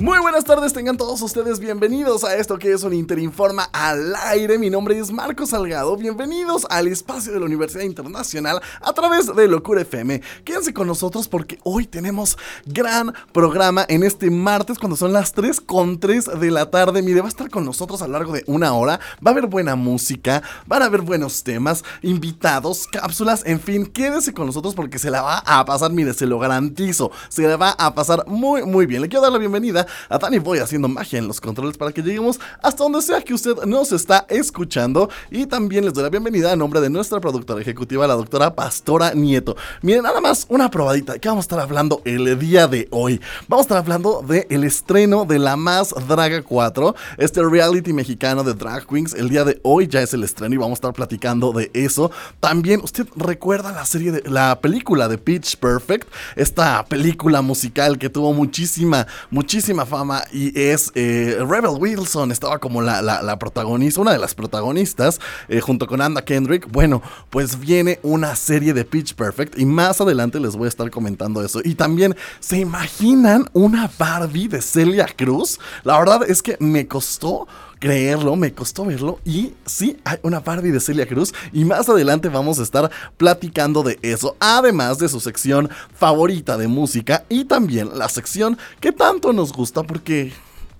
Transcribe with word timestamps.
Muy 0.00 0.18
buenas 0.18 0.44
tardes, 0.44 0.72
tengan 0.72 0.96
todos 0.96 1.20
ustedes 1.20 1.60
bienvenidos 1.60 2.24
a 2.24 2.34
esto 2.34 2.58
que 2.58 2.72
es 2.72 2.84
un 2.84 2.94
Interinforma 2.94 3.64
al 3.70 4.16
aire. 4.28 4.56
Mi 4.56 4.70
nombre 4.70 4.98
es 4.98 5.12
Marco 5.12 5.44
Salgado. 5.44 5.94
Bienvenidos 5.94 6.66
al 6.70 6.86
espacio 6.86 7.34
de 7.34 7.38
la 7.38 7.44
Universidad 7.44 7.82
Internacional 7.82 8.62
a 8.80 8.94
través 8.94 9.26
de 9.36 9.46
Locura 9.46 9.82
FM. 9.82 10.22
Quédense 10.42 10.72
con 10.72 10.86
nosotros 10.86 11.28
porque 11.28 11.58
hoy 11.64 11.84
tenemos 11.84 12.38
gran 12.64 13.12
programa 13.32 13.84
en 13.90 14.02
este 14.02 14.30
martes 14.30 14.78
cuando 14.78 14.96
son 14.96 15.12
las 15.12 15.34
3 15.34 15.60
con 15.60 16.00
3 16.00 16.40
de 16.40 16.50
la 16.50 16.70
tarde. 16.70 17.02
Mire, 17.02 17.20
va 17.20 17.26
a 17.26 17.28
estar 17.28 17.50
con 17.50 17.66
nosotros 17.66 18.00
a 18.00 18.06
lo 18.06 18.14
largo 18.14 18.32
de 18.32 18.42
una 18.46 18.72
hora. 18.72 19.00
Va 19.24 19.32
a 19.32 19.34
haber 19.34 19.48
buena 19.48 19.76
música, 19.76 20.42
van 20.66 20.80
a 20.80 20.86
haber 20.86 21.02
buenos 21.02 21.42
temas, 21.42 21.84
invitados, 22.00 22.86
cápsulas, 22.90 23.42
en 23.44 23.60
fin, 23.60 23.84
quédese 23.84 24.32
con 24.32 24.46
nosotros 24.46 24.74
porque 24.74 24.98
se 24.98 25.10
la 25.10 25.20
va 25.20 25.42
a 25.44 25.62
pasar, 25.66 25.92
mire, 25.92 26.14
se 26.14 26.24
lo 26.24 26.38
garantizo. 26.38 27.10
Se 27.28 27.42
la 27.42 27.58
va 27.58 27.72
a 27.72 27.94
pasar 27.94 28.24
muy, 28.26 28.64
muy 28.64 28.86
bien. 28.86 29.02
Le 29.02 29.08
quiero 29.10 29.20
dar 29.20 29.32
la 29.32 29.38
bienvenida 29.38 29.86
a 30.08 30.18
Dani 30.18 30.38
voy 30.38 30.58
haciendo 30.58 30.88
magia 30.88 31.18
en 31.18 31.26
los 31.26 31.40
controles 31.40 31.76
para 31.76 31.92
que 31.92 32.02
lleguemos 32.02 32.38
hasta 32.62 32.84
donde 32.84 33.02
sea 33.02 33.20
que 33.22 33.34
usted 33.34 33.56
nos 33.66 33.92
está 33.92 34.26
escuchando. 34.28 35.10
Y 35.30 35.46
también 35.46 35.84
les 35.84 35.94
doy 35.94 36.02
la 36.02 36.10
bienvenida 36.10 36.52
a 36.52 36.56
nombre 36.56 36.80
de 36.80 36.90
nuestra 36.90 37.20
productora 37.20 37.60
ejecutiva, 37.60 38.06
la 38.06 38.14
doctora 38.14 38.54
Pastora 38.54 39.14
Nieto. 39.14 39.56
Miren, 39.82 40.02
nada 40.02 40.20
más 40.20 40.46
una 40.48 40.70
probadita. 40.70 41.18
¿Qué 41.18 41.28
vamos 41.28 41.42
a 41.42 41.46
estar 41.46 41.60
hablando 41.60 42.02
el 42.04 42.38
día 42.38 42.66
de 42.68 42.88
hoy? 42.90 43.20
Vamos 43.48 43.64
a 43.64 43.66
estar 43.66 43.78
hablando 43.78 44.22
del 44.22 44.46
el 44.50 44.64
estreno 44.64 45.24
de 45.24 45.38
La 45.38 45.56
Más 45.56 45.94
Draga 46.08 46.42
4, 46.42 46.94
este 47.18 47.42
reality 47.42 47.92
mexicano 47.92 48.42
de 48.44 48.54
Drag 48.54 48.86
Queens. 48.86 49.14
El 49.14 49.28
día 49.28 49.44
de 49.44 49.60
hoy 49.62 49.86
ya 49.86 50.02
es 50.02 50.12
el 50.12 50.24
estreno 50.24 50.54
y 50.54 50.58
vamos 50.58 50.72
a 50.72 50.80
estar 50.80 50.92
platicando 50.92 51.52
de 51.52 51.70
eso. 51.72 52.10
También, 52.40 52.80
¿usted 52.82 53.06
recuerda 53.16 53.72
la 53.72 53.84
serie 53.84 54.12
de 54.12 54.28
la 54.28 54.60
película 54.60 55.08
de 55.08 55.18
Pitch 55.18 55.56
Perfect? 55.56 56.08
Esta 56.36 56.84
película 56.84 57.42
musical 57.42 57.98
que 57.98 58.10
tuvo 58.10 58.32
muchísima, 58.32 59.06
muchísima 59.30 59.79
fama 59.86 60.24
y 60.32 60.58
es 60.58 60.92
eh, 60.94 61.36
Rebel 61.40 61.76
Wilson, 61.78 62.32
estaba 62.32 62.58
como 62.58 62.82
la, 62.82 63.38
protagonista, 63.38 64.00
una 64.00 64.12
de 64.12 64.18
las 64.18 64.34
protagonistas, 64.34 65.20
eh, 65.48 65.60
junto 65.60 65.86
con 65.86 66.00
Anna 66.00 66.22
Kendrick. 66.22 66.70
Bueno, 66.70 67.02
pues 67.30 67.58
viene 67.58 67.98
una 68.02 68.36
serie 68.36 68.72
de 68.72 68.84
Pitch 68.84 69.14
Perfect 69.14 69.58
y 69.58 69.64
más 69.64 70.00
adelante 70.00 70.40
les 70.40 70.56
voy 70.56 70.66
a 70.66 70.68
estar 70.68 70.90
comentando 70.90 71.44
eso. 71.44 71.60
Y 71.64 71.74
también, 71.74 72.16
¿se 72.40 72.58
imaginan 72.58 73.48
una 73.52 73.90
Barbie 73.98 74.48
de 74.48 74.62
Celia 74.62 75.06
Cruz? 75.16 75.58
La 75.84 75.98
verdad 75.98 76.28
es 76.28 76.42
que 76.42 76.56
me 76.60 76.86
costó 76.86 77.46
creerlo, 77.80 78.36
me 78.36 78.52
costó 78.52 78.84
verlo. 78.84 79.18
Y 79.24 79.54
sí, 79.66 79.98
hay 80.04 80.18
una 80.22 80.38
Barbie 80.38 80.70
de 80.70 80.78
Celia 80.78 81.06
Cruz. 81.06 81.34
Y 81.52 81.64
más 81.64 81.88
adelante 81.88 82.28
vamos 82.28 82.60
a 82.60 82.62
estar 82.62 82.88
platicando 83.16 83.82
de 83.82 83.98
eso. 84.02 84.36
Además 84.38 84.98
de 84.98 85.08
su 85.08 85.18
sección 85.18 85.68
favorita 85.94 86.56
de 86.56 86.68
música. 86.68 87.24
Y 87.28 87.46
también 87.46 87.98
la 87.98 88.08
sección 88.08 88.56
que 88.78 88.92
tanto 88.92 89.32
nos 89.32 89.52
gusta. 89.52 89.82
Porque 89.82 90.32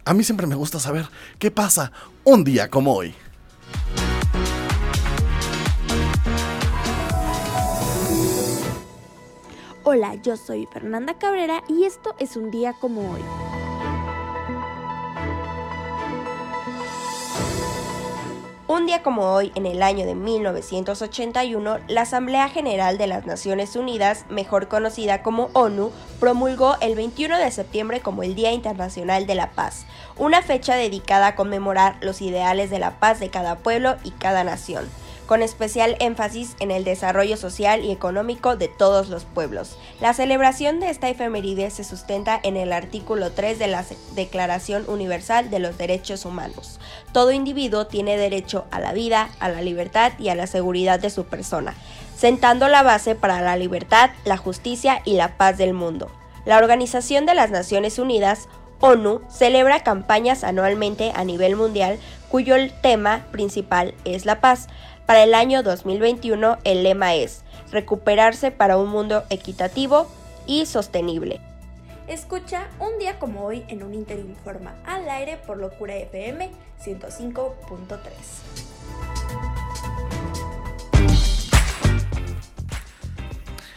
a 0.05 0.15
mí 0.15 0.23
siempre 0.23 0.47
me 0.47 0.55
gusta 0.55 0.79
saber 0.79 1.09
qué 1.41 1.51
pasa 1.51 1.91
un 2.23 2.45
día 2.45 2.69
como 2.69 2.95
hoy. 2.95 3.15
Hola, 9.83 10.15
yo 10.23 10.37
soy 10.37 10.69
Fernanda 10.73 11.19
Cabrera 11.19 11.65
y 11.67 11.85
esto 11.85 12.15
es 12.21 12.37
un 12.37 12.51
día 12.51 12.75
como 12.81 13.13
hoy. 13.13 13.23
Un 18.73 18.87
día 18.87 19.03
como 19.03 19.33
hoy, 19.33 19.51
en 19.57 19.67
el 19.67 19.83
año 19.83 20.07
de 20.07 20.15
1981, 20.15 21.79
la 21.89 22.03
Asamblea 22.03 22.49
General 22.49 22.99
de 22.99 23.09
las 23.09 23.27
Naciones 23.27 23.75
Unidas, 23.75 24.27
mejor 24.31 24.69
conocida 24.69 25.25
como 25.25 25.51
ONU, 25.55 25.91
promulgó 26.21 26.77
el 26.81 26.95
21 26.95 27.37
de 27.37 27.51
septiembre 27.51 27.99
como 27.99 28.23
el 28.23 28.37
Día 28.37 28.53
Internacional 28.53 29.27
de 29.27 29.35
la 29.35 29.51
Paz, 29.51 29.87
una 30.17 30.41
fecha 30.41 30.77
dedicada 30.77 31.27
a 31.27 31.35
conmemorar 31.35 31.97
los 32.01 32.23
ideales 32.23 32.71
de 32.71 32.79
la 32.79 33.01
paz 33.01 33.19
de 33.19 33.29
cada 33.29 33.57
pueblo 33.59 33.97
y 34.05 34.13
cada 34.13 34.45
nación 34.45 34.89
con 35.31 35.43
especial 35.43 35.95
énfasis 36.01 36.57
en 36.59 36.73
el 36.73 36.83
desarrollo 36.83 37.37
social 37.37 37.85
y 37.85 37.93
económico 37.93 38.57
de 38.57 38.67
todos 38.67 39.11
los 39.11 39.27
pueblos. 39.27 39.79
La 40.01 40.13
celebración 40.13 40.81
de 40.81 40.91
esta 40.91 41.09
efeméride 41.09 41.71
se 41.71 41.85
sustenta 41.85 42.41
en 42.43 42.57
el 42.57 42.73
artículo 42.73 43.31
3 43.31 43.57
de 43.61 43.69
la 43.69 43.85
Declaración 44.17 44.87
Universal 44.89 45.49
de 45.49 45.61
los 45.61 45.79
Derechos 45.79 46.25
Humanos. 46.25 46.81
Todo 47.13 47.31
individuo 47.31 47.87
tiene 47.87 48.17
derecho 48.17 48.65
a 48.73 48.81
la 48.81 48.93
vida, 48.93 49.31
a 49.39 49.49
la 49.49 49.63
libertad 49.63 50.15
y 50.19 50.31
a 50.31 50.35
la 50.35 50.49
seguridad 50.49 50.99
de 50.99 51.11
su 51.11 51.23
persona, 51.23 51.77
sentando 52.17 52.67
la 52.67 52.83
base 52.83 53.15
para 53.15 53.41
la 53.41 53.57
libertad, 53.57 54.11
la 54.25 54.37
justicia 54.37 55.01
y 55.05 55.13
la 55.13 55.37
paz 55.37 55.57
del 55.57 55.75
mundo. 55.75 56.11
La 56.45 56.59
Organización 56.59 57.25
de 57.25 57.37
las 57.37 57.53
Naciones 57.53 58.01
Unidas 58.01 58.49
ONU 58.81 59.21
celebra 59.29 59.85
campañas 59.85 60.43
anualmente 60.43 61.13
a 61.15 61.23
nivel 61.23 61.55
mundial 61.55 61.99
cuyo 62.31 62.55
tema 62.81 63.27
principal 63.31 63.95
es 64.05 64.25
la 64.25 64.41
paz. 64.41 64.69
Para 65.11 65.25
el 65.25 65.35
año 65.35 65.65
2021 65.65 66.59
el 66.63 66.85
lema 66.85 67.17
es 67.17 67.43
recuperarse 67.73 68.53
para 68.53 68.77
un 68.77 68.91
mundo 68.91 69.25
equitativo 69.29 70.07
y 70.47 70.67
sostenible. 70.67 71.41
Escucha 72.07 72.69
un 72.79 72.97
día 73.01 73.19
como 73.19 73.45
hoy 73.45 73.65
en 73.67 73.83
un 73.83 73.93
Interinforma 73.93 74.77
al 74.87 75.11
aire 75.11 75.37
por 75.45 75.57
Locura 75.57 75.97
FM 75.97 76.53
105.3. 76.81 77.99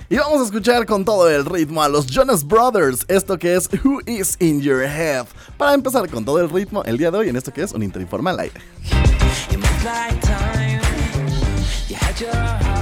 Y 0.09 0.17
vamos 0.17 0.39
a 0.39 0.43
escuchar 0.45 0.85
con 0.85 1.03
todo 1.03 1.27
el 1.31 1.45
ritmo 1.45 1.81
a 1.81 1.89
los 1.89 2.05
Jonas 2.05 2.45
Brothers, 2.45 3.05
esto 3.07 3.39
que 3.39 3.55
es 3.55 3.67
Who 3.83 4.01
is 4.05 4.37
in 4.39 4.61
Your 4.61 4.83
Head. 4.83 5.25
Para 5.57 5.73
empezar 5.73 6.07
con 6.11 6.23
todo 6.25 6.39
el 6.39 6.51
ritmo 6.51 6.83
el 6.83 6.99
día 6.99 7.09
de 7.09 7.17
hoy 7.17 7.29
en 7.29 7.37
esto 7.37 7.51
que 7.51 7.63
es 7.63 7.71
un 7.71 7.81
Interinforma 7.81 8.29
al 8.29 8.39
aire. 8.41 8.61
You 11.93 11.99
had 11.99 12.19
your 12.21 12.72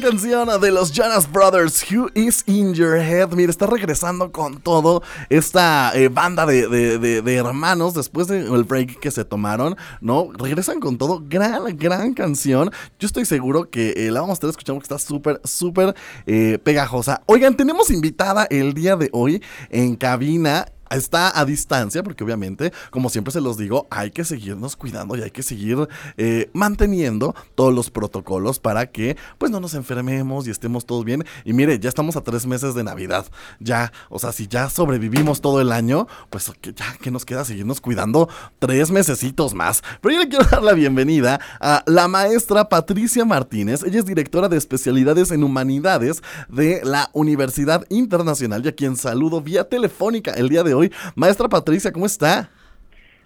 canción 0.00 0.48
de 0.60 0.70
los 0.70 0.90
Jonas 0.90 1.30
Brothers, 1.30 1.84
Who 1.90 2.08
is 2.14 2.44
in 2.46 2.72
Your 2.72 2.96
Head. 2.96 3.32
Mira, 3.32 3.50
está 3.50 3.66
regresando 3.66 4.32
con 4.32 4.60
todo 4.60 5.02
esta 5.28 5.92
eh, 5.94 6.08
banda 6.08 6.46
de, 6.46 7.36
hermanos 7.36 7.92
después 7.92 8.26
del 8.26 8.64
break 8.64 9.00
que 9.00 9.10
se 9.10 9.24
tomaron, 9.24 9.76
¿no? 10.00 10.30
Regresan 10.32 10.80
con 10.80 10.96
todo. 10.96 11.22
Gran, 11.28 11.76
gran 11.76 12.14
canción. 12.14 12.70
Yo 12.98 13.06
estoy 13.06 13.26
seguro 13.26 13.68
que 13.68 13.90
eh, 13.96 14.10
la 14.10 14.20
vamos 14.20 14.34
a 14.34 14.34
estar 14.34 14.50
escuchando 14.50 14.80
porque 14.80 14.94
está 14.94 14.98
súper, 14.98 15.40
súper 15.44 15.94
eh, 16.26 16.58
pegajosa. 16.62 17.22
Oigan, 17.26 17.56
tenemos 17.56 17.90
invitada 17.90 18.46
el 18.50 18.72
día 18.72 18.96
de 18.96 19.10
hoy 19.12 19.42
en 19.68 19.96
cabina 19.96 20.66
está 20.96 21.38
a 21.38 21.44
distancia, 21.44 22.02
porque 22.02 22.24
obviamente, 22.24 22.72
como 22.90 23.10
siempre 23.10 23.32
se 23.32 23.40
los 23.40 23.56
digo, 23.56 23.86
hay 23.90 24.10
que 24.10 24.24
seguirnos 24.24 24.76
cuidando 24.76 25.16
y 25.16 25.22
hay 25.22 25.30
que 25.30 25.42
seguir 25.42 25.88
eh, 26.16 26.50
manteniendo 26.52 27.34
todos 27.54 27.74
los 27.74 27.90
protocolos 27.90 28.58
para 28.58 28.86
que 28.86 29.16
pues 29.38 29.50
no 29.50 29.60
nos 29.60 29.74
enfermemos 29.74 30.46
y 30.46 30.50
estemos 30.50 30.86
todos 30.86 31.04
bien. 31.04 31.24
Y 31.44 31.52
mire, 31.52 31.78
ya 31.78 31.88
estamos 31.88 32.16
a 32.16 32.22
tres 32.22 32.46
meses 32.46 32.74
de 32.74 32.84
Navidad. 32.84 33.26
Ya, 33.60 33.92
o 34.08 34.18
sea, 34.18 34.32
si 34.32 34.46
ya 34.46 34.68
sobrevivimos 34.70 35.40
todo 35.40 35.60
el 35.60 35.72
año, 35.72 36.06
pues 36.30 36.50
ya 36.74 36.96
que 37.00 37.10
nos 37.10 37.24
queda 37.24 37.44
seguirnos 37.44 37.80
cuidando 37.80 38.28
tres 38.58 38.90
mesecitos 38.90 39.54
más. 39.54 39.82
Pero 40.00 40.14
yo 40.14 40.20
le 40.20 40.28
quiero 40.28 40.44
dar 40.50 40.62
la 40.62 40.72
bienvenida 40.72 41.40
a 41.60 41.82
la 41.86 42.08
maestra 42.08 42.68
Patricia 42.68 43.24
Martínez. 43.24 43.82
Ella 43.82 44.00
es 44.00 44.06
directora 44.06 44.48
de 44.48 44.56
especialidades 44.56 45.30
en 45.30 45.44
humanidades 45.44 46.22
de 46.48 46.80
la 46.84 47.10
Universidad 47.12 47.84
Internacional 47.88 48.64
y 48.64 48.68
a 48.68 48.74
quien 48.74 48.96
saludo 48.96 49.40
vía 49.40 49.68
telefónica 49.68 50.32
el 50.32 50.48
día 50.48 50.62
de 50.62 50.74
hoy 50.74 50.81
Maestra 51.14 51.48
Patricia, 51.48 51.92
¿cómo 51.92 52.06
está? 52.06 52.50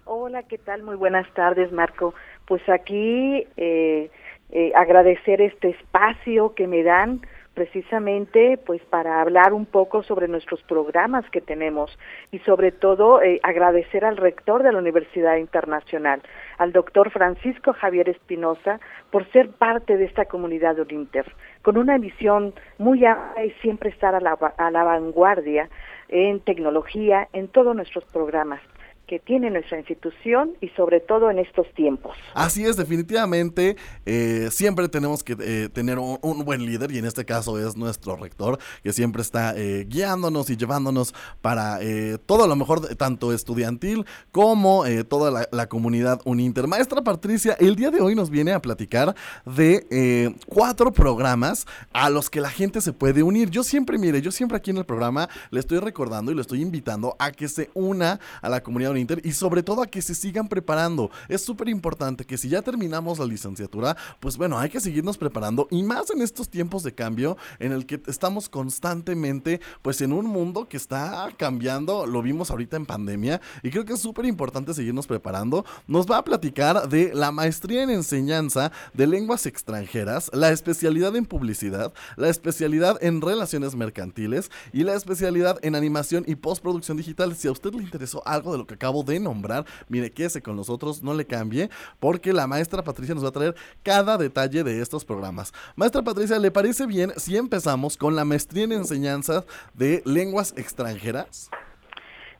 Hola, 0.05 0.43
¿qué 0.43 0.57
tal? 0.57 0.83
Muy 0.83 0.95
buenas 0.95 1.27
tardes, 1.33 1.71
Marco. 1.71 2.13
Pues 2.45 2.61
aquí 2.69 3.45
eh, 3.57 4.09
eh, 4.51 4.71
agradecer 4.75 5.41
este 5.41 5.69
espacio 5.69 6.53
que 6.55 6.67
me 6.67 6.83
dan 6.83 7.21
precisamente 7.57 8.59
pues 8.67 8.81
para 8.83 9.19
hablar 9.19 9.51
un 9.51 9.65
poco 9.65 10.03
sobre 10.03 10.27
nuestros 10.27 10.61
programas 10.61 11.27
que 11.31 11.41
tenemos 11.41 11.97
y 12.31 12.37
sobre 12.39 12.71
todo 12.71 13.19
eh, 13.19 13.39
agradecer 13.41 14.05
al 14.05 14.15
rector 14.15 14.61
de 14.61 14.71
la 14.71 14.77
Universidad 14.77 15.37
Internacional, 15.37 16.21
al 16.59 16.71
doctor 16.71 17.09
Francisco 17.09 17.73
Javier 17.73 18.09
Espinosa, 18.09 18.79
por 19.09 19.27
ser 19.31 19.49
parte 19.49 19.97
de 19.97 20.05
esta 20.05 20.25
comunidad 20.25 20.77
Uninter, 20.77 21.25
con 21.63 21.77
una 21.77 21.97
visión 21.97 22.53
muy 22.77 23.03
amplia 23.03 23.43
y 23.43 23.49
siempre 23.61 23.89
estar 23.89 24.13
a 24.13 24.21
la, 24.21 24.33
a 24.33 24.69
la 24.69 24.83
vanguardia 24.83 25.67
en 26.09 26.39
tecnología, 26.39 27.27
en 27.33 27.47
todos 27.47 27.75
nuestros 27.75 28.05
programas 28.05 28.61
que 29.07 29.19
tiene 29.19 29.49
nuestra 29.49 29.77
institución 29.77 30.51
y 30.59 30.67
sobre 30.69 30.99
todo 30.99 31.31
en 31.31 31.39
estos 31.39 31.65
tiempos. 31.73 32.15
Así 32.33 32.65
es, 32.65 32.75
definitivamente, 32.75 33.77
eh, 34.05 34.49
siempre 34.51 34.89
tenemos 34.89 35.23
que 35.23 35.37
eh, 35.39 35.69
tener 35.69 35.97
un, 35.97 36.17
buen 36.43 36.65
líder 36.65 36.91
y 36.91 36.97
en 36.97 37.05
este 37.05 37.25
caso 37.25 37.57
es 37.57 37.75
nuestro 37.75 38.15
rector 38.15 38.59
que 38.83 38.93
siempre 38.93 39.21
está 39.21 39.53
eh, 39.57 39.85
guiándonos 39.87 40.49
y 40.49 40.57
llevándonos 40.57 41.13
para 41.41 41.79
todo 42.25 42.47
lo 42.47 42.55
mejor, 42.55 42.95
tanto 42.95 43.33
estudiantil 43.33 44.05
como 44.31 44.83
toda 45.07 45.31
la, 45.31 45.47
la, 45.51 45.67
comunidad 45.67 46.21
Uninter. 46.25 46.67
Maestra 46.67 47.01
Patricia, 47.01 47.55
el 47.59 47.75
día 47.75 47.91
de 47.91 48.01
hoy 48.01 48.15
nos 48.15 48.29
viene 48.29 48.51
a 48.51 48.61
platicar 48.61 49.15
de 49.45 50.35
cuatro 50.47 50.91
programas 50.91 51.65
a 51.93 52.09
los 52.09 52.29
que 52.29 52.41
la 52.41 52.49
gente 52.49 52.81
se 52.81 52.93
puede 52.93 53.23
unir. 53.23 53.49
Yo 53.49 53.63
siempre, 53.63 53.97
mire, 53.97 54.21
yo 54.21 54.31
siempre 54.31 54.57
aquí 54.57 54.71
en 54.71 54.77
el 54.77 54.85
programa 54.85 55.29
le 55.49 55.59
estoy 55.59 55.79
recordando 55.79 56.31
y 56.31 56.35
le 56.35 56.41
estoy 56.41 56.61
invitando 56.61 57.15
a 57.19 57.31
que 57.31 57.47
se 57.47 57.69
una 57.73 58.19
a 58.41 58.49
la 58.49 58.61
comunidad 58.61 58.96
Y 59.23 59.31
sobre 59.33 59.63
todo 59.63 59.81
a 59.81 59.87
que 59.87 60.01
se 60.01 60.15
sigan 60.15 60.47
preparando. 60.47 61.11
Es 61.29 61.43
súper 61.43 61.69
importante 61.69 62.25
que 62.25 62.37
si 62.37 62.49
ya 62.49 62.61
terminamos 62.61 63.19
la 63.19 63.25
licenciatura, 63.25 63.95
pues 64.19 64.37
bueno, 64.37 64.57
hay 64.57 64.69
que 64.69 64.79
seguirnos 64.79 65.17
preparando 65.17 65.67
y 65.69 65.83
más 65.83 66.09
en 66.09 66.21
estos 66.21 66.49
tiempos 66.49 66.83
de 66.83 66.93
cambio 66.93 67.37
en 67.59 67.71
el 67.71 67.85
que 67.85 68.01
estamos 68.07 68.49
constantemente 68.49 69.61
pues 69.81 70.01
en 70.01 70.13
un 70.13 70.25
mundo 70.25 70.67
que 70.67 70.77
está 70.77 71.29
cambiando, 71.37 72.05
lo 72.07 72.21
vimos 72.21 72.49
ahorita 72.49 72.77
en 72.77 72.85
pandemia 72.85 73.41
y 73.61 73.69
creo 73.69 73.85
que 73.85 73.93
es 73.93 73.99
súper 73.99 74.25
importante 74.25 74.73
seguirnos 74.73 75.07
preparando. 75.07 75.65
Nos 75.87 76.07
va 76.07 76.17
a 76.17 76.23
platicar 76.23 76.89
de 76.89 77.13
la 77.13 77.31
maestría 77.31 77.83
en 77.83 77.89
enseñanza 77.89 78.71
de 78.93 79.07
lenguas 79.07 79.45
extranjeras, 79.45 80.31
la 80.33 80.51
especialidad 80.51 81.15
en 81.15 81.25
publicidad, 81.25 81.93
la 82.15 82.29
especialidad 82.29 82.97
en 83.01 83.21
relaciones 83.21 83.75
mercantiles 83.75 84.49
y 84.73 84.83
la 84.83 84.95
especialidad 84.95 85.59
en 85.61 85.75
animación 85.75 86.23
y 86.27 86.35
postproducción 86.35 86.97
digital. 86.97 87.35
Si 87.35 87.47
a 87.47 87.51
usted 87.51 87.73
le 87.73 87.83
interesó 87.83 88.25
algo 88.25 88.51
de 88.51 88.57
lo 88.57 88.67
que 88.67 88.75
acabo 88.75 88.86
acabo 88.87 89.03
de 89.03 89.19
nombrar, 89.19 89.65
mire, 89.89 90.11
quédese 90.11 90.41
con 90.41 90.55
nosotros, 90.55 91.03
no 91.03 91.13
le 91.13 91.25
cambie, 91.25 91.69
porque 91.99 92.31
la 92.31 92.47
maestra 92.47 92.83
Patricia 92.83 93.13
nos 93.13 93.23
va 93.25 93.29
a 93.29 93.33
traer 93.33 93.55
cada 93.83 94.17
detalle 94.17 94.63
de 94.63 94.81
estos 94.81 95.03
programas. 95.03 95.53
Maestra 95.75 96.03
Patricia, 96.03 96.39
¿le 96.39 96.51
parece 96.51 96.85
bien 96.85 97.11
si 97.17 97.35
empezamos 97.35 97.97
con 97.97 98.15
la 98.15 98.23
maestría 98.23 98.63
en 98.63 98.71
enseñanza 98.71 99.43
de 99.73 100.01
lenguas 100.05 100.53
extranjeras? 100.57 101.49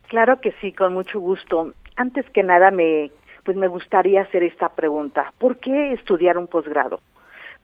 Claro 0.07 0.39
que 0.39 0.53
sí, 0.61 0.71
con 0.71 0.94
mucho 0.94 1.19
gusto. 1.19 1.73
Antes 1.97 2.25
que 2.29 2.44
nada 2.44 2.71
me 2.71 3.11
pues 3.44 3.55
me 3.55 3.67
gustaría 3.67 4.21
hacer 4.21 4.44
esta 4.44 4.69
pregunta. 4.69 5.31
¿Por 5.38 5.57
qué 5.57 5.94
estudiar 5.94 6.38
un 6.38 6.47
posgrado? 6.47 6.99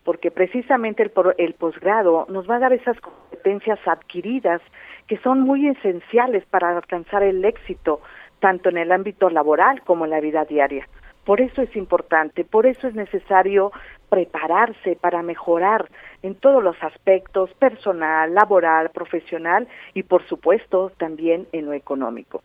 Porque 0.06 0.32
precisamente 0.32 1.04
el, 1.04 1.12
el 1.38 1.54
posgrado 1.56 2.26
nos 2.30 2.50
va 2.50 2.56
a 2.56 2.60
dar 2.60 2.74
esas 2.74 2.98
competencias 3.02 3.80
adquiridas 3.86 4.62
que 5.08 5.18
son 5.18 5.42
muy 5.42 5.68
esenciales 5.68 6.46
para 6.46 6.76
alcanzar 6.76 7.24
el 7.24 7.44
éxito 7.44 8.00
tanto 8.44 8.68
en 8.68 8.78
el 8.78 8.92
ámbito 8.92 9.30
laboral 9.30 9.82
como 9.84 10.04
en 10.04 10.12
la 10.12 10.20
vida 10.20 10.44
diaria. 10.44 10.86
Por 11.24 11.40
eso 11.40 11.62
es 11.62 11.74
importante, 11.78 12.44
por 12.44 12.66
eso 12.66 12.90
es 12.90 12.94
necesario 12.94 13.72
prepararse 14.10 14.98
para 15.00 15.24
mejorar 15.24 15.88
en 16.24 16.36
todos 16.36 16.62
los 16.62 16.76
aspectos, 16.84 17.54
personal, 17.54 18.34
laboral, 18.34 18.90
profesional 18.90 19.70
y 19.94 20.04
por 20.04 20.28
supuesto 20.28 20.92
también 20.98 21.48
en 21.54 21.68
lo 21.68 21.72
económico. 21.72 22.44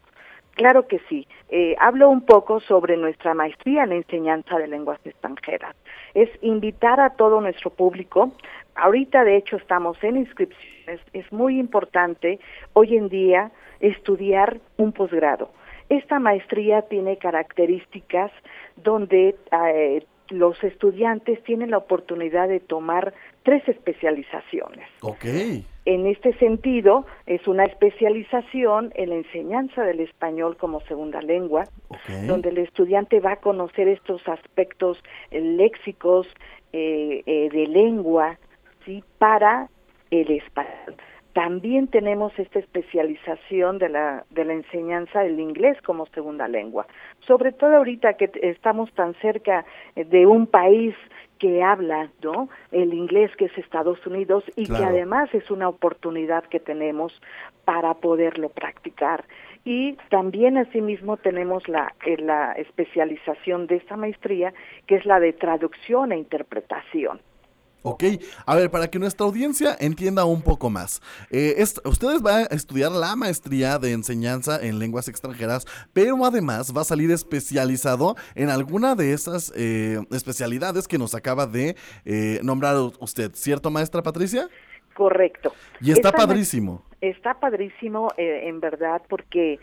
Claro 0.53 0.87
que 0.87 1.01
sí. 1.09 1.27
Eh, 1.49 1.75
hablo 1.81 2.09
un 2.11 2.25
poco 2.25 2.61
sobre 2.61 2.97
nuestra 2.97 3.35
maestría 3.35 3.83
en 3.83 3.91
enseñanza 3.91 4.57
de 4.57 4.69
lenguas 4.69 5.01
extranjeras. 5.05 5.75
Es 6.15 6.31
invitar 6.43 7.01
a 7.01 7.11
todo 7.11 7.41
nuestro 7.41 7.71
público. 7.71 8.31
Ahorita, 8.77 9.25
de 9.25 9.37
hecho, 9.37 9.57
estamos 9.57 9.97
en 10.05 10.17
inscripciones. 10.17 11.01
Es 11.13 11.33
muy 11.33 11.59
importante 11.59 12.39
hoy 12.75 12.97
en 12.97 13.09
día 13.09 13.51
estudiar 13.81 14.61
un 14.77 14.93
posgrado. 14.93 15.51
Esta 15.89 16.19
maestría 16.19 16.83
tiene 16.83 17.17
características 17.17 18.31
donde 18.77 19.37
eh, 19.53 20.05
los 20.31 20.63
estudiantes 20.63 21.43
tienen 21.45 21.71
la 21.71 21.79
oportunidad 21.79 22.49
de 22.49 22.61
tomar 22.61 23.15
tres 23.43 23.67
especializaciones. 23.67 24.87
Okay. 25.01 25.65
En 25.87 26.07
este 26.07 26.35
sentido, 26.35 27.07
es 27.27 27.49
una 27.49 27.65
especialización 27.65 28.93
en 28.95 29.09
la 29.09 29.15
enseñanza 29.17 29.83
del 29.85 30.01
español 30.01 30.59
como 30.59 30.81
segunda 30.83 31.23
lengua, 31.23 31.65
donde 32.27 32.51
el 32.51 32.59
estudiante 32.59 33.21
va 33.21 33.33
a 33.33 33.37
conocer 33.37 33.89
estos 33.89 34.27
aspectos 34.29 35.03
léxicos 35.31 36.27
eh, 36.75 37.23
eh, 37.25 37.49
de 37.51 37.67
lengua, 37.67 38.39
sí, 38.85 39.03
para 39.19 39.71
el 40.11 40.31
español. 40.31 40.97
También 41.39 41.87
tenemos 41.87 42.37
esta 42.37 42.59
especialización 42.59 43.79
de 43.79 43.89
la, 43.89 44.25
de 44.31 44.45
la 44.45 44.55
enseñanza 44.55 45.21
del 45.21 45.39
inglés 45.39 45.81
como 45.83 46.07
segunda 46.07 46.49
lengua, 46.49 46.89
sobre 47.21 47.53
todo 47.53 47.77
ahorita 47.77 48.15
que 48.15 48.29
estamos 48.43 48.93
tan 48.95 49.15
cerca 49.23 49.65
de 49.95 50.27
un 50.27 50.49
país 50.49 50.97
que 51.39 51.63
habla 51.63 52.11
¿no? 52.25 52.49
el 52.73 52.93
inglés 52.93 53.31
que 53.37 53.45
es 53.45 53.57
Estados 53.57 54.05
Unidos 54.05 54.43
y 54.57 54.67
que 54.67 54.85
además 54.85 55.33
es 55.33 55.49
una 55.49 55.69
oportunidad 55.69 56.43
que 56.43 56.59
tenemos 56.59 57.13
para 57.65 57.95
poderlo 57.95 58.49
practicar. 58.49 59.25
Y 59.65 59.93
también 60.11 60.59
asimismo 60.59 61.19
tenemos 61.19 61.69
la, 61.69 61.95
eh, 62.05 62.17
la 62.17 62.51
especialización 62.55 63.69
de 63.69 63.77
esta 63.77 63.97
maestría 63.97 64.53
que 64.89 64.97
es 64.97 65.07
la 65.07 65.21
de 65.21 65.35
traducción 65.35 66.11
e 66.11 66.19
interpretación. 66.19 67.21
Ok, 67.91 68.05
a 68.45 68.55
ver, 68.55 68.71
para 68.71 68.89
que 68.89 68.99
nuestra 68.99 69.25
audiencia 69.25 69.75
entienda 69.81 70.27
un 70.27 70.43
poco 70.43 70.69
más, 70.69 71.01
eh, 71.31 71.57
ustedes 71.87 72.21
van 72.21 72.47
a 72.51 72.55
estudiar 72.55 72.93
la 72.93 73.17
maestría 73.17 73.79
de 73.79 73.93
enseñanza 73.93 74.63
en 74.63 74.79
lenguas 74.79 75.09
extranjeras, 75.09 75.65
pero 75.95 76.23
además 76.27 76.77
va 76.77 76.83
a 76.83 76.85
salir 76.85 77.11
especializado 77.11 78.15
en 78.35 78.51
alguna 78.51 78.95
de 78.95 79.15
esas 79.15 79.51
eh, 79.57 80.01
especialidades 80.11 80.87
que 80.87 80.99
nos 80.99 81.15
acaba 81.15 81.47
de 81.47 81.77
eh, 82.05 82.41
nombrar 82.43 82.77
usted, 83.01 83.31
¿cierto, 83.33 83.71
maestra 83.71 84.03
Patricia? 84.03 84.51
Correcto. 84.93 85.55
Y 85.81 85.93
está 85.93 86.13
padrísimo. 86.13 86.83
Está 87.01 87.41
padrísimo, 87.41 88.09
en 88.19 88.61
verdad, 88.61 89.01
porque 89.09 89.61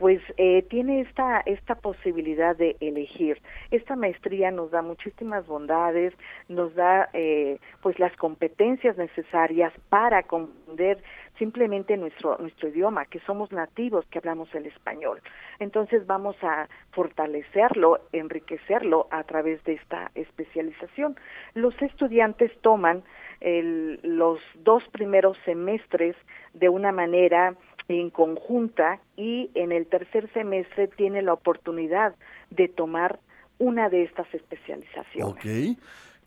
pues 0.00 0.22
eh, 0.38 0.62
tiene 0.70 1.02
esta 1.02 1.40
esta 1.44 1.74
posibilidad 1.74 2.56
de 2.56 2.74
elegir. 2.80 3.38
Esta 3.70 3.96
maestría 3.96 4.50
nos 4.50 4.70
da 4.70 4.80
muchísimas 4.80 5.46
bondades, 5.46 6.14
nos 6.48 6.74
da 6.74 7.10
eh, 7.12 7.58
pues 7.82 7.98
las 7.98 8.16
competencias 8.16 8.96
necesarias 8.96 9.74
para 9.90 10.22
comprender 10.22 11.02
simplemente 11.38 11.98
nuestro 11.98 12.38
nuestro 12.38 12.68
idioma, 12.68 13.04
que 13.04 13.20
somos 13.20 13.52
nativos, 13.52 14.06
que 14.06 14.18
hablamos 14.18 14.52
el 14.54 14.64
español. 14.66 15.20
Entonces 15.58 16.06
vamos 16.06 16.34
a 16.42 16.66
fortalecerlo, 16.92 18.00
enriquecerlo 18.12 19.06
a 19.10 19.22
través 19.24 19.62
de 19.64 19.74
esta 19.74 20.10
especialización. 20.14 21.16
Los 21.52 21.74
estudiantes 21.82 22.50
toman 22.62 23.02
el, 23.40 24.00
los 24.02 24.40
dos 24.54 24.82
primeros 24.88 25.36
semestres 25.44 26.16
de 26.54 26.70
una 26.70 26.90
manera 26.90 27.54
en 27.98 28.10
conjunta 28.10 29.00
y 29.16 29.50
en 29.54 29.72
el 29.72 29.86
tercer 29.86 30.30
semestre 30.32 30.88
tiene 30.88 31.22
la 31.22 31.32
oportunidad 31.32 32.14
de 32.50 32.68
tomar 32.68 33.18
una 33.58 33.88
de 33.88 34.04
estas 34.04 34.32
especializaciones. 34.32 35.24
Ok. 35.24 35.78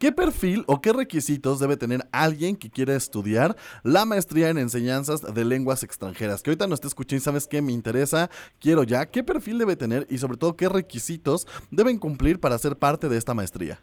¿Qué 0.03 0.12
perfil 0.12 0.65
o 0.67 0.82
qué 0.82 0.91
requisitos 0.91 1.62
debe 1.62 1.77
tener 1.77 2.01
alguien 2.12 2.58
que 2.58 2.70
quiera 2.70 2.93
estudiar 2.93 3.55
la 3.84 4.05
maestría 4.05 4.50
en 4.50 4.58
enseñanzas 4.58 5.22
de 5.22 5.46
lenguas 5.46 5.82
extranjeras? 5.84 6.43
Que 6.43 6.50
ahorita 6.50 6.67
no 6.67 6.74
esté 6.74 6.88
escuchando 6.88 7.22
y 7.22 7.24
sabes 7.24 7.48
que 7.48 7.62
me 7.62 7.72
interesa, 7.72 8.29
quiero 8.60 8.84
ya. 8.84 9.05
¿Qué 9.05 9.24
perfil 9.24 9.60
debe 9.60 9.77
tener 9.77 10.05
y 10.10 10.17
sobre 10.17 10.36
todo 10.36 10.58
qué 10.58 10.67
requisitos 10.67 11.48
deben 11.72 12.00
cumplir 12.00 12.41
para 12.41 12.58
ser 12.58 12.75
parte 12.75 13.08
de 13.08 13.17
esta 13.17 13.34
maestría? 13.34 13.79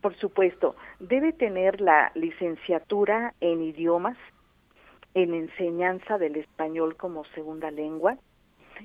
Por 0.00 0.16
supuesto, 0.18 0.76
debe 1.00 1.32
tener 1.32 1.80
la 1.80 2.12
licenciatura 2.14 3.34
en 3.40 3.62
idiomas, 3.62 4.16
en 5.14 5.34
enseñanza 5.34 6.18
del 6.18 6.36
español 6.36 6.96
como 6.96 7.24
segunda 7.34 7.70
lengua, 7.70 8.16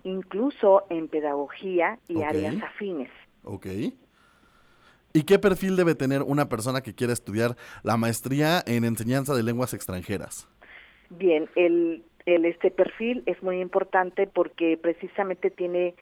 incluso 0.03 0.84
en 0.89 1.08
pedagogía 1.08 2.00
y 2.08 2.22
áreas 2.24 2.62
afines. 2.62 3.10
Ok. 3.44 3.67
¿Y 5.13 5.24
qué 5.24 5.39
perfil 5.39 5.77
debe 5.77 5.96
tener 5.96 6.24
una 6.24 6.50
persona 6.50 6.82
que 6.82 6.94
quiera 6.94 7.13
estudiar 7.13 7.55
la 7.84 7.96
maestría 7.96 8.62
en 8.65 8.84
enseñanza 8.84 9.34
de 9.34 9.44
lenguas 9.44 9.74
extranjeras? 9.74 10.50
Bien, 11.10 11.48
el, 11.55 12.03
el 12.25 12.46
este 12.46 12.70
perfil 12.70 13.24
es 13.25 13.41
muy 13.41 13.62
importante 13.62 14.27
porque 14.27 14.77
precisamente 14.82 15.51
tiene 15.51 15.96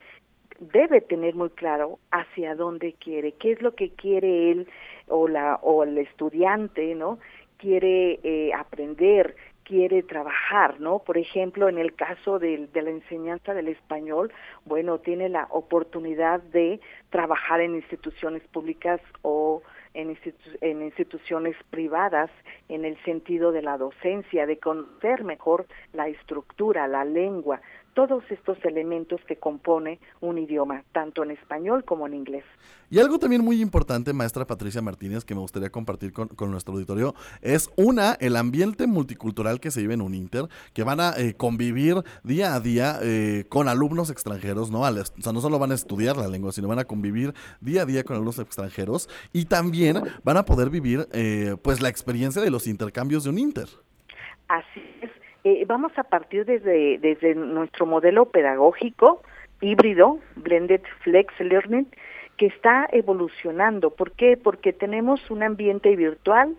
debe 0.58 1.00
tener 1.00 1.34
muy 1.34 1.50
claro 1.50 1.98
hacia 2.10 2.54
dónde 2.54 2.94
quiere, 2.94 3.32
qué 3.32 3.52
es 3.52 3.62
lo 3.62 3.74
que 3.74 3.90
quiere 3.90 4.50
él 4.50 4.68
o 5.08 5.28
la 5.28 5.56
o 5.62 5.84
el 5.84 5.98
estudiante, 5.98 6.94
¿no? 6.94 7.18
Quiere 7.58 8.20
eh, 8.22 8.52
aprender, 8.52 9.36
quiere 9.64 10.02
trabajar, 10.02 10.80
¿no? 10.80 11.00
Por 11.00 11.18
ejemplo, 11.18 11.68
en 11.68 11.78
el 11.78 11.94
caso 11.94 12.38
de 12.38 12.68
la 12.72 12.90
enseñanza 12.90 13.54
del 13.54 13.68
español, 13.68 14.32
bueno, 14.64 14.98
tiene 14.98 15.28
la 15.28 15.46
oportunidad 15.50 16.40
de 16.40 16.80
trabajar 17.10 17.60
en 17.60 17.74
instituciones 17.74 18.42
públicas 18.48 19.00
o 19.22 19.62
en, 19.94 20.18
en 20.60 20.82
instituciones 20.82 21.56
privadas 21.70 22.30
en 22.68 22.84
el 22.84 23.02
sentido 23.04 23.52
de 23.52 23.62
la 23.62 23.78
docencia, 23.78 24.46
de 24.46 24.58
conocer 24.58 25.24
mejor 25.24 25.66
la 25.92 26.08
estructura, 26.08 26.86
la 26.86 27.04
lengua, 27.04 27.60
todos 27.94 28.22
estos 28.30 28.58
elementos 28.64 29.20
que 29.26 29.36
compone 29.36 30.00
un 30.20 30.38
idioma, 30.38 30.84
tanto 30.92 31.22
en 31.22 31.30
español 31.30 31.84
como 31.84 32.06
en 32.06 32.14
inglés. 32.14 32.44
Y 32.90 32.98
algo 32.98 33.18
también 33.18 33.42
muy 33.42 33.60
importante, 33.60 34.12
maestra 34.12 34.46
Patricia 34.46 34.82
Martínez, 34.82 35.24
que 35.24 35.34
me 35.34 35.40
gustaría 35.40 35.70
compartir 35.70 36.12
con, 36.12 36.28
con 36.28 36.50
nuestro 36.50 36.74
auditorio, 36.74 37.14
es 37.40 37.70
una, 37.76 38.12
el 38.20 38.36
ambiente 38.36 38.86
multicultural 38.86 39.58
que 39.60 39.70
se 39.70 39.80
vive 39.80 39.94
en 39.94 40.00
un 40.00 40.14
Inter, 40.14 40.46
que 40.72 40.82
van 40.82 41.00
a 41.00 41.12
eh, 41.16 41.34
convivir 41.34 42.02
día 42.22 42.54
a 42.54 42.60
día 42.60 42.98
eh, 43.02 43.46
con 43.48 43.68
alumnos 43.68 44.10
extranjeros, 44.10 44.70
¿no? 44.70 44.84
Al 44.84 44.98
o 44.98 45.04
sea, 45.04 45.32
no 45.32 45.40
solo 45.40 45.58
van 45.58 45.72
a 45.72 45.74
estudiar 45.74 46.16
la 46.16 46.28
lengua, 46.28 46.52
sino 46.52 46.68
van 46.68 46.78
a 46.78 46.84
convivir 46.84 47.34
día 47.60 47.82
a 47.82 47.86
día 47.86 48.04
con 48.04 48.16
alumnos 48.16 48.38
extranjeros 48.38 49.08
y 49.32 49.46
también 49.46 50.00
van 50.22 50.36
a 50.36 50.44
poder 50.44 50.70
vivir, 50.70 51.08
eh, 51.12 51.56
pues, 51.62 51.80
la 51.80 51.88
experiencia 51.88 52.42
de 52.42 52.50
los 52.50 52.66
intercambios 52.66 53.24
de 53.24 53.30
un 53.30 53.38
Inter. 53.38 53.68
Así 54.48 54.80
es. 55.02 55.23
Eh, 55.44 55.64
vamos 55.66 55.92
a 55.98 56.04
partir 56.04 56.46
desde, 56.46 56.98
desde 56.98 57.34
nuestro 57.34 57.84
modelo 57.84 58.24
pedagógico 58.24 59.22
híbrido, 59.60 60.18
Blended 60.36 60.80
Flex 61.02 61.38
Learning, 61.38 61.86
que 62.38 62.46
está 62.46 62.88
evolucionando. 62.90 63.90
¿Por 63.90 64.12
qué? 64.12 64.36
Porque 64.36 64.72
tenemos 64.72 65.30
un 65.30 65.42
ambiente 65.42 65.94
virtual 65.96 66.56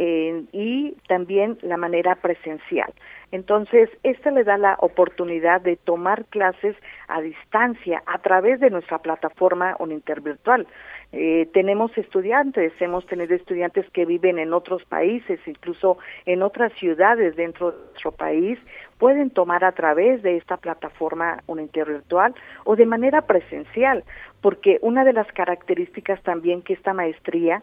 eh, 0.00 0.42
y 0.52 0.96
también 1.06 1.58
la 1.62 1.76
manera 1.76 2.16
presencial. 2.16 2.92
Entonces, 3.30 3.88
esta 4.02 4.32
le 4.32 4.42
da 4.42 4.58
la 4.58 4.76
oportunidad 4.80 5.60
de 5.60 5.76
tomar 5.76 6.24
clases 6.24 6.76
a 7.06 7.20
distancia 7.20 8.02
a 8.06 8.18
través 8.18 8.58
de 8.58 8.70
nuestra 8.70 8.98
plataforma 8.98 9.76
Uninter 9.78 10.20
Virtual. 10.20 10.66
Eh, 11.12 11.48
tenemos 11.52 11.96
estudiantes, 11.96 12.72
hemos 12.80 13.06
tenido 13.06 13.34
estudiantes 13.34 13.88
que 13.90 14.04
viven 14.04 14.38
en 14.38 14.52
otros 14.52 14.84
países, 14.84 15.38
incluso 15.46 15.98
en 16.26 16.42
otras 16.42 16.72
ciudades 16.74 17.36
dentro 17.36 17.72
de 17.72 17.78
nuestro 17.78 18.12
país, 18.12 18.58
pueden 18.98 19.30
tomar 19.30 19.64
a 19.64 19.72
través 19.72 20.22
de 20.22 20.36
esta 20.36 20.56
plataforma 20.56 21.42
Uninter 21.46 21.86
Virtual 21.86 22.34
o 22.64 22.74
de 22.74 22.86
manera 22.86 23.22
presencial, 23.22 24.04
porque 24.40 24.78
una 24.82 25.04
de 25.04 25.12
las 25.12 25.30
características 25.32 26.22
también 26.22 26.62
que 26.62 26.72
esta 26.72 26.92
maestría 26.92 27.62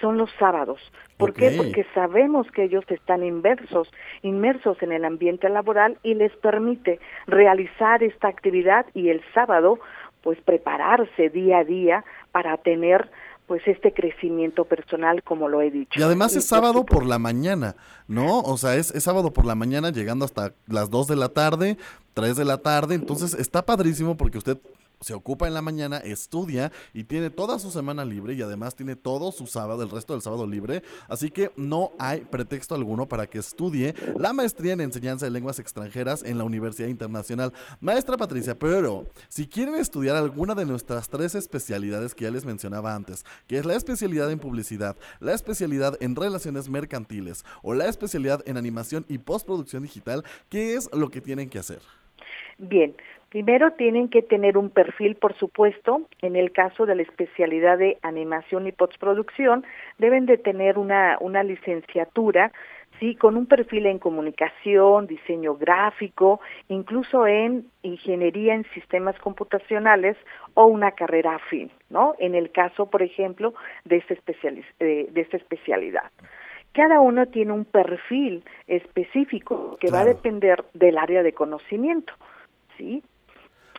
son 0.00 0.18
los 0.18 0.30
sábados. 0.38 0.80
¿Por 1.16 1.34
qué? 1.34 1.52
Porque 1.56 1.84
sabemos 1.94 2.48
que 2.52 2.64
ellos 2.64 2.84
están 2.88 3.24
inmersos, 3.24 3.92
inmersos 4.22 4.80
en 4.82 4.92
el 4.92 5.04
ambiente 5.04 5.48
laboral 5.48 5.98
y 6.02 6.14
les 6.14 6.34
permite 6.36 7.00
realizar 7.26 8.02
esta 8.02 8.28
actividad 8.28 8.86
y 8.94 9.08
el 9.08 9.22
sábado 9.34 9.80
pues 10.22 10.40
prepararse 10.42 11.30
día 11.30 11.58
a 11.58 11.64
día 11.64 12.04
para 12.38 12.56
tener 12.56 13.10
pues 13.48 13.62
este 13.66 13.92
crecimiento 13.92 14.64
personal 14.64 15.24
como 15.24 15.48
lo 15.48 15.60
he 15.60 15.72
dicho. 15.72 15.98
Y 15.98 16.02
además 16.04 16.36
es 16.36 16.44
sábado 16.44 16.86
por 16.86 17.04
la 17.04 17.18
mañana, 17.18 17.74
¿no? 18.06 18.38
O 18.42 18.56
sea, 18.58 18.76
es, 18.76 18.92
es 18.92 19.02
sábado 19.02 19.32
por 19.32 19.44
la 19.44 19.56
mañana 19.56 19.90
llegando 19.90 20.24
hasta 20.24 20.54
las 20.68 20.88
2 20.88 21.08
de 21.08 21.16
la 21.16 21.30
tarde, 21.30 21.78
3 22.14 22.36
de 22.36 22.44
la 22.44 22.58
tarde. 22.58 22.94
Entonces 22.94 23.34
está 23.34 23.66
padrísimo 23.66 24.16
porque 24.16 24.38
usted 24.38 24.56
se 25.00 25.14
ocupa 25.14 25.46
en 25.46 25.54
la 25.54 25.62
mañana, 25.62 25.98
estudia 25.98 26.72
y 26.92 27.04
tiene 27.04 27.30
toda 27.30 27.58
su 27.58 27.70
semana 27.70 28.04
libre 28.04 28.34
y 28.34 28.42
además 28.42 28.74
tiene 28.74 28.96
todo 28.96 29.32
su 29.32 29.46
sábado, 29.46 29.82
el 29.82 29.90
resto 29.90 30.12
del 30.12 30.22
sábado 30.22 30.46
libre. 30.46 30.82
Así 31.08 31.30
que 31.30 31.50
no 31.56 31.92
hay 31.98 32.20
pretexto 32.22 32.74
alguno 32.74 33.08
para 33.08 33.26
que 33.26 33.38
estudie 33.38 33.94
la 34.16 34.32
maestría 34.32 34.72
en 34.72 34.80
enseñanza 34.80 35.26
de 35.26 35.30
lenguas 35.30 35.58
extranjeras 35.58 36.22
en 36.22 36.38
la 36.38 36.44
Universidad 36.44 36.88
Internacional. 36.88 37.52
Maestra 37.80 38.16
Patricia, 38.16 38.58
pero 38.58 39.06
si 39.28 39.46
quieren 39.46 39.76
estudiar 39.76 40.16
alguna 40.16 40.54
de 40.54 40.66
nuestras 40.66 41.08
tres 41.08 41.34
especialidades 41.34 42.14
que 42.14 42.24
ya 42.24 42.30
les 42.30 42.44
mencionaba 42.44 42.94
antes, 42.94 43.24
que 43.46 43.58
es 43.58 43.66
la 43.66 43.76
especialidad 43.76 44.30
en 44.30 44.38
publicidad, 44.38 44.96
la 45.20 45.34
especialidad 45.34 45.96
en 46.00 46.16
relaciones 46.16 46.68
mercantiles 46.68 47.44
o 47.62 47.74
la 47.74 47.86
especialidad 47.86 48.42
en 48.46 48.56
animación 48.56 49.04
y 49.08 49.18
postproducción 49.18 49.82
digital, 49.82 50.24
¿qué 50.48 50.74
es 50.74 50.88
lo 50.92 51.10
que 51.10 51.20
tienen 51.20 51.48
que 51.48 51.58
hacer? 51.58 51.80
Bien, 52.58 52.96
primero 53.28 53.70
tienen 53.74 54.08
que 54.08 54.20
tener 54.20 54.58
un 54.58 54.70
perfil, 54.70 55.14
por 55.14 55.34
supuesto. 55.34 56.02
En 56.22 56.34
el 56.34 56.50
caso 56.50 56.86
de 56.86 56.96
la 56.96 57.02
especialidad 57.02 57.78
de 57.78 57.98
animación 58.02 58.66
y 58.66 58.72
postproducción, 58.72 59.64
deben 59.98 60.26
de 60.26 60.38
tener 60.38 60.76
una, 60.76 61.16
una 61.20 61.44
licenciatura, 61.44 62.50
sí, 62.98 63.14
con 63.14 63.36
un 63.36 63.46
perfil 63.46 63.86
en 63.86 64.00
comunicación, 64.00 65.06
diseño 65.06 65.54
gráfico, 65.54 66.40
incluso 66.68 67.28
en 67.28 67.66
ingeniería 67.82 68.54
en 68.54 68.64
sistemas 68.74 69.16
computacionales 69.20 70.16
o 70.54 70.66
una 70.66 70.90
carrera 70.90 71.36
afín, 71.36 71.70
¿no? 71.90 72.16
En 72.18 72.34
el 72.34 72.50
caso, 72.50 72.90
por 72.90 73.02
ejemplo, 73.02 73.54
de 73.84 73.98
esta, 73.98 74.14
especializ- 74.14 74.78
de 74.78 75.20
esta 75.20 75.36
especialidad 75.36 76.10
cada 76.74 77.00
uno 77.00 77.26
tiene 77.26 77.52
un 77.52 77.64
perfil 77.64 78.44
específico 78.66 79.76
que 79.80 79.90
va 79.90 80.00
a 80.00 80.04
depender 80.04 80.64
del 80.74 80.98
área 80.98 81.22
de 81.22 81.32
conocimiento, 81.32 82.12
¿sí? 82.78 83.02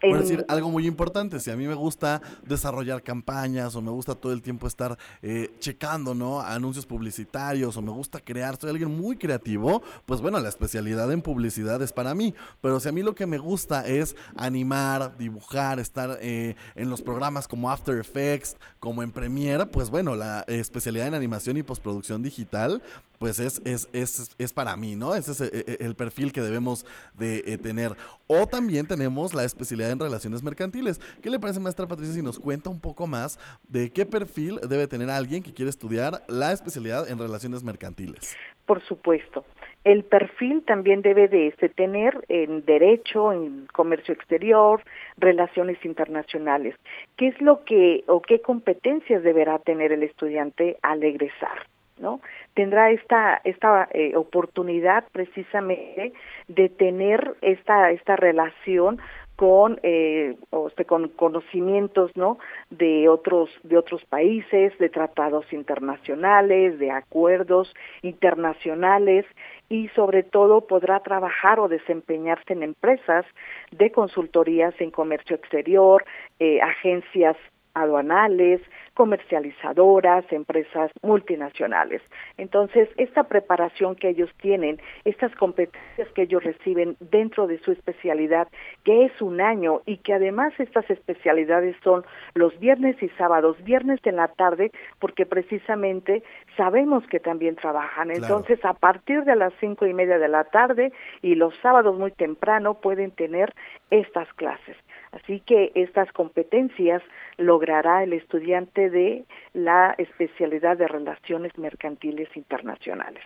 Por 0.02 0.18
decir 0.18 0.46
algo 0.48 0.70
muy 0.70 0.88
importante, 0.88 1.42
si 1.42 1.52
a 1.52 1.58
mí 1.58 1.68
me 1.68 1.74
gusta 1.74 2.22
desarrollar 2.46 3.04
campañas 3.04 3.76
o 3.76 3.82
me 3.82 3.92
gusta 3.92 4.16
todo 4.16 4.32
el 4.32 4.42
tiempo 4.42 4.66
estar 4.66 4.98
eh, 5.22 5.54
checando, 5.60 6.16
¿no? 6.16 6.40
Anuncios 6.40 6.86
publicitarios 6.86 7.76
o 7.76 7.82
me 7.82 7.92
gusta 7.92 8.22
crear, 8.22 8.56
soy 8.56 8.70
alguien 8.70 8.96
muy 8.96 9.18
creativo, 9.18 9.84
pues 10.06 10.22
bueno, 10.22 10.40
la 10.40 10.48
especialidad 10.48 11.12
en 11.12 11.22
publicidad 11.22 11.82
es 11.82 11.92
para 11.92 12.16
mí. 12.16 12.34
Pero 12.62 12.80
si 12.80 12.88
a 12.88 12.92
mí 12.94 13.04
lo 13.04 13.14
que 13.14 13.26
me 13.26 13.40
gusta 13.40 13.86
es 13.86 14.16
animar, 14.38 15.18
dibujar, 15.18 15.80
estar 15.80 16.18
eh, 16.22 16.56
en 16.76 16.90
los 16.90 17.02
programas 17.02 17.50
como 17.50 17.70
After 17.70 17.98
Effects, 17.98 18.56
como 18.80 19.04
en 19.04 19.12
Premiere, 19.12 19.66
pues 19.66 19.90
bueno, 19.90 20.16
la 20.16 20.46
especialidad 20.48 21.08
en 21.08 21.14
animación 21.14 21.58
y 21.58 21.64
postproducción 21.64 22.24
digital, 22.24 22.82
pues 23.20 23.40
es, 23.40 23.62
es, 23.66 23.90
es, 23.94 24.36
es 24.40 24.54
para 24.54 24.76
mí, 24.78 24.96
¿no? 24.96 25.14
Ese 25.14 25.32
es 25.32 25.42
eh, 25.42 25.50
eh, 25.54 25.78
el 25.82 25.96
perfil 25.96 26.32
que 26.32 26.42
debemos 26.42 26.86
de 27.14 27.44
eh, 27.46 27.58
tener. 27.58 27.92
O 28.28 28.48
también 28.48 28.88
tenemos 28.88 29.34
la 29.34 29.44
especialidad 29.44 29.92
en 29.92 30.00
relaciones 30.00 30.42
mercantiles. 30.42 31.00
¿Qué 31.22 31.30
le 31.30 31.40
parece, 31.40 31.60
maestra 31.60 31.86
Patricia, 31.86 32.16
si 32.16 32.22
nos 32.22 32.40
cuenta 32.40 32.70
un 32.70 32.80
poco 32.80 33.08
más 33.08 33.38
de 33.68 33.92
qué 33.92 34.06
perfil 34.06 34.60
debe 34.68 34.88
tener 34.88 35.10
alguien 35.10 35.44
que 35.44 35.54
quiere 35.54 35.70
estudiar 35.70 36.24
la 36.30 36.54
especialidad 36.54 37.10
en 37.10 37.20
relaciones 37.20 37.64
mercantiles? 37.64 38.38
Por 38.66 38.82
supuesto. 38.86 39.46
el 39.84 40.04
perfil 40.04 40.64
también 40.66 41.02
debe 41.02 41.28
de, 41.28 41.52
tener 41.76 42.24
en 42.30 42.64
derecho, 42.66 43.34
en 43.34 43.68
comercio 43.74 44.14
exterior, 44.14 44.84
relaciones 45.18 45.84
internacionales. 45.84 46.76
¿Qué 47.18 47.28
es 47.30 47.42
lo 47.42 47.66
que 47.66 48.04
o 48.08 48.22
qué 48.22 48.42
competencias 48.42 49.24
deberá 49.24 49.60
tener 49.60 49.92
el 49.92 50.04
estudiante 50.04 50.78
al 50.84 51.04
egresar? 51.04 51.68
¿no? 52.00 52.22
Tendrá 52.60 52.92
esta 52.92 53.40
esta 53.46 53.88
eh, 53.94 54.18
oportunidad 54.18 55.06
precisamente 55.14 56.12
de 56.50 56.68
tener 56.68 57.36
esta 57.40 57.90
esta 57.92 58.18
relación 58.18 59.00
con 59.38 59.80
eh, 59.82 60.36
este, 60.68 60.84
con 60.84 61.08
conocimientos 61.08 62.12
no 62.18 62.38
de 62.70 63.08
otros 63.08 63.50
de 63.64 63.78
otros 63.78 64.04
países 64.04 64.78
de 64.78 64.90
tratados 64.90 65.46
internacionales 65.54 66.78
de 66.80 66.92
acuerdos 66.92 67.74
internacionales 68.02 69.26
y 69.70 69.88
sobre 69.96 70.24
todo 70.24 70.68
podrá 70.68 71.00
trabajar 71.00 71.62
o 71.62 71.70
desempeñarse 71.70 72.52
en 72.52 72.64
empresas 72.64 73.26
de 73.72 73.90
consultorías 73.94 74.74
en 74.82 74.92
comercio 74.92 75.38
exterior 75.38 76.04
eh, 76.40 76.60
agencias 76.60 77.38
aduanales, 77.74 78.62
comercializadoras, 78.94 80.26
empresas 80.32 80.92
multinacionales. 81.02 82.02
Entonces, 82.38 82.90
esta 82.98 83.24
preparación 83.24 83.96
que 83.96 84.10
ellos 84.10 84.30
tienen, 84.42 84.82
estas 85.06 85.34
competencias 85.36 86.10
que 86.14 86.24
ellos 86.24 86.44
reciben 86.44 86.98
dentro 87.00 87.48
de 87.48 87.60
su 87.60 87.72
especialidad, 87.72 88.48
que 88.84 89.06
es 89.06 89.22
un 89.22 89.40
año 89.40 89.82
y 89.86 89.98
que 89.98 90.14
además 90.14 90.54
estas 90.60 90.90
especialidades 90.90 91.76
son 91.84 92.04
los 92.34 92.58
viernes 92.60 93.02
y 93.02 93.10
sábados, 93.10 93.64
viernes 93.64 94.00
en 94.04 94.18
la 94.18 94.28
tarde, 94.28 94.72
porque 95.00 95.26
precisamente 95.26 96.24
sabemos 96.58 97.06
que 97.08 97.20
también 97.20 97.56
trabajan. 97.56 98.12
Entonces, 98.12 98.64
a 98.66 98.74
partir 98.74 99.24
de 99.24 99.36
las 99.36 99.54
cinco 99.60 99.86
y 99.86 99.94
media 99.94 100.18
de 100.18 100.28
la 100.28 100.44
tarde 100.44 100.92
y 101.22 101.36
los 101.36 101.56
sábados 101.62 101.98
muy 101.98 102.12
temprano 102.12 102.76
pueden 102.76 103.12
tener 103.12 103.54
estas 103.90 104.32
clases. 104.34 104.76
Así 105.12 105.40
que 105.42 105.72
estas 105.76 106.12
competencias 106.12 107.02
logrará 107.38 108.04
el 108.04 108.14
estudiante 108.14 108.90
de 108.90 109.26
la 109.54 109.96
especialidad 109.98 110.78
de 110.78 110.88
Relaciones 110.88 111.58
Mercantiles 111.58 112.30
Internacionales. 112.36 113.24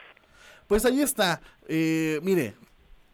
Pues 0.67 0.85
ahí 0.85 1.01
está. 1.01 1.41
Eh, 1.67 2.19
mire, 2.23 2.53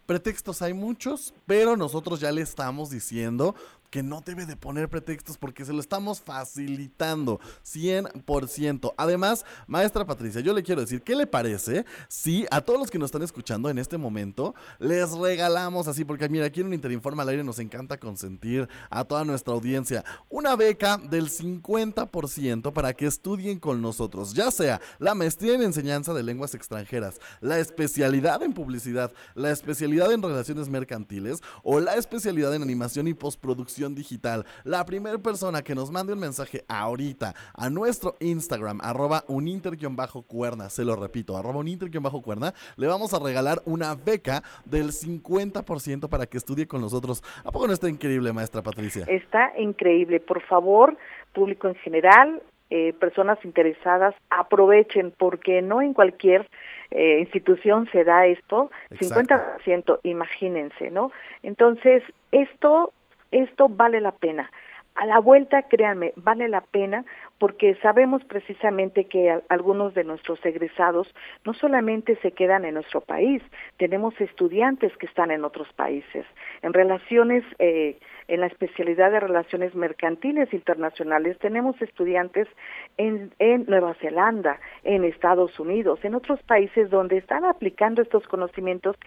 pretextos 0.06 0.62
hay 0.62 0.74
muchos, 0.74 1.34
pero 1.46 1.76
nosotros 1.76 2.20
ya 2.20 2.32
le 2.32 2.42
estamos 2.42 2.90
diciendo 2.90 3.56
que 3.90 4.04
no 4.04 4.22
debe 4.22 4.46
de 4.46 4.56
poner 4.56 4.90
pretextos 4.90 5.38
porque 5.38 5.66
se 5.66 5.74
lo 5.74 5.80
estamos 5.80 6.22
facilitando 6.22 7.40
100%. 7.66 8.94
Además, 8.98 9.46
maestra 9.68 10.06
Patricia, 10.06 10.42
yo 10.42 10.54
le 10.54 10.64
quiero 10.64 10.82
decir, 10.82 11.02
¿qué 11.02 11.16
le 11.16 11.28
parece 11.28 11.86
si 12.08 12.46
a 12.52 12.62
todos 12.62 12.80
los 12.80 12.92
que 12.92 13.00
nos 13.00 13.08
están 13.08 13.24
escuchando 13.24 13.70
en 13.70 13.80
este 13.80 13.98
momento 13.98 14.54
les 14.80 15.12
regalamos 15.12 15.88
así? 15.88 16.06
Porque 16.06 16.30
mira, 16.30 16.46
aquí 16.46 16.62
en 16.62 16.68
un 16.68 16.74
Interinforma 16.74 17.24
al 17.24 17.30
aire 17.30 17.44
nos 17.44 17.60
encanta 17.60 17.98
consentir 17.98 18.70
a 18.90 19.04
toda 19.04 19.26
nuestra 19.26 19.54
audiencia 19.54 20.06
una 20.30 20.56
beca 20.56 20.98
del 20.98 21.30
50% 21.30 22.72
para 22.74 22.94
que 22.94 23.06
estudien 23.08 23.60
con 23.60 23.82
nosotros, 23.82 24.34
ya 24.34 24.52
sea 24.52 24.80
la 25.00 25.16
maestría 25.16 25.56
en 25.56 25.64
enseñanza 25.64 26.14
de 26.14 26.24
lenguas 26.24 26.54
extranjeras, 26.54 27.20
la 27.42 27.60
especialidad 27.60 28.44
en 28.44 28.54
publicidad, 28.54 29.12
la 29.36 29.52
especialidad 29.52 30.12
en 30.12 30.22
relaciones 30.22 30.70
mercantiles 30.70 31.42
o 31.64 31.80
la 31.80 31.96
especialidad 31.96 32.54
en 32.54 32.64
animación 32.64 33.08
y 33.08 33.14
postproducción 33.14 33.79
digital. 33.88 34.46
La 34.64 34.86
primera 34.86 35.18
persona 35.18 35.62
que 35.62 35.76
nos 35.76 35.92
mande 35.92 36.14
un 36.14 36.20
mensaje 36.20 36.64
ahorita 36.68 37.34
a 37.54 37.70
nuestro 37.70 38.16
Instagram, 38.20 38.80
arroba 38.82 39.24
uninter-cuerna, 39.28 40.70
se 40.70 40.84
lo 40.84 40.96
repito, 40.96 41.38
arroba 41.38 41.60
uninter-cuerna, 41.60 42.54
le 42.76 42.88
vamos 42.88 43.14
a 43.14 43.20
regalar 43.20 43.62
una 43.66 43.96
beca 43.96 44.44
del 44.66 44.88
50% 44.88 46.10
para 46.10 46.26
que 46.26 46.38
estudie 46.38 46.68
con 46.68 46.82
nosotros. 46.82 47.24
¿A 47.44 47.52
poco 47.52 47.68
no 47.68 47.74
está 47.74 47.88
increíble, 47.88 48.34
maestra 48.34 48.62
Patricia? 48.62 49.06
Está 49.08 49.54
increíble. 49.58 50.20
Por 50.20 50.42
favor, 50.42 50.98
público 51.34 51.68
en 51.68 51.76
general, 51.76 52.42
eh, 52.70 52.94
personas 53.00 53.44
interesadas, 53.44 54.14
aprovechen 54.30 55.12
porque 55.18 55.62
no 55.62 55.82
en 55.82 55.94
cualquier 55.94 56.48
eh, 56.92 57.20
institución 57.20 57.88
se 57.92 58.04
da 58.04 58.26
esto, 58.26 58.72
50%, 58.92 60.00
imagínense, 60.04 60.90
¿no? 60.92 61.12
Entonces, 61.44 62.04
esto 62.32 62.94
esto 63.32 63.70
vale 63.70 64.02
la 64.02 64.12
pena. 64.12 64.50
A 64.96 65.06
la 65.06 65.20
vuelta, 65.20 65.62
créanme, 65.64 66.12
vale 66.18 66.50
la 66.50 66.60
pena 66.60 67.06
porque 67.38 67.76
sabemos 67.76 68.22
precisamente 68.26 69.06
que 69.06 69.40
algunos 69.48 69.94
de 69.94 70.04
nuestros 70.04 70.46
egresados 70.46 71.08
no 71.46 71.54
solamente 71.54 72.18
se 72.18 72.34
quedan 72.34 72.66
en 72.66 72.74
nuestro 72.74 73.00
país, 73.00 73.42
tenemos 73.78 74.20
estudiantes 74.20 74.92
que 74.98 75.06
están 75.06 75.32
en 75.32 75.46
otros 75.46 75.72
países. 75.74 76.26
En 76.62 76.74
relaciones, 76.74 77.46
eh, 77.60 77.98
en 78.28 78.42
la 78.42 78.48
especialidad 78.48 79.12
de 79.12 79.22
relaciones 79.22 79.74
mercantiles 79.74 80.54
internacionales, 80.54 81.40
tenemos 81.40 81.82
estudiantes 81.82 82.50
en, 82.98 83.32
en 83.40 83.66
Nueva 83.68 83.94
Zelanda, 84.02 84.60
en 84.84 85.06
Estados 85.06 85.58
Unidos, 85.62 86.04
en 86.04 86.14
otros 86.14 86.44
países 86.44 86.90
donde 86.90 87.18
están 87.18 87.46
aplicando 87.46 88.02
estos 88.02 88.28
conocimientos 88.28 88.98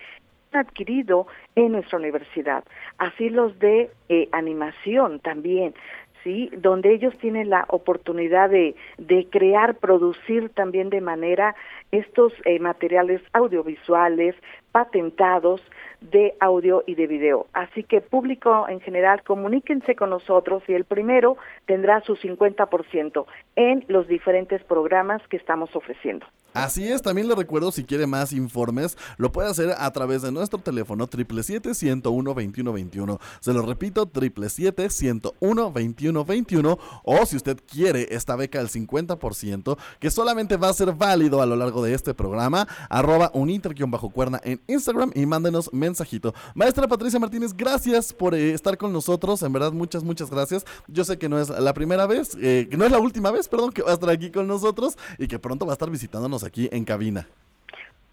adquirido 0.55 1.27
en 1.55 1.73
nuestra 1.73 1.99
universidad, 1.99 2.65
así 2.99 3.29
los 3.29 3.59
de 3.59 3.91
eh, 4.09 4.29
animación 4.33 5.21
también, 5.21 5.75
¿sí? 6.23 6.51
Donde 6.57 6.93
ellos 6.95 7.17
tienen 7.19 7.51
la 7.51 7.65
oportunidad 7.69 8.51
de, 8.51 8.75
de 8.99 9.27
crear, 9.31 9.77
producir 9.77 10.51
también 10.51 10.91
de 10.91 11.01
manera 11.01 11.55
estos 11.91 12.33
eh, 12.45 12.59
materiales 12.59 13.21
audiovisuales 13.33 14.35
patentados 14.73 15.61
de 16.01 16.35
audio 16.41 16.83
y 16.87 16.95
de 16.95 17.07
video. 17.07 17.47
Así 17.53 17.85
que 17.85 18.01
público 18.01 18.67
en 18.69 18.81
general, 18.81 19.23
comuníquense 19.23 19.95
con 19.95 20.11
nosotros 20.11 20.62
y 20.69 20.75
el 20.75 20.85
primero 20.85 21.37
tendrá 21.67 22.01
su 22.01 22.17
50% 22.17 23.27
en 23.57 23.85
los 23.88 24.09
diferentes 24.09 24.62
programas 24.65 25.27
que 25.29 25.37
estamos 25.37 25.75
ofreciendo. 25.77 26.27
Así 26.55 26.87
es, 26.87 27.01
también 27.01 27.29
le 27.29 27.35
recuerdo 27.35 27.73
si 27.73 27.85
quiere 27.85 28.07
más 28.07 28.33
informes, 28.33 28.99
lo 29.17 29.33
puede 29.33 29.49
hacer 29.49 29.75
a 29.77 29.91
través 29.91 30.21
de 30.23 30.31
nuestro 30.33 30.59
teléfono 30.59 31.09
777-101-2121. 31.09 33.19
Se 33.41 33.55
lo 33.55 33.62
repito, 33.62 34.07
777-101-2121. 34.07 36.79
O 37.05 37.27
si 37.27 37.37
usted 37.37 37.59
quiere 37.67 38.09
esta 38.11 38.37
beca 38.37 38.59
del 38.59 38.69
50%, 38.69 39.79
que 39.99 40.11
solamente 40.11 40.59
va 40.59 40.69
a 40.69 40.75
ser 40.75 40.93
válido 40.93 41.41
a 41.41 41.47
lo 41.47 41.57
largo 41.57 41.83
de 41.83 41.95
este 41.95 42.12
programa, 42.15 42.69
arroba 42.91 43.31
uninter-cuerna 43.35 44.43
en 44.45 44.61
Instagram 44.67 45.11
y 45.15 45.25
mándenos 45.25 45.73
mensajito. 45.73 46.35
Maestra 46.55 46.87
Patricia 46.87 47.19
Martínez, 47.19 47.57
gracias 47.57 48.12
por 48.12 48.35
eh, 48.35 48.53
estar 48.53 48.77
con 48.77 48.93
nosotros. 48.93 49.43
En 49.43 49.55
verdad, 49.55 49.73
muchas, 49.73 50.05
muchas 50.05 50.29
gracias. 50.31 50.67
Yo 50.87 51.03
sé 51.05 51.17
que 51.19 51.31
no 51.31 51.41
es 51.41 51.49
la 51.49 51.73
primera 51.73 52.07
vez, 52.07 52.37
eh, 52.41 52.69
no 52.77 52.85
es 52.85 52.91
la 52.91 52.99
última 52.99 53.31
vez, 53.31 53.49
perdón, 53.49 53.73
que 53.73 53.81
va 53.83 53.91
a 53.91 53.95
estar 53.95 54.11
aquí 54.11 54.31
con 54.31 54.47
nosotros 54.47 54.99
y 55.19 55.29
que 55.29 55.38
pronto 55.38 55.65
va 55.67 55.73
a 55.73 55.75
estar 55.75 55.91
visitándonos 55.91 56.42
aquí 56.45 56.69
en 56.73 56.85
cabina. 56.85 57.27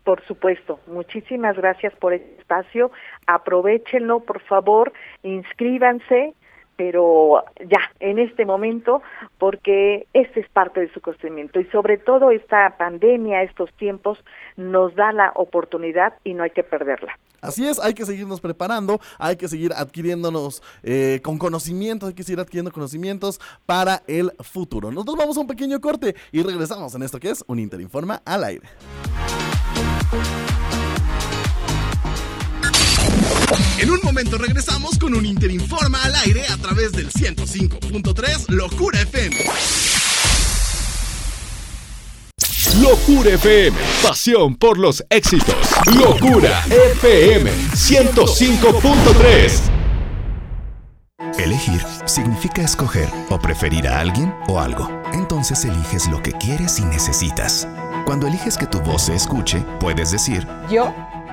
Por 0.03 0.25
supuesto, 0.25 0.79
muchísimas 0.87 1.55
gracias 1.57 1.93
por 1.95 2.13
el 2.13 2.21
espacio. 2.39 2.91
Aprovechenlo, 3.27 4.21
por 4.21 4.41
favor, 4.41 4.91
inscríbanse, 5.23 6.33
pero 6.79 7.43
ya, 7.59 7.91
en 7.99 8.19
este 8.19 8.45
momento, 8.45 9.01
porque 9.37 10.07
este 10.13 10.39
es 10.39 10.47
parte 10.47 10.79
de 10.79 10.89
su 10.93 11.01
conocimiento 11.01 11.59
y 11.59 11.65
sobre 11.65 11.97
todo 11.97 12.31
esta 12.31 12.77
pandemia, 12.77 13.43
estos 13.43 13.69
tiempos, 13.73 14.17
nos 14.55 14.95
da 14.95 15.11
la 15.11 15.33
oportunidad 15.35 16.13
y 16.23 16.33
no 16.33 16.43
hay 16.43 16.51
que 16.51 16.63
perderla. 16.63 17.19
Así 17.41 17.67
es, 17.67 17.79
hay 17.79 17.93
que 17.93 18.05
seguirnos 18.05 18.39
preparando, 18.39 19.01
hay 19.17 19.35
que 19.35 19.49
seguir 19.49 19.73
adquiriéndonos 19.73 20.63
eh, 20.81 21.19
con 21.21 21.37
conocimientos, 21.37 22.07
hay 22.07 22.15
que 22.15 22.23
seguir 22.23 22.39
adquiriendo 22.39 22.71
conocimientos 22.71 23.41
para 23.65 24.01
el 24.07 24.31
futuro. 24.39 24.89
Nosotros 24.89 25.17
vamos 25.17 25.37
a 25.37 25.41
un 25.41 25.47
pequeño 25.47 25.81
corte 25.81 26.15
y 26.31 26.41
regresamos 26.43 26.95
en 26.95 27.03
esto 27.03 27.19
que 27.19 27.29
es 27.29 27.43
un 27.45 27.59
Interinforma 27.59 28.21
al 28.23 28.45
aire. 28.45 28.69
En 33.79 33.89
un 33.89 33.99
momento 34.03 34.37
regresamos 34.37 34.97
con 34.97 35.15
un 35.15 35.25
Interinforma 35.25 36.03
al 36.03 36.15
aire 36.15 36.45
a 36.47 36.57
través 36.57 36.91
del 36.91 37.09
105.3 37.11 38.49
Locura 38.49 39.01
FM. 39.01 39.35
Locura 42.81 43.31
FM, 43.31 43.77
pasión 44.03 44.55
por 44.55 44.77
los 44.77 45.03
éxitos. 45.09 45.55
Locura 45.95 46.63
FM 46.69 47.51
105.3. 47.73 49.59
Elegir 51.37 51.81
significa 52.05 52.61
escoger 52.61 53.09
o 53.29 53.39
preferir 53.39 53.87
a 53.87 53.99
alguien 53.99 54.33
o 54.47 54.59
algo. 54.59 54.89
Entonces 55.13 55.63
eliges 55.65 56.07
lo 56.09 56.21
que 56.21 56.31
quieres 56.33 56.79
y 56.79 56.85
necesitas. 56.85 57.67
Cuando 58.05 58.27
eliges 58.27 58.57
que 58.57 58.67
tu 58.67 58.79
voz 58.81 59.03
se 59.03 59.15
escuche, 59.15 59.63
puedes 59.79 60.11
decir, 60.11 60.47
yo 60.69 60.93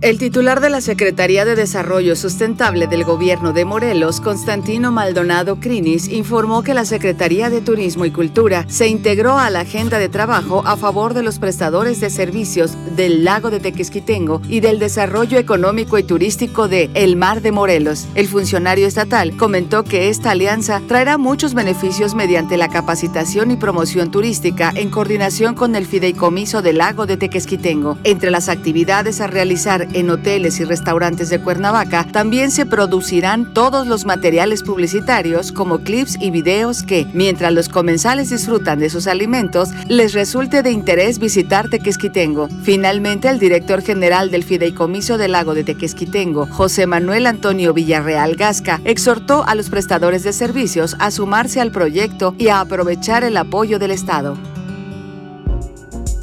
El 0.00 0.16
titular 0.16 0.60
de 0.60 0.70
la 0.70 0.80
Secretaría 0.80 1.44
de 1.44 1.56
Desarrollo 1.56 2.14
Sustentable 2.14 2.86
del 2.86 3.02
Gobierno 3.02 3.52
de 3.52 3.64
Morelos, 3.64 4.20
Constantino 4.20 4.92
Maldonado 4.92 5.58
Crinis, 5.58 6.06
informó 6.06 6.62
que 6.62 6.72
la 6.72 6.84
Secretaría 6.84 7.50
de 7.50 7.60
Turismo 7.60 8.04
y 8.04 8.12
Cultura 8.12 8.64
se 8.68 8.86
integró 8.86 9.38
a 9.38 9.50
la 9.50 9.60
agenda 9.60 9.98
de 9.98 10.08
trabajo 10.08 10.62
a 10.64 10.76
favor 10.76 11.14
de 11.14 11.24
los 11.24 11.40
prestadores 11.40 12.00
de 12.00 12.10
servicios 12.10 12.76
del 12.94 13.24
lago 13.24 13.50
de 13.50 13.58
Tequesquitengo 13.58 14.40
y 14.48 14.60
del 14.60 14.78
desarrollo 14.78 15.36
económico 15.36 15.98
y 15.98 16.04
turístico 16.04 16.68
de 16.68 16.90
El 16.94 17.16
Mar 17.16 17.42
de 17.42 17.50
Morelos. 17.50 18.06
El 18.14 18.28
funcionario 18.28 18.86
estatal 18.86 19.36
comentó 19.36 19.82
que 19.82 20.10
esta 20.10 20.30
alianza 20.30 20.80
traerá 20.86 21.18
muchos 21.18 21.54
beneficios 21.54 22.14
mediante 22.14 22.56
la 22.56 22.68
capacitación 22.68 23.50
y 23.50 23.56
promoción 23.56 24.12
turística 24.12 24.72
en 24.76 24.90
coordinación 24.90 25.56
con 25.56 25.74
el 25.74 25.86
Fideicomiso 25.86 26.62
del 26.62 26.78
Lago 26.78 27.04
de 27.06 27.16
Tequesquitengo. 27.16 27.98
Entre 28.04 28.30
las 28.30 28.48
actividades 28.48 29.20
a 29.20 29.26
realizar 29.26 29.87
en 29.92 30.10
hoteles 30.10 30.60
y 30.60 30.64
restaurantes 30.64 31.30
de 31.30 31.40
Cuernavaca, 31.40 32.06
también 32.10 32.50
se 32.50 32.66
producirán 32.66 33.52
todos 33.54 33.86
los 33.86 34.04
materiales 34.04 34.62
publicitarios 34.62 35.52
como 35.52 35.78
clips 35.78 36.16
y 36.20 36.30
videos 36.30 36.82
que, 36.82 37.06
mientras 37.12 37.52
los 37.52 37.68
comensales 37.68 38.30
disfrutan 38.30 38.78
de 38.78 38.90
sus 38.90 39.06
alimentos, 39.06 39.70
les 39.88 40.12
resulte 40.12 40.62
de 40.62 40.70
interés 40.70 41.18
visitar 41.18 41.68
Tequesquitengo. 41.68 42.48
Finalmente, 42.62 43.28
el 43.28 43.38
director 43.38 43.82
general 43.82 44.30
del 44.30 44.44
Fideicomiso 44.44 45.18
del 45.18 45.32
Lago 45.32 45.54
de 45.54 45.64
Tequesquitengo, 45.64 46.46
José 46.46 46.86
Manuel 46.86 47.26
Antonio 47.26 47.72
Villarreal 47.72 48.36
Gasca, 48.36 48.80
exhortó 48.84 49.44
a 49.44 49.54
los 49.54 49.70
prestadores 49.70 50.22
de 50.22 50.32
servicios 50.32 50.96
a 50.98 51.10
sumarse 51.10 51.60
al 51.60 51.72
proyecto 51.72 52.34
y 52.38 52.48
a 52.48 52.60
aprovechar 52.60 53.24
el 53.24 53.36
apoyo 53.36 53.78
del 53.78 53.90
Estado. 53.90 54.36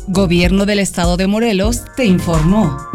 Gobierno 0.08 0.66
del 0.66 0.80
Estado 0.80 1.18
de 1.18 1.28
Morelos 1.28 1.84
te 1.96 2.06
informó. 2.06 2.95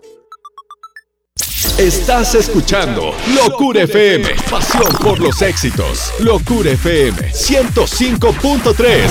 Estás 1.81 2.35
escuchando 2.35 3.11
Locura 3.33 3.81
FM, 3.81 4.29
pasión 4.51 4.93
por 5.01 5.19
los 5.19 5.41
éxitos. 5.41 6.13
Locura 6.19 6.69
FM 6.69 7.33
105.3. 7.33 9.07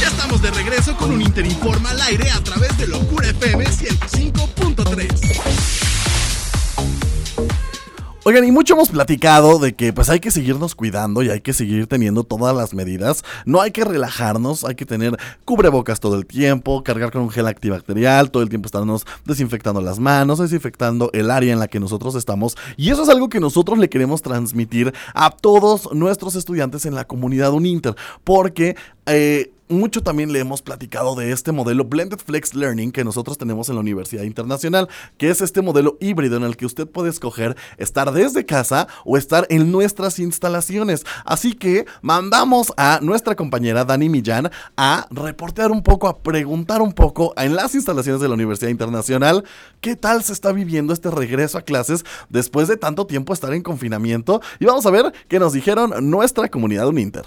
Ya 0.00 0.06
estamos 0.06 0.40
de 0.40 0.50
regreso 0.52 0.96
con 0.96 1.10
un 1.10 1.20
Interinforma 1.22 1.90
al 1.90 2.00
aire 2.02 2.30
a 2.30 2.40
través 2.44 2.78
de 2.78 2.86
Locura 2.86 3.30
FM 3.30 3.64
105.3. 3.64 5.61
Oigan, 8.24 8.44
y 8.44 8.52
mucho 8.52 8.74
hemos 8.74 8.90
platicado 8.90 9.58
de 9.58 9.74
que 9.74 9.92
pues 9.92 10.08
hay 10.08 10.20
que 10.20 10.30
seguirnos 10.30 10.76
cuidando 10.76 11.24
y 11.24 11.30
hay 11.30 11.40
que 11.40 11.52
seguir 11.52 11.88
teniendo 11.88 12.22
todas 12.22 12.54
las 12.54 12.72
medidas. 12.72 13.24
No 13.46 13.60
hay 13.60 13.72
que 13.72 13.84
relajarnos, 13.84 14.64
hay 14.64 14.76
que 14.76 14.86
tener 14.86 15.18
cubrebocas 15.44 15.98
todo 15.98 16.14
el 16.14 16.24
tiempo, 16.24 16.84
cargar 16.84 17.10
con 17.10 17.22
un 17.22 17.30
gel 17.30 17.48
antibacterial, 17.48 18.30
todo 18.30 18.44
el 18.44 18.48
tiempo 18.48 18.66
estarnos 18.66 19.04
desinfectando 19.24 19.80
las 19.80 19.98
manos, 19.98 20.38
desinfectando 20.38 21.10
el 21.14 21.32
área 21.32 21.52
en 21.52 21.58
la 21.58 21.66
que 21.66 21.80
nosotros 21.80 22.14
estamos. 22.14 22.56
Y 22.76 22.90
eso 22.90 23.02
es 23.02 23.08
algo 23.08 23.28
que 23.28 23.40
nosotros 23.40 23.76
le 23.80 23.88
queremos 23.88 24.22
transmitir 24.22 24.94
a 25.14 25.30
todos 25.30 25.92
nuestros 25.92 26.36
estudiantes 26.36 26.86
en 26.86 26.94
la 26.94 27.04
comunidad 27.04 27.52
Uninter, 27.52 27.96
porque... 28.22 28.76
Eh, 29.06 29.51
mucho 29.72 30.02
también 30.02 30.32
le 30.32 30.38
hemos 30.38 30.62
platicado 30.62 31.14
de 31.14 31.32
este 31.32 31.52
modelo 31.52 31.84
Blended 31.84 32.18
Flex 32.18 32.54
Learning 32.54 32.92
que 32.92 33.04
nosotros 33.04 33.38
tenemos 33.38 33.68
en 33.68 33.76
la 33.76 33.80
Universidad 33.80 34.22
Internacional, 34.22 34.88
que 35.18 35.30
es 35.30 35.40
este 35.40 35.62
modelo 35.62 35.96
híbrido 36.00 36.36
en 36.36 36.44
el 36.44 36.56
que 36.56 36.66
usted 36.66 36.86
puede 36.86 37.10
escoger 37.10 37.56
estar 37.78 38.12
desde 38.12 38.44
casa 38.46 38.86
o 39.04 39.16
estar 39.16 39.46
en 39.50 39.72
nuestras 39.72 40.18
instalaciones. 40.18 41.04
Así 41.24 41.54
que 41.54 41.86
mandamos 42.02 42.72
a 42.76 43.00
nuestra 43.02 43.34
compañera 43.34 43.84
Dani 43.84 44.08
Millán 44.08 44.50
a 44.76 45.06
reportear 45.10 45.70
un 45.70 45.82
poco, 45.82 46.08
a 46.08 46.18
preguntar 46.18 46.82
un 46.82 46.92
poco 46.92 47.32
en 47.36 47.54
las 47.56 47.74
instalaciones 47.74 48.20
de 48.20 48.28
la 48.28 48.34
Universidad 48.34 48.70
Internacional 48.70 49.44
qué 49.80 49.96
tal 49.96 50.22
se 50.22 50.32
está 50.32 50.52
viviendo 50.52 50.92
este 50.92 51.10
regreso 51.10 51.58
a 51.58 51.62
clases 51.62 52.04
después 52.28 52.68
de 52.68 52.76
tanto 52.76 53.06
tiempo 53.06 53.32
estar 53.32 53.52
en 53.52 53.62
confinamiento. 53.62 54.40
Y 54.60 54.66
vamos 54.66 54.86
a 54.86 54.90
ver 54.90 55.12
qué 55.28 55.38
nos 55.38 55.52
dijeron 55.52 55.92
nuestra 56.10 56.48
comunidad 56.48 56.88
Uninter. 56.88 57.24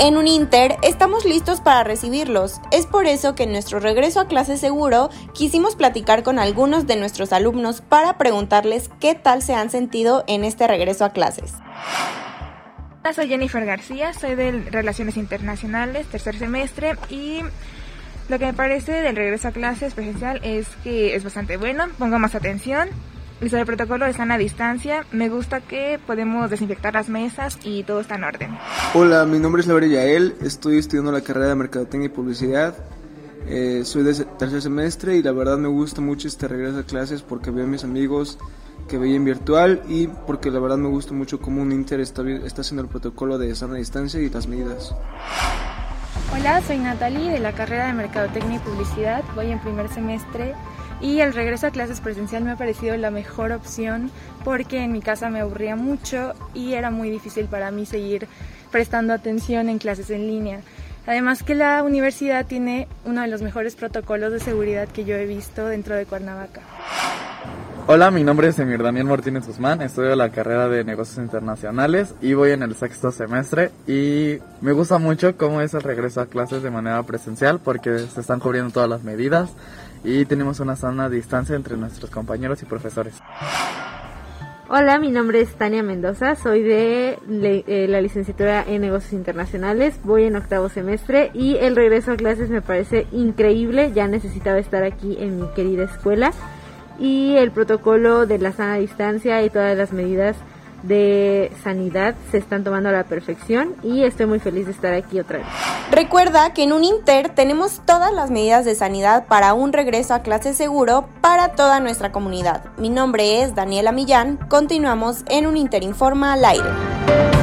En 0.00 0.16
Uninter 0.16 0.76
estamos 0.84 1.24
listos 1.24 1.60
para 1.60 1.82
recibirlos. 1.82 2.60
Es 2.70 2.86
por 2.86 3.06
eso 3.06 3.34
que 3.34 3.42
en 3.42 3.50
nuestro 3.50 3.80
regreso 3.80 4.20
a 4.20 4.28
clase 4.28 4.56
seguro 4.56 5.10
quisimos 5.34 5.74
platicar 5.74 6.22
con 6.22 6.38
algunos 6.38 6.86
de 6.86 6.94
nuestros 6.94 7.32
alumnos 7.32 7.80
para 7.80 8.16
preguntarles 8.16 8.90
qué 9.00 9.16
tal 9.16 9.42
se 9.42 9.54
han 9.54 9.70
sentido 9.70 10.22
en 10.28 10.44
este 10.44 10.68
regreso 10.68 11.04
a 11.04 11.12
clases. 11.12 11.54
Hola, 13.02 13.12
soy 13.12 13.26
Jennifer 13.26 13.64
García, 13.64 14.12
soy 14.12 14.36
de 14.36 14.52
Relaciones 14.70 15.16
Internacionales, 15.16 16.06
tercer 16.06 16.38
semestre 16.38 16.94
y 17.10 17.40
lo 18.28 18.38
que 18.38 18.46
me 18.46 18.54
parece 18.54 18.92
del 18.92 19.16
regreso 19.16 19.48
a 19.48 19.52
clases 19.52 19.94
presencial 19.94 20.38
es 20.44 20.68
que 20.84 21.16
es 21.16 21.24
bastante 21.24 21.56
bueno, 21.56 21.86
pongo 21.98 22.20
más 22.20 22.36
atención, 22.36 22.88
sobre 23.46 23.60
el 23.60 23.66
protocolo 23.66 24.04
de 24.04 24.12
sana 24.12 24.36
distancia, 24.36 25.06
me 25.12 25.28
gusta 25.28 25.60
que 25.60 26.00
podemos 26.04 26.50
desinfectar 26.50 26.94
las 26.94 27.08
mesas 27.08 27.58
y 27.62 27.84
todo 27.84 28.00
está 28.00 28.16
en 28.16 28.24
orden. 28.24 28.58
Hola, 28.94 29.24
mi 29.24 29.38
nombre 29.38 29.62
es 29.62 29.68
Laura 29.68 29.86
Yael, 29.86 30.34
estoy 30.42 30.78
estudiando 30.78 31.12
la 31.12 31.20
carrera 31.20 31.48
de 31.48 31.54
Mercadotecnia 31.54 32.06
y 32.06 32.10
Publicidad. 32.10 32.74
Eh, 33.46 33.82
soy 33.84 34.02
de 34.02 34.12
tercer 34.12 34.60
semestre 34.60 35.16
y 35.16 35.22
la 35.22 35.32
verdad 35.32 35.56
me 35.56 35.68
gusta 35.68 36.00
mucho 36.00 36.28
este 36.28 36.48
regreso 36.48 36.78
a 36.78 36.82
clases 36.82 37.22
porque 37.22 37.50
veo 37.50 37.64
a 37.64 37.68
mis 37.68 37.84
amigos 37.84 38.38
que 38.88 38.98
veía 38.98 39.16
en 39.16 39.24
virtual 39.24 39.82
y 39.88 40.08
porque 40.08 40.50
la 40.50 40.58
verdad 40.60 40.76
me 40.76 40.88
gusta 40.88 41.14
mucho 41.14 41.40
cómo 41.40 41.62
un 41.62 41.72
Inter 41.72 42.00
está, 42.00 42.28
está 42.28 42.62
haciendo 42.62 42.82
el 42.82 42.88
protocolo 42.88 43.38
de 43.38 43.54
sana 43.54 43.76
distancia 43.76 44.20
y 44.20 44.28
las 44.28 44.48
medidas. 44.48 44.94
Hola, 46.34 46.60
soy 46.62 46.78
Natalie 46.78 47.30
de 47.30 47.38
la 47.38 47.52
carrera 47.52 47.86
de 47.86 47.92
Mercadotecnia 47.94 48.56
y 48.56 48.58
Publicidad, 48.58 49.22
voy 49.34 49.50
en 49.50 49.60
primer 49.60 49.88
semestre 49.88 50.54
y 51.00 51.20
el 51.20 51.32
regreso 51.32 51.66
a 51.66 51.70
clases 51.70 52.00
presencial 52.00 52.44
me 52.44 52.52
ha 52.52 52.56
parecido 52.56 52.96
la 52.96 53.10
mejor 53.10 53.52
opción 53.52 54.10
porque 54.44 54.78
en 54.82 54.92
mi 54.92 55.00
casa 55.00 55.30
me 55.30 55.40
aburría 55.40 55.76
mucho 55.76 56.34
y 56.54 56.74
era 56.74 56.90
muy 56.90 57.10
difícil 57.10 57.46
para 57.46 57.70
mí 57.70 57.86
seguir 57.86 58.26
prestando 58.70 59.12
atención 59.12 59.68
en 59.68 59.78
clases 59.78 60.10
en 60.10 60.26
línea. 60.26 60.60
Además 61.06 61.42
que 61.42 61.54
la 61.54 61.82
universidad 61.82 62.44
tiene 62.44 62.86
uno 63.06 63.22
de 63.22 63.28
los 63.28 63.40
mejores 63.40 63.76
protocolos 63.76 64.30
de 64.30 64.40
seguridad 64.40 64.88
que 64.88 65.04
yo 65.04 65.16
he 65.16 65.26
visto 65.26 65.66
dentro 65.66 65.94
de 65.94 66.04
Cuernavaca. 66.04 66.60
Hola, 67.86 68.10
mi 68.10 68.22
nombre 68.22 68.48
es 68.48 68.58
Emir 68.58 68.82
Daniel 68.82 69.06
Martínez 69.06 69.46
Guzmán, 69.46 69.80
estudio 69.80 70.14
la 70.14 70.28
carrera 70.28 70.68
de 70.68 70.84
negocios 70.84 71.16
internacionales 71.16 72.14
y 72.20 72.34
voy 72.34 72.50
en 72.50 72.62
el 72.62 72.74
sexto 72.74 73.10
semestre 73.10 73.70
y 73.86 74.40
me 74.60 74.72
gusta 74.72 74.98
mucho 74.98 75.38
cómo 75.38 75.62
es 75.62 75.72
el 75.72 75.80
regreso 75.80 76.20
a 76.20 76.26
clases 76.26 76.62
de 76.62 76.70
manera 76.70 77.02
presencial 77.04 77.60
porque 77.60 78.00
se 78.00 78.20
están 78.20 78.40
cubriendo 78.40 78.72
todas 78.72 78.90
las 78.90 79.04
medidas 79.04 79.48
y 80.04 80.24
tenemos 80.24 80.60
una 80.60 80.76
sana 80.76 81.08
distancia 81.08 81.56
entre 81.56 81.76
nuestros 81.76 82.10
compañeros 82.10 82.62
y 82.62 82.66
profesores. 82.66 83.14
Hola, 84.70 84.98
mi 84.98 85.10
nombre 85.10 85.40
es 85.40 85.54
Tania 85.54 85.82
Mendoza, 85.82 86.34
soy 86.34 86.62
de 86.62 87.18
eh, 87.30 87.86
la 87.88 88.02
licenciatura 88.02 88.62
en 88.68 88.82
negocios 88.82 89.14
internacionales, 89.14 89.98
voy 90.04 90.24
en 90.24 90.36
octavo 90.36 90.68
semestre 90.68 91.30
y 91.32 91.56
el 91.56 91.74
regreso 91.74 92.12
a 92.12 92.16
clases 92.16 92.50
me 92.50 92.60
parece 92.60 93.06
increíble, 93.10 93.92
ya 93.94 94.06
necesitaba 94.08 94.58
estar 94.58 94.82
aquí 94.84 95.16
en 95.20 95.40
mi 95.40 95.48
querida 95.54 95.84
escuela 95.84 96.32
y 96.98 97.36
el 97.36 97.50
protocolo 97.50 98.26
de 98.26 98.38
la 98.38 98.52
sana 98.52 98.74
distancia 98.74 99.42
y 99.42 99.48
todas 99.48 99.74
las 99.74 99.94
medidas 99.94 100.36
de 100.82 101.52
sanidad 101.62 102.14
se 102.30 102.38
están 102.38 102.64
tomando 102.64 102.88
a 102.88 102.92
la 102.92 103.04
perfección 103.04 103.74
y 103.82 104.04
estoy 104.04 104.26
muy 104.26 104.38
feliz 104.38 104.66
de 104.66 104.72
estar 104.72 104.92
aquí 104.94 105.18
otra 105.20 105.38
vez. 105.38 105.46
Recuerda 105.90 106.52
que 106.52 106.62
en 106.62 106.72
un 106.72 106.84
Inter 106.84 107.30
tenemos 107.30 107.80
todas 107.84 108.12
las 108.12 108.30
medidas 108.30 108.64
de 108.64 108.74
sanidad 108.74 109.26
para 109.26 109.54
un 109.54 109.72
regreso 109.72 110.14
a 110.14 110.22
clase 110.22 110.54
seguro 110.54 111.08
para 111.20 111.52
toda 111.52 111.80
nuestra 111.80 112.12
comunidad. 112.12 112.64
Mi 112.76 112.90
nombre 112.90 113.42
es 113.42 113.54
Daniela 113.54 113.92
Millán, 113.92 114.36
continuamos 114.48 115.24
en 115.28 115.46
un 115.46 115.56
Inter 115.56 115.82
Informa 115.82 116.34
al 116.34 116.44
aire. 116.44 117.37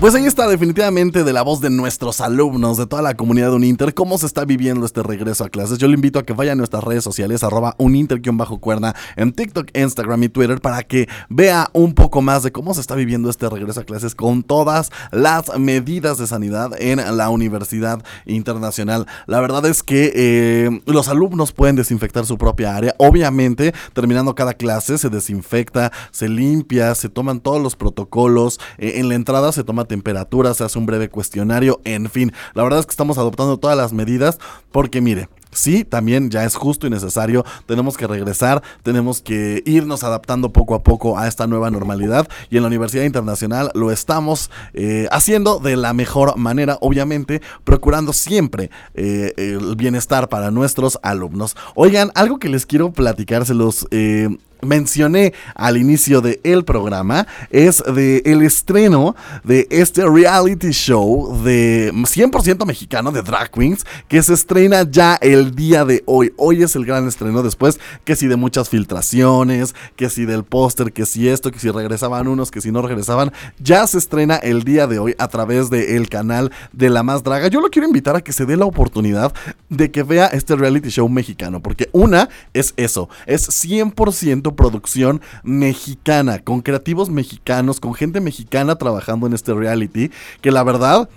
Pues 0.00 0.14
ahí 0.14 0.26
está 0.26 0.46
definitivamente 0.46 1.24
de 1.24 1.32
la 1.32 1.42
voz 1.42 1.60
de 1.60 1.70
nuestros 1.70 2.20
alumnos, 2.20 2.76
de 2.76 2.86
toda 2.86 3.02
la 3.02 3.16
comunidad 3.16 3.48
de 3.48 3.56
Uninter, 3.56 3.94
cómo 3.94 4.16
se 4.16 4.26
está 4.26 4.44
viviendo 4.44 4.86
este 4.86 5.02
regreso 5.02 5.42
a 5.42 5.48
clases. 5.48 5.78
Yo 5.78 5.88
le 5.88 5.94
invito 5.94 6.20
a 6.20 6.22
que 6.22 6.32
vaya 6.32 6.52
a 6.52 6.54
nuestras 6.54 6.84
redes 6.84 7.02
sociales, 7.02 7.42
arroba 7.42 7.74
uninter-cuerda, 7.78 8.94
en 9.16 9.32
TikTok, 9.32 9.76
Instagram 9.76 10.22
y 10.22 10.28
Twitter, 10.28 10.60
para 10.60 10.84
que 10.84 11.08
vea 11.28 11.68
un 11.72 11.94
poco 11.94 12.22
más 12.22 12.44
de 12.44 12.52
cómo 12.52 12.74
se 12.74 12.80
está 12.80 12.94
viviendo 12.94 13.28
este 13.28 13.48
regreso 13.48 13.80
a 13.80 13.84
clases 13.84 14.14
con 14.14 14.44
todas 14.44 14.92
las 15.10 15.58
medidas 15.58 16.16
de 16.18 16.28
sanidad 16.28 16.70
en 16.78 16.98
la 17.16 17.28
Universidad 17.30 18.00
Internacional. 18.24 19.08
La 19.26 19.40
verdad 19.40 19.66
es 19.66 19.82
que 19.82 20.12
eh, 20.14 20.80
los 20.86 21.08
alumnos 21.08 21.50
pueden 21.50 21.74
desinfectar 21.74 22.24
su 22.24 22.38
propia 22.38 22.76
área. 22.76 22.94
Obviamente, 22.98 23.74
terminando 23.94 24.36
cada 24.36 24.54
clase, 24.54 24.96
se 24.96 25.08
desinfecta, 25.08 25.90
se 26.12 26.28
limpia, 26.28 26.94
se 26.94 27.08
toman 27.08 27.40
todos 27.40 27.60
los 27.60 27.74
protocolos. 27.74 28.60
Eh, 28.78 29.00
en 29.00 29.08
la 29.08 29.16
entrada 29.16 29.50
se 29.50 29.64
toma 29.64 29.87
temperatura, 29.88 30.54
se 30.54 30.64
hace 30.64 30.78
un 30.78 30.86
breve 30.86 31.08
cuestionario, 31.08 31.80
en 31.84 32.08
fin. 32.08 32.32
La 32.54 32.62
verdad 32.62 32.80
es 32.80 32.86
que 32.86 32.92
estamos 32.92 33.18
adoptando 33.18 33.58
todas 33.58 33.76
las 33.76 33.92
medidas 33.92 34.38
porque 34.70 35.00
mire, 35.00 35.28
Sí, 35.50 35.84
también 35.84 36.30
ya 36.30 36.44
es 36.44 36.54
justo 36.54 36.86
y 36.86 36.90
necesario. 36.90 37.44
Tenemos 37.66 37.96
que 37.96 38.06
regresar, 38.06 38.62
tenemos 38.82 39.22
que 39.22 39.62
irnos 39.64 40.04
adaptando 40.04 40.52
poco 40.52 40.74
a 40.74 40.82
poco 40.82 41.18
a 41.18 41.26
esta 41.26 41.46
nueva 41.46 41.70
normalidad. 41.70 42.28
Y 42.50 42.56
en 42.56 42.62
la 42.62 42.68
Universidad 42.68 43.04
Internacional 43.04 43.70
lo 43.74 43.90
estamos 43.90 44.50
eh, 44.74 45.08
haciendo 45.10 45.58
de 45.58 45.76
la 45.76 45.94
mejor 45.94 46.36
manera, 46.36 46.76
obviamente, 46.80 47.40
procurando 47.64 48.12
siempre 48.12 48.70
eh, 48.94 49.32
el 49.36 49.74
bienestar 49.76 50.28
para 50.28 50.50
nuestros 50.50 50.98
alumnos. 51.02 51.56
Oigan, 51.74 52.10
algo 52.14 52.38
que 52.38 52.48
les 52.48 52.66
quiero 52.66 52.92
platicar, 52.92 53.46
se 53.46 53.54
los 53.54 53.86
eh, 53.90 54.28
mencioné 54.62 55.32
al 55.54 55.76
inicio 55.76 56.20
del 56.20 56.40
el 56.44 56.64
programa 56.64 57.26
es 57.50 57.82
de 57.82 58.22
el 58.24 58.42
estreno 58.42 59.14
de 59.44 59.66
este 59.70 60.06
reality 60.08 60.70
show 60.70 61.42
de 61.42 61.92
100% 61.92 62.66
mexicano 62.66 63.12
de 63.12 63.22
Drag 63.22 63.50
Queens 63.50 63.84
que 64.08 64.22
se 64.22 64.34
estrena 64.34 64.82
ya 64.88 65.16
el 65.16 65.54
día 65.54 65.84
de 65.84 66.02
hoy. 66.06 66.32
Hoy 66.36 66.62
es 66.62 66.76
el 66.76 66.84
gran 66.84 67.06
estreno 67.06 67.42
después 67.42 67.78
que 68.04 68.16
si 68.16 68.26
de 68.26 68.36
muchas 68.36 68.68
filtraciones, 68.68 69.74
que 69.96 70.10
si 70.10 70.24
del 70.24 70.44
póster, 70.44 70.92
que 70.92 71.06
si 71.06 71.28
esto, 71.28 71.50
que 71.50 71.58
si 71.58 71.70
regresaban 71.70 72.28
unos, 72.28 72.50
que 72.50 72.60
si 72.60 72.70
no 72.70 72.82
regresaban, 72.82 73.32
ya 73.58 73.86
se 73.86 73.98
estrena 73.98 74.36
el 74.36 74.64
día 74.64 74.86
de 74.86 74.98
hoy 74.98 75.14
a 75.18 75.28
través 75.28 75.70
del 75.70 76.08
canal 76.08 76.52
de 76.72 76.90
La 76.90 77.02
Más 77.02 77.22
Draga. 77.22 77.48
Yo 77.48 77.60
lo 77.60 77.68
quiero 77.68 77.86
invitar 77.86 78.16
a 78.16 78.20
que 78.20 78.32
se 78.32 78.46
dé 78.46 78.56
la 78.56 78.64
oportunidad 78.64 79.32
de 79.68 79.90
que 79.90 80.02
vea 80.02 80.26
este 80.26 80.56
reality 80.56 80.88
show 80.88 81.08
mexicano 81.08 81.60
porque 81.60 81.88
una 81.92 82.28
es 82.54 82.74
eso, 82.76 83.08
es 83.26 83.48
100% 83.48 84.47
producción 84.56 85.20
mexicana, 85.42 86.38
con 86.38 86.60
creativos 86.60 87.10
mexicanos, 87.10 87.80
con 87.80 87.94
gente 87.94 88.20
mexicana 88.20 88.76
trabajando 88.76 89.26
en 89.26 89.32
este 89.32 89.54
reality, 89.54 90.10
que 90.40 90.50
la 90.50 90.62
verdad 90.62 91.08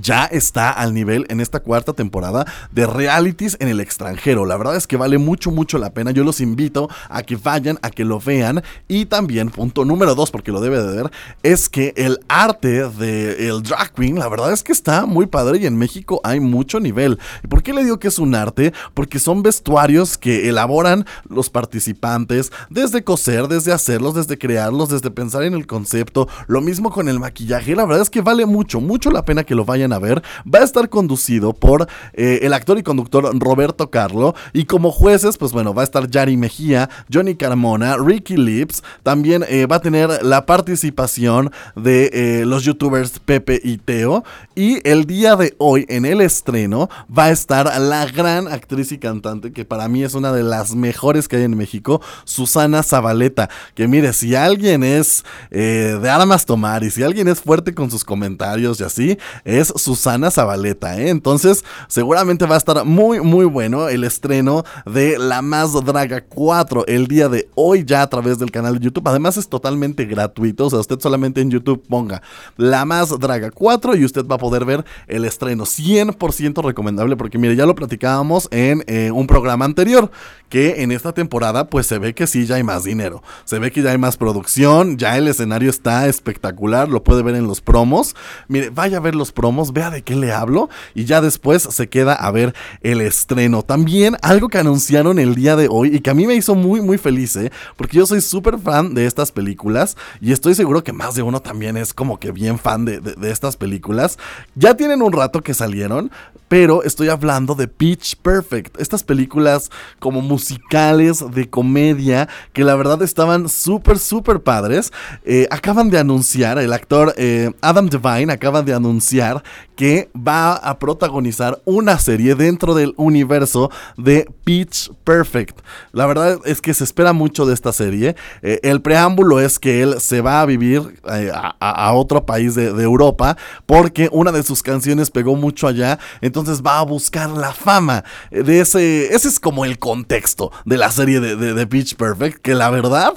ya 0.00 0.24
está 0.26 0.70
al 0.70 0.94
nivel 0.94 1.26
en 1.28 1.40
esta 1.40 1.60
cuarta 1.60 1.92
temporada 1.92 2.46
de 2.70 2.86
realities 2.86 3.56
en 3.60 3.68
el 3.68 3.80
extranjero. 3.80 4.46
La 4.46 4.56
verdad 4.56 4.76
es 4.76 4.86
que 4.86 4.96
vale 4.96 5.18
mucho, 5.18 5.50
mucho 5.50 5.78
la 5.78 5.90
pena. 5.90 6.10
Yo 6.10 6.24
los 6.24 6.40
invito 6.40 6.88
a 7.08 7.22
que 7.22 7.36
vayan, 7.36 7.78
a 7.82 7.90
que 7.90 8.04
lo 8.04 8.20
vean. 8.20 8.62
Y 8.88 9.06
también, 9.06 9.50
punto 9.50 9.84
número 9.84 10.14
dos, 10.14 10.30
porque 10.30 10.52
lo 10.52 10.60
debe 10.60 10.82
de 10.82 11.02
ver, 11.02 11.10
es 11.42 11.68
que 11.68 11.92
el 11.96 12.20
arte 12.28 12.88
del 12.88 13.62
drag 13.62 13.92
queen, 13.92 14.18
la 14.18 14.28
verdad 14.28 14.52
es 14.52 14.62
que 14.62 14.72
está 14.72 15.06
muy 15.06 15.26
padre 15.26 15.58
y 15.58 15.66
en 15.66 15.76
México 15.76 16.20
hay 16.24 16.40
mucho 16.40 16.80
nivel. 16.80 17.18
¿Y 17.42 17.46
por 17.48 17.62
qué 17.62 17.72
le 17.72 17.84
digo 17.84 17.98
que 17.98 18.08
es 18.08 18.18
un 18.18 18.34
arte? 18.34 18.72
Porque 18.94 19.18
son 19.18 19.42
vestuarios 19.42 20.18
que 20.18 20.48
elaboran 20.48 21.06
los 21.28 21.50
participantes 21.50 22.52
desde 22.70 23.04
coser, 23.04 23.48
desde 23.48 23.72
hacerlos, 23.72 24.14
desde 24.14 24.38
crearlos, 24.38 24.88
desde 24.88 25.10
pensar 25.10 25.42
en 25.42 25.54
el 25.54 25.66
concepto. 25.66 26.28
Lo 26.46 26.60
mismo 26.60 26.90
con 26.90 27.08
el 27.08 27.18
maquillaje. 27.18 27.74
La 27.74 27.84
verdad 27.84 28.02
es 28.02 28.10
que 28.10 28.20
vale 28.20 28.46
mucho, 28.46 28.80
mucho 28.80 29.10
la 29.10 29.24
pena 29.24 29.44
que 29.44 29.54
lo 29.54 29.64
vayan 29.64 29.81
a 29.90 29.98
ver, 29.98 30.22
va 30.46 30.60
a 30.60 30.64
estar 30.64 30.88
conducido 30.88 31.52
por 31.54 31.88
eh, 32.12 32.40
el 32.42 32.52
actor 32.52 32.78
y 32.78 32.82
conductor 32.82 33.28
Roberto 33.40 33.90
Carlo. 33.90 34.34
Y 34.52 34.66
como 34.66 34.92
jueces, 34.92 35.38
pues 35.38 35.52
bueno, 35.52 35.74
va 35.74 35.82
a 35.82 35.84
estar 35.84 36.08
Yari 36.08 36.36
Mejía, 36.36 36.88
Johnny 37.12 37.34
Carmona, 37.34 37.96
Ricky 37.96 38.36
Lips. 38.36 38.82
También 39.02 39.44
eh, 39.48 39.66
va 39.66 39.76
a 39.76 39.80
tener 39.80 40.22
la 40.22 40.46
participación 40.46 41.50
de 41.74 42.10
eh, 42.12 42.44
los 42.46 42.62
youtubers 42.64 43.18
Pepe 43.18 43.60
y 43.64 43.78
Teo. 43.78 44.22
Y 44.54 44.86
el 44.86 45.06
día 45.06 45.34
de 45.34 45.54
hoy, 45.58 45.86
en 45.88 46.04
el 46.04 46.20
estreno, 46.20 46.88
va 47.06 47.24
a 47.24 47.30
estar 47.30 47.80
la 47.80 48.06
gran 48.06 48.46
actriz 48.46 48.92
y 48.92 48.98
cantante 48.98 49.52
que 49.52 49.64
para 49.64 49.88
mí 49.88 50.04
es 50.04 50.14
una 50.14 50.32
de 50.32 50.42
las 50.42 50.74
mejores 50.74 51.26
que 51.26 51.36
hay 51.36 51.44
en 51.44 51.56
México, 51.56 52.02
Susana 52.24 52.82
Zabaleta. 52.82 53.48
Que 53.74 53.88
mire, 53.88 54.12
si 54.12 54.34
alguien 54.34 54.84
es 54.84 55.24
de 55.50 56.10
armas 56.10 56.44
tomar 56.44 56.84
y 56.84 56.90
si 56.90 57.02
alguien 57.02 57.28
es 57.28 57.40
fuerte 57.40 57.74
con 57.74 57.90
sus 57.90 58.04
comentarios 58.04 58.80
y 58.80 58.84
así, 58.84 59.18
es 59.44 59.71
Susana 59.76 60.30
Zabaleta, 60.30 61.00
¿eh? 61.00 61.10
Entonces, 61.10 61.64
seguramente 61.88 62.46
va 62.46 62.54
a 62.54 62.58
estar 62.58 62.84
muy, 62.84 63.20
muy 63.20 63.44
bueno 63.44 63.88
el 63.88 64.04
estreno 64.04 64.64
de 64.86 65.18
La 65.18 65.42
Más 65.42 65.72
Draga 65.84 66.22
4 66.22 66.86
el 66.86 67.06
día 67.06 67.28
de 67.28 67.48
hoy 67.54 67.84
ya 67.84 68.02
a 68.02 68.08
través 68.08 68.38
del 68.38 68.50
canal 68.50 68.78
de 68.78 68.84
YouTube. 68.84 69.08
Además, 69.08 69.36
es 69.36 69.48
totalmente 69.48 70.04
gratuito. 70.04 70.66
O 70.66 70.70
sea, 70.70 70.80
usted 70.80 71.00
solamente 71.00 71.40
en 71.40 71.50
YouTube 71.50 71.82
ponga 71.88 72.22
La 72.56 72.84
Más 72.84 73.18
Draga 73.18 73.50
4 73.50 73.96
y 73.96 74.04
usted 74.04 74.26
va 74.26 74.36
a 74.36 74.38
poder 74.38 74.64
ver 74.64 74.84
el 75.06 75.24
estreno. 75.24 75.64
100% 75.64 76.62
recomendable 76.64 77.16
porque, 77.16 77.38
mire, 77.38 77.56
ya 77.56 77.66
lo 77.66 77.74
platicábamos 77.74 78.48
en 78.50 78.84
eh, 78.86 79.10
un 79.10 79.26
programa 79.26 79.64
anterior 79.64 80.10
que 80.52 80.82
en 80.82 80.92
esta 80.92 81.12
temporada 81.14 81.68
pues 81.68 81.86
se 81.86 81.98
ve 81.98 82.14
que 82.14 82.26
sí 82.26 82.44
ya 82.44 82.56
hay 82.56 82.62
más 82.62 82.84
dinero, 82.84 83.22
se 83.44 83.58
ve 83.58 83.70
que 83.70 83.80
ya 83.80 83.92
hay 83.92 83.96
más 83.96 84.18
producción, 84.18 84.98
ya 84.98 85.16
el 85.16 85.26
escenario 85.26 85.70
está 85.70 86.06
espectacular, 86.08 86.90
lo 86.90 87.02
puede 87.02 87.22
ver 87.22 87.36
en 87.36 87.46
los 87.46 87.62
promos. 87.62 88.14
Mire, 88.48 88.68
vaya 88.68 88.98
a 88.98 89.00
ver 89.00 89.14
los 89.14 89.32
promos, 89.32 89.61
vea 89.70 89.90
de 89.90 90.02
qué 90.02 90.16
le 90.16 90.32
hablo 90.32 90.68
y 90.94 91.04
ya 91.04 91.20
después 91.20 91.62
se 91.62 91.88
queda 91.88 92.14
a 92.14 92.30
ver 92.30 92.54
el 92.80 93.00
estreno. 93.00 93.62
También 93.62 94.16
algo 94.22 94.48
que 94.48 94.58
anunciaron 94.58 95.18
el 95.18 95.34
día 95.34 95.54
de 95.56 95.68
hoy 95.70 95.94
y 95.94 96.00
que 96.00 96.10
a 96.10 96.14
mí 96.14 96.26
me 96.26 96.34
hizo 96.34 96.54
muy 96.54 96.80
muy 96.80 96.98
feliz, 96.98 97.36
¿eh? 97.36 97.52
porque 97.76 97.98
yo 97.98 98.06
soy 98.06 98.20
súper 98.20 98.58
fan 98.58 98.94
de 98.94 99.06
estas 99.06 99.30
películas 99.30 99.96
y 100.20 100.32
estoy 100.32 100.54
seguro 100.54 100.82
que 100.82 100.92
más 100.92 101.14
de 101.14 101.22
uno 101.22 101.40
también 101.40 101.76
es 101.76 101.94
como 101.94 102.18
que 102.18 102.32
bien 102.32 102.58
fan 102.58 102.84
de, 102.84 103.00
de 103.00 103.30
estas 103.30 103.56
películas. 103.56 104.18
Ya 104.54 104.74
tienen 104.74 105.02
un 105.02 105.12
rato 105.12 105.42
que 105.42 105.54
salieron, 105.54 106.10
pero 106.48 106.82
estoy 106.82 107.08
hablando 107.08 107.54
de 107.54 107.68
Pitch 107.68 108.16
Perfect, 108.16 108.78
estas 108.80 109.02
películas 109.02 109.70
como 109.98 110.20
musicales 110.20 111.24
de 111.32 111.48
comedia 111.48 112.28
que 112.52 112.64
la 112.64 112.74
verdad 112.74 113.02
estaban 113.02 113.48
súper, 113.48 113.98
súper 113.98 114.42
padres. 114.42 114.92
Eh, 115.24 115.46
acaban 115.50 115.90
de 115.90 115.98
anunciar, 115.98 116.58
el 116.58 116.72
actor 116.72 117.14
eh, 117.16 117.50
Adam 117.60 117.88
Devine 117.88 118.32
acaba 118.32 118.62
de 118.62 118.74
anunciar 118.74 119.42
que 119.76 120.10
va 120.16 120.54
a 120.54 120.78
protagonizar 120.78 121.60
una 121.64 121.98
serie 121.98 122.34
dentro 122.34 122.74
del 122.74 122.94
universo 122.96 123.70
de 123.96 124.28
Pitch 124.44 124.92
Perfect. 125.04 125.60
La 125.92 126.06
verdad 126.06 126.38
es 126.44 126.60
que 126.60 126.74
se 126.74 126.84
espera 126.84 127.12
mucho 127.12 127.46
de 127.46 127.54
esta 127.54 127.72
serie. 127.72 128.16
Eh, 128.42 128.60
el 128.62 128.80
preámbulo 128.80 129.40
es 129.40 129.58
que 129.58 129.82
él 129.82 130.00
se 130.00 130.20
va 130.20 130.40
a 130.40 130.46
vivir 130.46 131.00
a, 131.04 131.92
otro 131.94 132.24
país 132.24 132.54
de, 132.54 132.72
Europa 132.82 133.36
porque 133.66 134.08
una 134.12 134.32
de 134.32 134.42
sus 134.42 134.62
canciones 134.62 135.10
pegó 135.10 135.36
mucho 135.36 135.66
allá. 135.66 135.98
Entonces 136.20 136.62
va 136.62 136.78
a 136.78 136.84
buscar 136.84 137.30
la 137.30 137.52
fama 137.52 138.04
de 138.30 138.60
ese. 138.60 139.14
Ese 139.14 139.28
es 139.28 139.40
como 139.40 139.64
el 139.64 139.78
contexto 139.78 140.52
de 140.64 140.76
la 140.76 140.90
serie 140.90 141.20
de, 141.20 141.36
de, 141.36 141.66
Pitch 141.66 141.96
Perfect, 141.96 142.40
que 142.42 142.54
la 142.54 142.70
verdad 142.70 143.14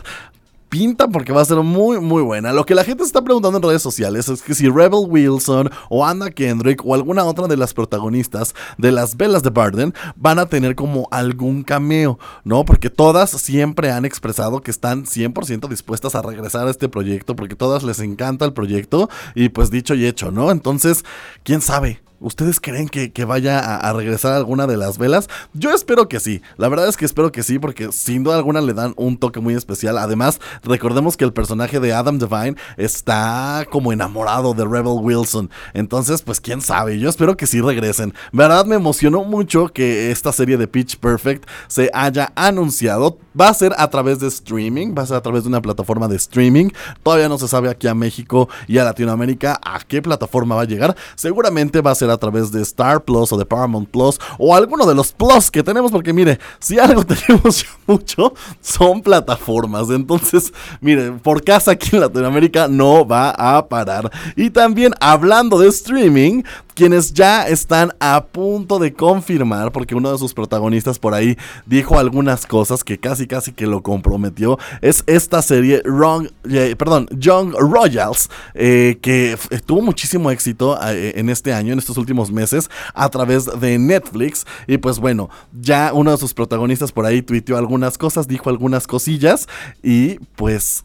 pinta 0.75 1.07
porque 1.07 1.31
va 1.31 1.41
a 1.41 1.45
ser 1.45 1.55
muy 1.59 2.01
muy 2.01 2.21
buena. 2.21 2.51
Lo 2.51 2.65
que 2.65 2.75
la 2.75 2.83
gente 2.83 3.05
está 3.05 3.21
preguntando 3.21 3.57
en 3.57 3.63
redes 3.63 3.81
sociales 3.81 4.27
es 4.27 4.41
que 4.41 4.53
si 4.53 4.67
Rebel 4.67 5.05
Wilson 5.07 5.69
o 5.87 6.05
Anna 6.05 6.29
Kendrick 6.31 6.85
o 6.85 6.93
alguna 6.93 7.23
otra 7.23 7.47
de 7.47 7.55
las 7.55 7.73
protagonistas 7.73 8.53
de 8.77 8.91
las 8.91 9.15
velas 9.15 9.41
de 9.41 9.51
Barden 9.51 9.93
van 10.17 10.37
a 10.37 10.47
tener 10.47 10.75
como 10.75 11.07
algún 11.11 11.63
cameo, 11.63 12.19
¿no? 12.43 12.65
Porque 12.65 12.89
todas 12.89 13.29
siempre 13.29 13.89
han 13.89 14.03
expresado 14.03 14.59
que 14.59 14.71
están 14.71 15.05
100% 15.05 15.69
dispuestas 15.69 16.13
a 16.13 16.21
regresar 16.21 16.67
a 16.67 16.71
este 16.71 16.89
proyecto 16.89 17.37
porque 17.37 17.55
todas 17.55 17.83
les 17.83 18.01
encanta 18.01 18.43
el 18.43 18.51
proyecto 18.51 19.09
y 19.33 19.47
pues 19.47 19.71
dicho 19.71 19.95
y 19.95 20.05
hecho, 20.05 20.29
¿no? 20.29 20.51
Entonces, 20.51 21.05
¿quién 21.45 21.61
sabe? 21.61 22.04
¿Ustedes 22.19 22.61
creen 22.61 22.87
que, 22.87 23.25
vaya 23.25 23.59
a, 23.75 23.93
regresar 23.93 24.33
alguna 24.33 24.67
de 24.67 24.77
las 24.77 24.97
velas? 24.97 25.27
Yo 25.53 25.71
espero 25.71 26.07
que 26.07 26.19
sí. 26.19 26.41
La 26.57 26.69
verdad 26.69 26.87
es 26.87 26.95
que 26.95 27.05
espero 27.05 27.31
que 27.31 27.43
sí, 27.43 27.59
porque 27.59 27.91
sin 27.91 28.23
duda 28.23 28.37
alguna 28.37 28.61
le 28.61 28.73
dan 28.73 28.93
un 28.95 29.17
toque 29.17 29.41
muy 29.41 29.53
especial. 29.53 29.97
Además, 29.97 30.39
recordemos 30.63 31.17
que 31.17 31.25
el 31.25 31.33
personaje 31.33 31.79
de 31.79 31.93
Adam 31.93 32.17
Devine 32.17 32.55
está 32.77 33.65
como 33.69 33.91
enamorado 33.91 34.53
de 34.53 34.63
Rebel 34.63 34.97
Wilson. 35.01 35.49
Entonces, 35.73 36.21
pues 36.21 36.39
quién 36.39 36.61
sabe. 36.61 36.99
Yo 36.99 37.09
espero 37.09 37.35
que 37.35 37.47
sí 37.47 37.59
regresen. 37.59 38.13
verdad 38.31 38.65
me 38.65 38.75
emocionó 38.75 39.23
mucho 39.23 39.67
que 39.67 40.09
esta 40.11 40.31
serie 40.31 40.57
de 40.57 40.67
Pitch 40.67 40.97
Perfect 40.97 41.47
se 41.67 41.89
haya 41.93 42.31
anunciado. 42.35 43.17
Va 43.39 43.49
a 43.49 43.53
ser 43.53 43.73
a 43.77 43.89
través 43.89 44.19
de 44.19 44.27
streaming, 44.27 44.95
va 44.97 45.03
a 45.03 45.05
ser 45.05 45.17
a 45.17 45.21
través 45.21 45.43
de 45.43 45.49
una 45.49 45.61
plataforma 45.61 46.07
de 46.07 46.15
streaming. 46.15 46.69
Todavía 47.03 47.27
no 47.27 47.37
se 47.37 47.49
sabe 47.49 47.69
aquí 47.69 47.87
a 47.87 47.93
México 47.93 48.47
y 48.67 48.77
a 48.77 48.85
Latinoamérica 48.85 49.59
a 49.61 49.79
qué 49.79 50.01
plataforma 50.01 50.55
va 50.55 50.61
a 50.61 50.65
llegar. 50.65 50.95
Seguramente 51.15 51.81
va 51.81 51.91
a 51.91 51.95
ser 51.95 52.04
a 52.09 52.17
través 52.17 52.51
de 52.51 52.61
Star 52.61 53.03
Plus 53.03 53.31
o 53.31 53.37
de 53.37 53.45
Paramount 53.45 53.87
Plus 53.87 54.19
o 54.37 54.55
alguno 54.55 54.85
de 54.85 54.95
los 54.95 55.11
Plus 55.11 55.51
que 55.51 55.63
tenemos, 55.63 55.91
porque 55.91 56.13
mire, 56.13 56.39
si 56.59 56.79
algo 56.79 57.03
tenemos 57.05 57.65
mucho, 57.87 58.33
son 58.61 59.01
plataformas. 59.01 59.89
Entonces, 59.89 60.53
mire, 60.81 61.11
por 61.11 61.43
casa 61.43 61.71
aquí 61.71 61.89
en 61.95 62.01
Latinoamérica 62.01 62.67
no 62.67 63.05
va 63.05 63.29
a 63.31 63.67
parar. 63.67 64.11
Y 64.35 64.49
también 64.49 64.93
hablando 64.99 65.59
de 65.59 65.67
streaming, 65.69 66.43
quienes 66.75 67.13
ya 67.13 67.47
están 67.47 67.93
a 67.99 68.25
punto 68.25 68.77
de 68.77 68.93
confirmar, 68.93 69.71
porque 69.71 69.95
uno 69.95 70.11
de 70.11 70.17
sus 70.17 70.33
protagonistas 70.33 70.99
por 70.99 71.13
ahí 71.13 71.37
dijo 71.65 71.97
algunas 71.97 72.45
cosas 72.45 72.83
que 72.83 72.99
casi 72.99 73.25
casi 73.27 73.53
que 73.53 73.65
lo 73.65 73.81
comprometió, 73.81 74.59
es 74.81 75.03
esta 75.07 75.41
serie 75.41 75.81
Wrong, 75.85 76.27
eh, 76.49 76.75
perdón, 76.77 77.07
Young 77.17 77.53
Royals, 77.57 78.29
eh, 78.53 78.99
que 79.01 79.31
f- 79.31 79.59
tuvo 79.61 79.81
muchísimo 79.81 80.29
éxito 80.29 80.77
eh, 80.87 81.13
en 81.15 81.29
este 81.29 81.53
año, 81.53 81.73
en 81.73 81.79
estos 81.79 81.97
últimos 81.97 82.31
meses, 82.31 82.69
a 82.93 83.09
través 83.09 83.45
de 83.59 83.79
Netflix. 83.79 84.45
Y 84.67 84.77
pues 84.77 84.99
bueno, 84.99 85.29
ya 85.59 85.91
uno 85.93 86.11
de 86.11 86.17
sus 86.17 86.33
protagonistas 86.33 86.91
por 86.91 87.05
ahí 87.05 87.21
tuiteó 87.21 87.57
algunas 87.57 87.97
cosas, 87.97 88.27
dijo 88.27 88.49
algunas 88.49 88.85
cosillas 88.85 89.47
y 89.81 90.19
pues 90.35 90.83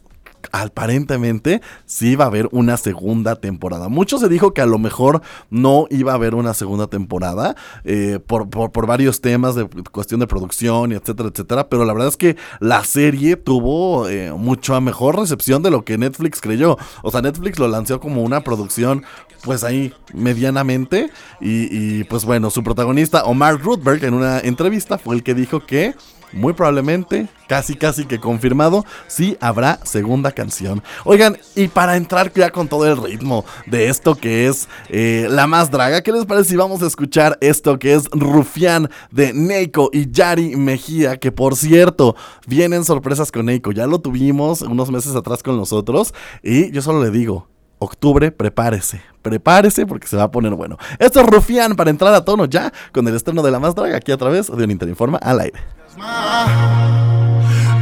aparentemente 0.51 1.61
sí 1.85 2.15
va 2.15 2.25
a 2.25 2.27
haber 2.27 2.49
una 2.51 2.77
segunda 2.77 3.35
temporada. 3.35 3.89
Mucho 3.89 4.17
se 4.17 4.29
dijo 4.29 4.53
que 4.53 4.61
a 4.61 4.65
lo 4.65 4.79
mejor 4.79 5.21
no 5.49 5.87
iba 5.89 6.11
a 6.11 6.15
haber 6.15 6.35
una 6.35 6.53
segunda 6.53 6.87
temporada 6.87 7.55
eh, 7.83 8.19
por, 8.25 8.47
varios 8.85 9.21
temas 9.21 9.55
de 9.55 9.67
cuestión 9.91 10.19
de 10.19 10.27
producción 10.27 10.91
y 10.91 10.95
etcétera, 10.95 11.29
etcétera. 11.29 11.69
Pero 11.69 11.85
la 11.85 11.93
verdad 11.93 12.09
es 12.09 12.17
que 12.17 12.37
la 12.59 12.83
serie 12.83 13.35
tuvo 13.35 14.07
eh, 14.09 14.33
mucha 14.33 14.79
mejor 14.79 15.17
recepción 15.17 15.63
de 15.63 15.71
lo 15.71 15.85
que 15.85 15.97
Netflix 15.97 16.41
creyó. 16.41 16.77
O 17.03 17.11
sea, 17.11 17.21
Netflix 17.21 17.59
lo 17.59 17.67
lanzó 17.67 17.99
como 17.99 18.23
una 18.23 18.41
producción 18.41 19.03
pues 19.43 19.63
ahí 19.63 19.93
medianamente 20.13 21.09
y, 21.39 21.99
y, 21.99 22.03
pues 22.03 22.25
bueno, 22.25 22.51
su 22.51 22.63
protagonista 22.63 23.23
Omar 23.23 23.59
Rutberg 23.59 24.03
en 24.03 24.13
una 24.13 24.39
entrevista 24.39 24.99
fue 24.99 25.15
el 25.15 25.23
que 25.23 25.33
dijo 25.33 25.65
que 25.65 25.95
muy 26.33 26.53
probablemente, 26.53 27.27
casi 27.47 27.75
casi 27.75 28.05
que 28.05 28.19
confirmado, 28.19 28.85
sí 29.07 29.37
habrá 29.41 29.79
segunda 29.83 30.31
canción. 30.31 30.81
Oigan, 31.03 31.37
y 31.55 31.67
para 31.67 31.97
entrar 31.97 32.31
ya 32.33 32.49
con 32.51 32.67
todo 32.67 32.85
el 32.87 33.01
ritmo 33.01 33.45
de 33.65 33.89
esto 33.89 34.15
que 34.15 34.47
es 34.47 34.67
eh, 34.89 35.27
La 35.29 35.47
Más 35.47 35.71
Draga, 35.71 36.01
¿qué 36.01 36.11
les 36.11 36.25
parece 36.25 36.51
si 36.51 36.55
vamos 36.55 36.81
a 36.81 36.87
escuchar 36.87 37.37
esto 37.41 37.79
que 37.79 37.93
es 37.93 38.09
Rufián 38.11 38.89
de 39.11 39.33
Neiko 39.33 39.89
y 39.91 40.09
Yari 40.11 40.55
Mejía? 40.55 41.17
Que 41.17 41.31
por 41.31 41.55
cierto, 41.55 42.15
vienen 42.47 42.85
sorpresas 42.85 43.31
con 43.31 43.45
Neiko, 43.45 43.71
ya 43.71 43.87
lo 43.87 43.99
tuvimos 43.99 44.61
unos 44.61 44.91
meses 44.91 45.15
atrás 45.15 45.43
con 45.43 45.57
nosotros 45.57 46.13
y 46.43 46.71
yo 46.71 46.81
solo 46.81 47.03
le 47.03 47.11
digo, 47.11 47.47
octubre, 47.79 48.31
prepárese. 48.31 49.01
Prepárese 49.21 49.85
porque 49.85 50.07
se 50.07 50.15
va 50.15 50.23
a 50.23 50.31
poner 50.31 50.53
bueno. 50.53 50.77
Esto 50.99 51.19
es 51.19 51.27
Rufián 51.27 51.75
para 51.75 51.89
entrar 51.89 52.13
a 52.13 52.23
tono 52.23 52.45
ya 52.45 52.71
con 52.91 53.07
el 53.07 53.15
estreno 53.15 53.41
de 53.41 53.51
La 53.51 53.59
Más 53.59 53.75
Draga 53.75 53.97
aquí 53.97 54.11
a 54.11 54.17
través 54.17 54.47
de 54.47 54.63
un 54.63 54.71
Interinforma 54.71 55.17
al 55.17 55.39
aire. 55.41 55.80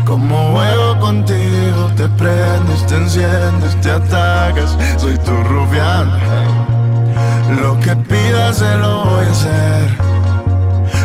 Como 0.06 0.52
juego 0.52 1.00
contigo, 1.00 1.92
te 1.96 2.08
prendes, 2.10 2.86
te 2.88 2.96
enciendes, 2.96 3.80
te 3.82 3.92
atacas. 3.92 4.76
Soy 4.98 5.16
tu 5.20 5.32
rufián. 5.44 6.10
Lo 7.62 7.80
que 7.80 7.96
pidas 7.96 8.58
se 8.58 8.78
lo 8.78 9.06
voy 9.06 9.26
a 9.26 9.32
hacer. 9.32 9.98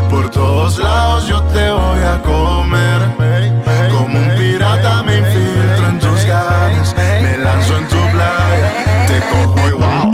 Por 0.08 0.30
todos 0.30 0.78
lados 0.78 1.26
yo 1.26 1.42
te 1.42 1.70
voy 1.70 2.00
a 2.00 2.22
comer. 2.22 3.02
Como 3.90 4.18
un 4.18 4.30
pirata 4.36 5.02
me 5.02 5.18
infiltro 5.18 5.88
en 5.88 5.98
tus 5.98 6.24
ganas. 6.24 6.94
Me 6.96 7.36
lanzo 7.36 7.76
en 7.78 7.88
tu 7.88 7.96
playa, 8.12 9.06
te 9.06 9.20
cojo 9.30 9.68
y 9.68 9.72
wow. 9.72 10.13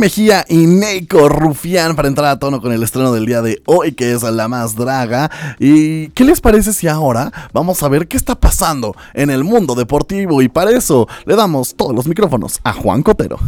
Mejía 0.00 0.46
y 0.48 0.66
Neiko 0.66 1.28
Rufián 1.28 1.94
para 1.94 2.08
entrar 2.08 2.28
a 2.28 2.38
tono 2.38 2.62
con 2.62 2.72
el 2.72 2.82
estreno 2.82 3.12
del 3.12 3.26
día 3.26 3.42
de 3.42 3.60
hoy, 3.66 3.92
que 3.92 4.12
es 4.12 4.22
La 4.22 4.48
Más 4.48 4.74
Draga. 4.74 5.30
¿Y 5.58 6.08
qué 6.08 6.24
les 6.24 6.40
parece 6.40 6.72
si 6.72 6.88
ahora 6.88 7.30
vamos 7.52 7.82
a 7.82 7.88
ver 7.90 8.08
qué 8.08 8.16
está 8.16 8.34
pasando 8.34 8.96
en 9.12 9.28
el 9.28 9.44
mundo 9.44 9.74
deportivo? 9.74 10.40
Y 10.40 10.48
para 10.48 10.70
eso 10.70 11.06
le 11.26 11.36
damos 11.36 11.74
todos 11.74 11.94
los 11.94 12.08
micrófonos 12.08 12.60
a 12.64 12.72
Juan 12.72 13.02
Cotero. 13.02 13.38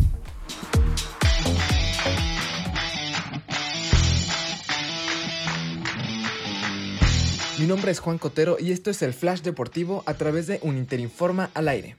Mi 7.59 7.67
nombre 7.67 7.93
es 7.93 7.99
Juan 7.99 8.19
Cotero 8.19 8.59
y 8.61 8.73
esto 8.73 8.91
es 8.91 9.01
el 9.01 9.15
Flash 9.15 9.41
Deportivo 9.41 10.03
a 10.05 10.13
través 10.13 10.49
de 10.49 10.61
Uninterinforma 10.63 11.49
al 11.55 11.69
aire. 11.69 11.97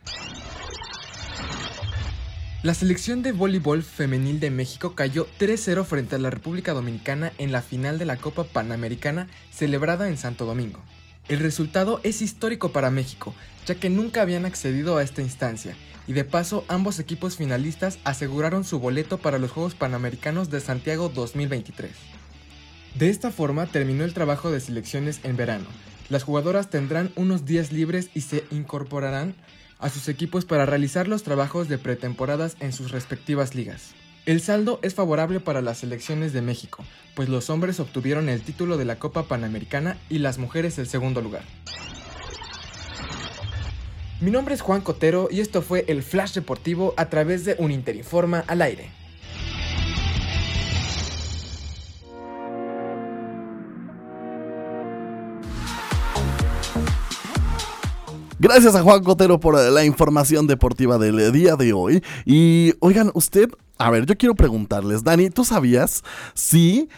La 2.64 2.74
selección 2.74 3.24
de 3.24 3.34
voleibol 3.34 3.84
femenil 3.84 4.39
de 4.39 4.49
México 4.49 4.95
cayó 4.95 5.28
3-0 5.38 5.84
frente 5.84 6.16
a 6.16 6.20
la 6.20 6.30
República 6.30 6.72
Dominicana 6.72 7.34
en 7.38 7.51
la 7.51 7.61
final 7.61 7.99
de 7.99 8.05
la 8.05 8.16
Copa 8.16 8.45
Panamericana 8.45 9.28
celebrada 9.51 10.07
en 10.07 10.16
Santo 10.16 10.45
Domingo. 10.45 10.80
El 11.28 11.39
resultado 11.39 11.99
es 12.03 12.22
histórico 12.22 12.72
para 12.72 12.89
México, 12.89 13.36
ya 13.66 13.76
que 13.76 13.89
nunca 13.89 14.22
habían 14.22 14.45
accedido 14.45 14.95
a 14.95 15.03
esta 15.03 15.22
instancia, 15.22 15.76
y 16.07 16.14
de 16.14 16.24
paso 16.24 16.64
ambos 16.70 16.99
equipos 16.99 17.36
finalistas 17.36 17.99
aseguraron 18.05 18.64
su 18.64 18.80
boleto 18.80 19.18
para 19.18 19.39
los 19.39 19.51
Juegos 19.51 19.76
Panamericanos 19.76 20.49
de 20.49 20.61
Santiago 20.61 21.09
2023. 21.09 21.91
De 22.95 23.09
esta 23.09 23.32
forma 23.32 23.66
terminó 23.66 24.05
el 24.05 24.14
trabajo 24.14 24.51
de 24.51 24.61
selecciones 24.61 25.20
en 25.24 25.36
verano. 25.36 25.66
Las 26.07 26.24
jugadoras 26.24 26.70
tendrán 26.70 27.11
unos 27.18 27.43
días 27.43 27.74
libres 27.74 28.09
y 28.14 28.22
se 28.22 28.45
incorporarán 28.51 29.36
a 29.80 29.89
sus 29.89 30.07
equipos 30.07 30.45
para 30.45 30.65
realizar 30.65 31.07
los 31.07 31.24
trabajos 31.24 31.67
de 31.67 31.78
pretemporadas 31.78 32.55
en 32.59 32.74
sus 32.74 32.91
respectivas 32.91 33.55
ligas. 33.55 33.93
El 34.26 34.39
saldo 34.39 34.80
es 34.84 34.95
favorable 34.95 35.39
para 35.39 35.61
las 35.61 35.80
selecciones 35.80 36.32
de 36.32 36.41
México, 36.41 36.86
pues 37.13 37.28
los 37.28 37.49
hombres 37.49 37.80
obtuvieron 37.80 38.30
el 38.30 38.41
título 38.41 38.78
de 38.78 38.86
la 38.86 38.97
Copa 38.97 39.24
Panamericana 39.24 39.97
y 40.09 40.19
las 40.19 40.38
mujeres 40.38 40.80
el 40.80 40.88
segundo 40.88 41.21
lugar. 41.21 41.43
Mi 44.21 44.32
nombre 44.32 44.55
es 44.55 44.61
Juan 44.61 44.80
Cotero 44.80 45.28
y 45.30 45.41
esto 45.41 45.61
fue 45.61 45.84
el 45.89 46.01
Flash 46.01 46.34
Deportivo 46.34 46.93
a 46.95 47.09
través 47.09 47.43
de 47.43 47.57
Uninterinforma 47.59 48.45
al 48.47 48.61
aire. 48.61 49.02
Gracias 58.43 58.75
a 58.75 58.81
Juan 58.81 59.01
Cotero 59.01 59.39
por 59.39 59.57
la 59.57 59.85
información 59.85 60.47
deportiva 60.47 60.97
del 60.97 61.31
día 61.31 61.55
de 61.55 61.71
hoy. 61.71 62.03
Y 62.25 62.73
oigan, 62.81 63.09
usted, 63.13 63.49
a 63.77 63.89
ver, 63.89 64.05
yo 64.05 64.17
quiero 64.17 64.35
preguntarles, 64.35 65.01
Dani, 65.01 65.29
¿tú 65.29 65.45
sabías 65.45 66.03
si 66.33 66.89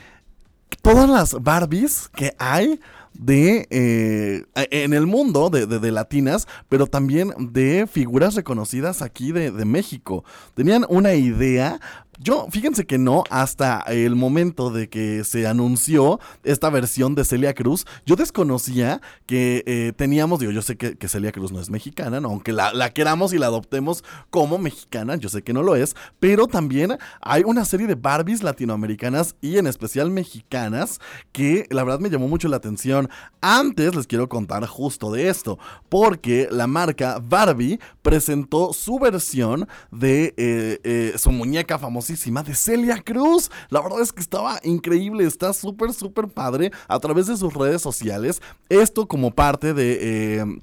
todas 0.82 1.08
las 1.08 1.34
Barbies 1.44 2.10
que 2.16 2.34
hay 2.40 2.80
de 3.14 3.68
eh, 3.70 4.44
en 4.56 4.94
el 4.94 5.06
mundo 5.06 5.52
de, 5.52 5.68
de, 5.68 5.78
de, 5.78 5.92
latinas, 5.92 6.48
pero 6.68 6.88
también 6.88 7.32
de 7.38 7.86
figuras 7.86 8.34
reconocidas 8.34 9.04
aquí 9.04 9.32
de, 9.32 9.52
de 9.52 9.66
México. 9.66 10.26
Tenían 10.56 10.84
una 10.90 11.14
idea 11.14 11.80
yo, 12.20 12.48
fíjense 12.50 12.86
que 12.86 12.98
no, 12.98 13.24
hasta 13.30 13.82
el 13.82 14.16
momento 14.16 14.70
de 14.70 14.90
que 14.90 15.24
se 15.24 15.48
anunció 15.48 16.20
esta 16.44 16.70
versión 16.70 17.16
de 17.16 17.26
Celia 17.26 17.54
Cruz, 17.54 17.86
yo 18.06 18.16
desconocía 18.16 19.02
que 19.26 19.64
eh, 19.66 19.92
teníamos, 19.96 20.40
digo, 20.40 20.52
yo 20.52 20.62
sé 20.62 20.78
que, 20.78 20.96
Celia 21.08 21.32
Cruz 21.32 21.52
no 21.52 21.60
es 21.60 21.70
mexicana, 21.70 22.20
¿no? 22.20 22.30
aunque 22.30 22.52
la, 22.52 22.74
la, 22.74 22.92
queramos 22.92 23.32
y 23.32 23.38
la 23.38 23.48
adoptemos 23.48 24.04
como 24.30 24.58
mexicana, 24.58 25.18
yo 25.18 25.30
sé 25.30 25.44
que 25.44 25.54
no 25.54 25.62
lo 25.62 25.76
es, 25.76 25.96
pero 26.20 26.48
también 26.48 26.98
hay 27.22 27.44
una 27.44 27.64
serie 27.64 27.86
de 27.86 27.96
Barbies 27.96 28.42
latinoamericanas 28.42 29.36
y 29.42 29.58
en 29.58 29.68
especial 29.68 30.10
mexicanas 30.10 31.00
que 31.32 31.68
la 31.70 31.84
verdad 31.84 32.00
me 32.00 32.10
llamó 32.10 32.28
mucho 32.28 32.48
la 32.48 32.58
atención. 32.58 33.10
Antes 33.42 33.94
les 33.94 34.08
quiero 34.08 34.28
contar 34.28 34.66
justo 34.66 35.12
de 35.12 35.30
esto, 35.30 35.60
porque 35.90 36.48
la 36.50 36.66
marca 36.66 37.20
Barbie 37.22 37.80
presentó 38.02 38.74
su 38.74 38.98
versión 39.00 39.68
de 39.92 40.34
eh, 40.38 40.80
eh, 40.84 41.14
su 41.18 41.32
muñeca 41.32 41.78
famosa 41.78 42.05
de 42.08 42.56
Celia 42.56 43.02
Cruz. 43.02 43.50
La 43.70 43.82
verdad 43.82 44.02
es 44.02 44.14
que 44.14 44.22
estaba 44.22 44.60
increíble, 44.64 45.26
está 45.26 45.54
súper, 45.54 45.94
súper 45.94 46.28
padre 46.28 46.72
a 46.88 47.00
través 47.00 47.28
de 47.28 47.38
sus 47.38 47.54
redes 47.54 47.82
sociales. 47.82 48.42
Esto 48.70 49.08
como 49.08 49.32
parte 49.32 49.74
de... 49.74 50.40
Eh, 50.40 50.62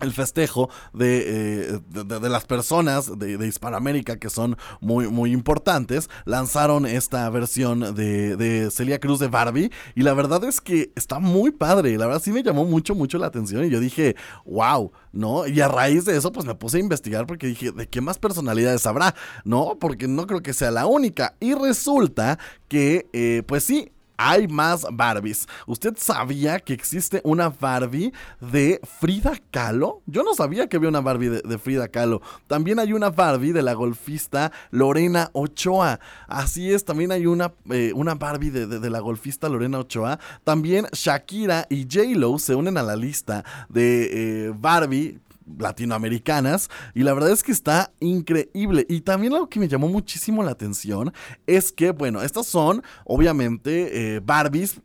el 0.00 0.12
festejo 0.12 0.68
de, 0.92 1.24
eh, 1.26 1.80
de, 1.88 2.04
de, 2.04 2.28
las 2.28 2.44
personas 2.44 3.18
de, 3.18 3.46
Hispanoamérica 3.46 4.18
que 4.18 4.30
son 4.30 4.56
muy, 4.80 5.08
muy 5.08 5.32
importantes, 5.32 6.08
lanzaron 6.24 6.86
esta 6.86 7.28
versión 7.30 7.94
de, 7.94 8.36
de, 8.36 8.70
Celia 8.70 8.98
Cruz 8.98 9.18
de 9.18 9.28
Barbie 9.28 9.70
y 9.94 10.02
la 10.02 10.14
verdad 10.14 10.44
es 10.44 10.60
que 10.60 10.92
está 10.96 11.18
muy 11.18 11.50
padre, 11.50 11.96
la 11.96 12.06
verdad 12.06 12.22
sí 12.22 12.32
me 12.32 12.42
llamó 12.42 12.64
mucho, 12.64 12.94
mucho 12.94 13.18
la 13.18 13.26
atención 13.26 13.64
y 13.64 13.70
yo 13.70 13.80
dije, 13.80 14.16
wow, 14.44 14.92
¿no? 15.12 15.46
Y 15.46 15.60
a 15.60 15.68
raíz 15.68 16.04
de 16.04 16.16
eso 16.16 16.32
pues 16.32 16.46
me 16.46 16.54
puse 16.54 16.78
a 16.78 16.80
investigar 16.80 17.26
porque 17.26 17.46
dije, 17.46 17.72
¿de 17.72 17.88
qué 17.88 18.00
más 18.00 18.18
personalidades 18.18 18.86
habrá? 18.86 19.14
¿No? 19.44 19.76
Porque 19.78 20.08
no 20.08 20.26
creo 20.26 20.42
que 20.42 20.52
sea 20.52 20.70
la 20.70 20.86
única 20.86 21.36
y 21.40 21.54
resulta 21.54 22.38
que, 22.68 23.08
eh, 23.12 23.42
pues 23.46 23.64
sí, 23.64 23.92
hay 24.16 24.48
más 24.48 24.86
Barbies. 24.92 25.46
¿Usted 25.66 25.94
sabía 25.96 26.58
que 26.60 26.72
existe 26.72 27.20
una 27.24 27.48
Barbie 27.48 28.12
de 28.40 28.80
Frida 28.98 29.32
Kahlo? 29.50 30.02
Yo 30.06 30.22
no 30.22 30.34
sabía 30.34 30.68
que 30.68 30.76
había 30.76 30.88
una 30.88 31.00
Barbie 31.00 31.28
de, 31.28 31.58
Frida 31.58 31.88
Kahlo. 31.88 32.22
También 32.46 32.78
hay 32.78 32.92
una 32.92 33.10
Barbie 33.10 33.52
de 33.52 33.62
la 33.62 33.74
golfista 33.74 34.52
Lorena 34.70 35.30
Ochoa. 35.32 36.00
Así 36.28 36.72
es, 36.72 36.84
también 36.84 37.12
hay 37.12 37.26
una, 37.26 37.52
eh, 37.70 37.92
una 37.94 38.14
Barbie 38.14 38.50
de, 38.50 38.66
de, 38.66 38.80
de, 38.80 38.90
la 38.90 39.00
golfista 39.00 39.48
Lorena 39.48 39.78
Ochoa. 39.78 40.18
También 40.44 40.86
Shakira 40.92 41.66
y 41.70 41.84
J-Lo 41.84 42.38
se 42.38 42.54
unen 42.54 42.78
a 42.78 42.82
la 42.82 42.96
lista 42.96 43.44
de 43.68 44.46
eh, 44.46 44.52
Barbie 44.56 45.20
latinoamericanas 45.58 46.70
y 46.94 47.02
la 47.02 47.14
verdad 47.14 47.30
es 47.30 47.42
que 47.42 47.52
está 47.52 47.92
increíble. 48.00 48.86
Y 48.88 49.00
también 49.02 49.32
algo 49.32 49.48
que 49.48 49.60
me 49.60 49.68
llamó 49.68 49.88
muchísimo 49.88 50.42
la 50.42 50.50
atención 50.50 51.12
es 51.46 51.72
que 51.72 51.90
bueno 51.90 52.22
estas 52.22 52.46
son 52.46 52.82
obviamente 53.04 54.16
eh, 54.16 54.20
Barbies 54.20 54.80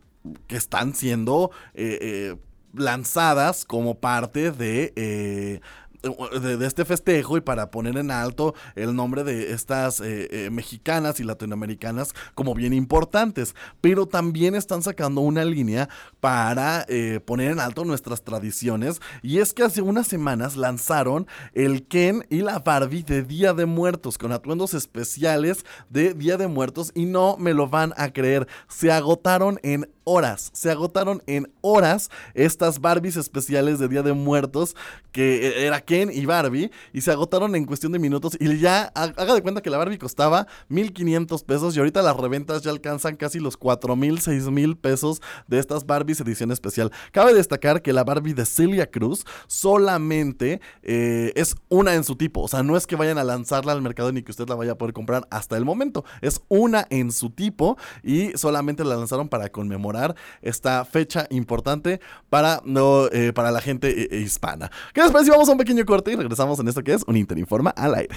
que 0.46 0.56
están 0.56 0.94
siendo 0.94 1.50
eh, 1.74 1.98
eh, 2.00 2.36
lanzadas 2.74 3.64
como 3.64 3.96
parte 3.96 4.50
de 4.50 4.92
eh, 4.96 5.60
de, 6.02 6.56
de, 6.56 6.66
este 6.66 6.84
festejo 6.84 7.36
y 7.36 7.40
para 7.40 7.70
poner 7.70 7.96
en 7.96 8.10
alto 8.10 8.54
el 8.74 8.94
nombre 8.94 9.24
de 9.24 9.52
estas 9.52 10.00
eh, 10.00 10.28
eh, 10.30 10.50
mexicanas 10.50 11.20
y 11.20 11.24
latinoamericanas 11.24 12.14
como 12.34 12.54
bien 12.54 12.72
importantes. 12.72 13.54
Pero 13.80 14.06
también 14.06 14.54
están 14.54 14.82
sacando 14.82 15.20
una 15.20 15.44
línea 15.44 15.88
para 16.20 16.84
eh, 16.88 17.20
poner 17.24 17.52
en 17.52 17.60
alto 17.60 17.84
nuestras 17.84 18.22
tradiciones. 18.22 19.00
Y 19.22 19.38
es 19.38 19.52
que 19.52 19.62
hace 19.62 19.82
unas 19.82 20.06
semanas 20.06 20.56
lanzaron 20.56 21.26
el 21.54 21.86
Ken 21.86 22.26
y 22.30 22.42
la 22.42 22.58
Barbie 22.58 23.02
de 23.02 23.22
Día 23.22 23.54
de 23.54 23.66
Muertos 23.66 24.18
con 24.18 24.32
atuendos 24.32 24.74
especiales 24.74 25.64
de 25.90 26.14
Día 26.14 26.36
de 26.36 26.48
Muertos. 26.48 26.92
Y 26.94 27.06
no 27.06 27.36
me 27.38 27.54
lo 27.54 27.68
van 27.68 27.94
a 27.96 28.12
creer. 28.12 28.48
Se 28.68 28.90
agotaron 28.90 29.58
en 29.62 29.88
horas. 30.04 30.50
Se 30.52 30.70
agotaron 30.70 31.22
en 31.26 31.52
horas 31.60 32.10
estas 32.34 32.80
Barbies 32.80 33.16
especiales 33.16 33.78
de 33.78 33.88
Día 33.88 34.02
de 34.02 34.12
Muertos, 34.12 34.76
que 35.12 35.66
era 35.66 35.80
Ken 35.80 36.10
y 36.12 36.26
Barbie, 36.26 36.70
y 36.92 37.02
se 37.02 37.10
agotaron 37.10 37.54
en 37.54 37.66
cuestión 37.66 37.92
de 37.92 37.98
minutos. 37.98 38.36
Y 38.40 38.58
ya, 38.58 38.92
haga 38.94 39.34
de 39.34 39.42
cuenta 39.42 39.60
que 39.60 39.70
la 39.70 39.78
Barbie 39.78 39.98
costaba 39.98 40.46
1500 40.68 41.44
pesos 41.44 41.76
y 41.76 41.78
ahorita 41.78 42.02
las 42.02 42.16
reventas 42.16 42.62
ya 42.62 42.70
alcanzan 42.70 43.16
casi 43.16 43.38
los 43.38 43.56
4000, 43.56 44.20
6000 44.20 44.76
pesos 44.76 45.20
de 45.46 45.58
estas 45.58 45.86
Barbies 45.86 46.20
edición 46.20 46.50
especial. 46.50 46.90
Cabe 47.12 47.34
destacar 47.34 47.82
que 47.82 47.92
la 47.92 48.04
Barbie 48.04 48.34
de 48.34 48.46
Celia 48.46 48.90
Cruz 48.90 49.24
solamente 49.46 50.60
eh, 50.82 51.32
es 51.36 51.54
una 51.68 51.94
en 51.94 52.04
su 52.04 52.16
tipo, 52.16 52.42
o 52.42 52.48
sea, 52.48 52.62
no 52.62 52.76
es 52.76 52.86
que 52.86 52.96
vayan 52.96 53.18
a 53.18 53.24
lanzarla 53.24 53.72
al 53.72 53.82
mercado 53.82 54.12
ni 54.12 54.22
que 54.22 54.30
usted 54.30 54.48
la 54.48 54.54
vaya 54.54 54.72
a 54.72 54.78
poder 54.78 54.92
comprar 54.92 55.26
hasta 55.30 55.56
el 55.56 55.64
momento, 55.64 56.04
es 56.20 56.40
una 56.48 56.86
en 56.90 57.12
su 57.12 57.30
tipo 57.30 57.76
y 58.02 58.36
solamente 58.36 58.84
la 58.84 58.96
lanzaron 58.96 59.28
para 59.28 59.50
conmemorar 59.50 59.91
esta 60.40 60.84
fecha 60.84 61.26
importante 61.30 62.00
para, 62.30 62.60
no, 62.64 63.06
eh, 63.08 63.32
para 63.32 63.50
la 63.50 63.60
gente 63.60 64.14
eh, 64.14 64.20
hispana. 64.20 64.70
¿Qué 64.92 65.02
les 65.02 65.10
parece? 65.10 65.32
A 65.32 65.38
un 65.38 65.58
pequeño 65.58 65.84
corte 65.84 66.12
y 66.12 66.16
regresamos 66.16 66.58
en 66.60 66.68
esto 66.68 66.82
que 66.82 66.94
es 66.94 67.02
un 67.06 67.16
Interinforma 67.16 67.70
al 67.70 67.94
aire. 67.94 68.14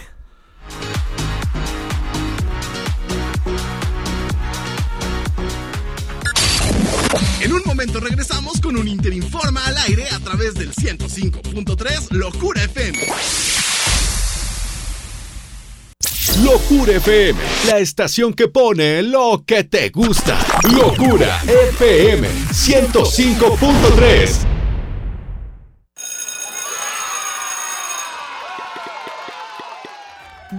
En 7.41 7.53
un 7.53 7.61
momento 7.65 7.99
regresamos 7.99 8.59
con 8.59 8.75
un 8.75 8.87
Interinforma 8.87 9.63
al 9.65 9.77
aire 9.87 10.07
a 10.09 10.19
través 10.19 10.55
del 10.55 10.73
105.3 10.73 12.11
Locura 12.11 12.63
FM. 12.63 12.97
Locura 16.43 16.93
FM, 16.93 17.39
la 17.67 17.79
estación 17.79 18.33
que 18.33 18.47
pone 18.47 19.03
lo 19.03 19.43
que 19.45 19.63
te 19.63 19.89
gusta. 19.89 20.39
Locura 20.71 21.39
FM 21.43 22.27
105.3. 22.51 24.54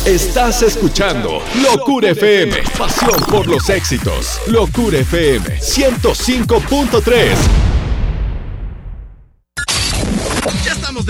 Estás 0.05 0.63
escuchando 0.63 1.41
Locura 1.63 2.11
FM, 2.11 2.57
pasión 2.77 3.21
por 3.31 3.47
los 3.47 3.71
éxitos. 3.71 4.41
Locura 4.49 4.99
FM 4.99 5.61
105.3. 5.61 7.72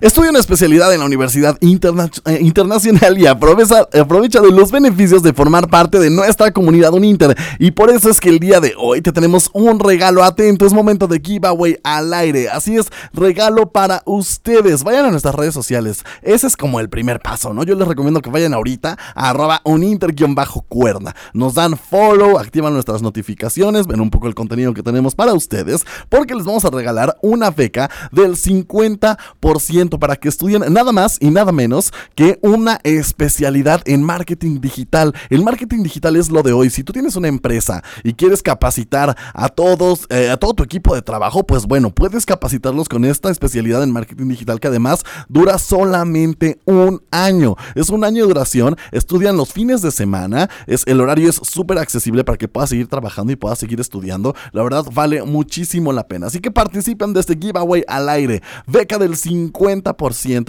Estudia 0.00 0.30
una 0.30 0.38
especialidad 0.38 0.94
en 0.94 1.00
la 1.00 1.06
Universidad 1.06 1.58
eh, 1.60 2.38
Internacional 2.40 3.18
y 3.18 3.26
aprovecha, 3.26 3.88
aprovecha 4.00 4.40
de 4.40 4.52
los 4.52 4.70
beneficios 4.70 5.24
de 5.24 5.32
formar 5.32 5.68
parte 5.68 5.98
de 5.98 6.08
nuestra 6.08 6.52
comunidad 6.52 6.94
Uninter. 6.94 7.36
Y 7.58 7.72
por 7.72 7.90
eso 7.90 8.08
es 8.08 8.20
que 8.20 8.28
el 8.28 8.38
día 8.38 8.60
de 8.60 8.74
hoy 8.78 9.02
te 9.02 9.10
tenemos 9.10 9.50
un 9.54 9.80
regalo 9.80 10.22
atento. 10.22 10.66
Es 10.66 10.72
momento 10.72 11.08
de 11.08 11.20
giveaway 11.20 11.78
al 11.82 12.14
aire. 12.14 12.48
Así 12.48 12.76
es, 12.76 12.86
regalo 13.12 13.72
para 13.72 14.02
ustedes. 14.06 14.84
Vayan 14.84 15.06
a 15.06 15.10
nuestras 15.10 15.34
redes 15.34 15.52
sociales. 15.52 16.04
Ese 16.22 16.46
es 16.46 16.56
como 16.56 16.78
el 16.78 16.88
primer 16.88 17.18
paso, 17.18 17.52
¿no? 17.52 17.64
Yo 17.64 17.74
les 17.74 17.88
recomiendo 17.88 18.22
que 18.22 18.30
vayan 18.30 18.54
ahorita 18.54 18.96
a 19.16 19.30
arroba 19.30 19.60
uninter-cuerda. 19.64 21.16
Nos 21.32 21.54
dan 21.54 21.76
follow, 21.76 22.38
activan 22.38 22.72
nuestras 22.72 23.02
notificaciones, 23.02 23.88
ven 23.88 24.00
un 24.00 24.10
poco 24.10 24.28
el 24.28 24.36
contenido 24.36 24.74
que 24.74 24.84
tenemos 24.84 25.16
para 25.16 25.32
ustedes, 25.34 25.84
porque 26.08 26.36
les 26.36 26.44
vamos 26.44 26.64
a 26.64 26.70
regalar 26.70 27.16
una 27.20 27.50
beca 27.50 27.90
del 28.12 28.36
50% 28.36 29.87
para 29.96 30.16
que 30.16 30.28
estudien 30.28 30.62
nada 30.72 30.92
más 30.92 31.16
y 31.20 31.30
nada 31.30 31.52
menos 31.52 31.92
que 32.14 32.38
una 32.42 32.80
especialidad 32.82 33.82
en 33.86 34.02
marketing 34.02 34.60
digital. 34.60 35.14
El 35.30 35.42
marketing 35.42 35.82
digital 35.82 36.16
es 36.16 36.30
lo 36.30 36.42
de 36.42 36.52
hoy. 36.52 36.70
Si 36.70 36.82
tú 36.82 36.92
tienes 36.92 37.16
una 37.16 37.28
empresa 37.28 37.82
y 38.02 38.12
quieres 38.12 38.42
capacitar 38.42 39.16
a 39.32 39.48
todos, 39.48 40.06
eh, 40.10 40.30
a 40.30 40.36
todo 40.36 40.54
tu 40.54 40.62
equipo 40.62 40.94
de 40.94 41.02
trabajo, 41.02 41.44
pues 41.46 41.66
bueno, 41.66 41.90
puedes 41.90 42.26
capacitarlos 42.26 42.88
con 42.88 43.04
esta 43.04 43.30
especialidad 43.30 43.82
en 43.82 43.92
marketing 43.92 44.28
digital 44.28 44.60
que 44.60 44.68
además 44.68 45.04
dura 45.28 45.58
solamente 45.58 46.58
un 46.64 47.02
año. 47.10 47.56
Es 47.74 47.90
un 47.90 48.04
año 48.04 48.22
de 48.22 48.28
duración. 48.28 48.76
Estudian 48.92 49.36
los 49.36 49.52
fines 49.52 49.82
de 49.82 49.90
semana. 49.90 50.50
Es, 50.66 50.82
el 50.86 51.00
horario 51.00 51.30
es 51.30 51.36
súper 51.36 51.78
accesible 51.78 52.24
para 52.24 52.36
que 52.36 52.48
puedas 52.48 52.70
seguir 52.70 52.88
trabajando 52.88 53.32
y 53.32 53.36
puedas 53.36 53.58
seguir 53.58 53.80
estudiando. 53.80 54.34
La 54.52 54.62
verdad 54.62 54.84
vale 54.92 55.22
muchísimo 55.22 55.92
la 55.92 56.08
pena. 56.08 56.26
Así 56.26 56.40
que 56.40 56.50
participen 56.50 57.12
de 57.12 57.20
este 57.20 57.38
giveaway 57.40 57.84
al 57.86 58.08
aire. 58.08 58.42
Beca 58.66 58.98
del 58.98 59.16
50 59.16 59.77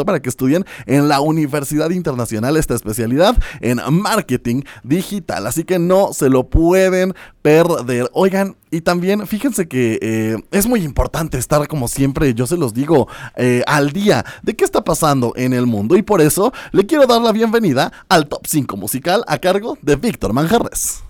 para 0.05 0.21
que 0.21 0.29
estudien 0.29 0.65
en 0.85 1.07
la 1.07 1.21
Universidad 1.21 1.89
Internacional 1.91 2.57
esta 2.57 2.75
especialidad 2.75 3.37
en 3.61 3.79
marketing 3.91 4.63
digital. 4.83 5.47
Así 5.47 5.63
que 5.63 5.79
no 5.79 6.13
se 6.13 6.29
lo 6.29 6.49
pueden 6.49 7.13
perder. 7.41 8.09
Oigan, 8.13 8.55
y 8.71 8.81
también 8.81 9.25
fíjense 9.25 9.67
que 9.67 9.99
eh, 10.01 10.37
es 10.51 10.67
muy 10.67 10.83
importante 10.83 11.37
estar 11.37 11.67
como 11.67 11.87
siempre, 11.87 12.33
yo 12.33 12.45
se 12.45 12.57
los 12.57 12.73
digo, 12.73 13.07
eh, 13.35 13.63
al 13.65 13.91
día 13.91 14.25
de 14.43 14.55
qué 14.55 14.63
está 14.63 14.83
pasando 14.83 15.33
en 15.35 15.53
el 15.53 15.65
mundo. 15.65 15.95
Y 15.95 16.01
por 16.01 16.21
eso 16.21 16.53
le 16.71 16.85
quiero 16.85 17.07
dar 17.07 17.21
la 17.21 17.31
bienvenida 17.31 17.91
al 18.09 18.27
Top 18.27 18.45
5 18.45 18.77
musical 18.77 19.23
a 19.27 19.37
cargo 19.39 19.77
de 19.81 19.95
Víctor 19.95 20.33
Manjarres. 20.33 21.08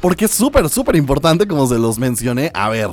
Porque 0.00 0.24
es 0.24 0.30
súper, 0.30 0.68
súper 0.70 0.96
importante, 0.96 1.46
como 1.46 1.66
se 1.66 1.78
los 1.78 1.98
mencioné. 1.98 2.50
A 2.54 2.70
ver, 2.70 2.88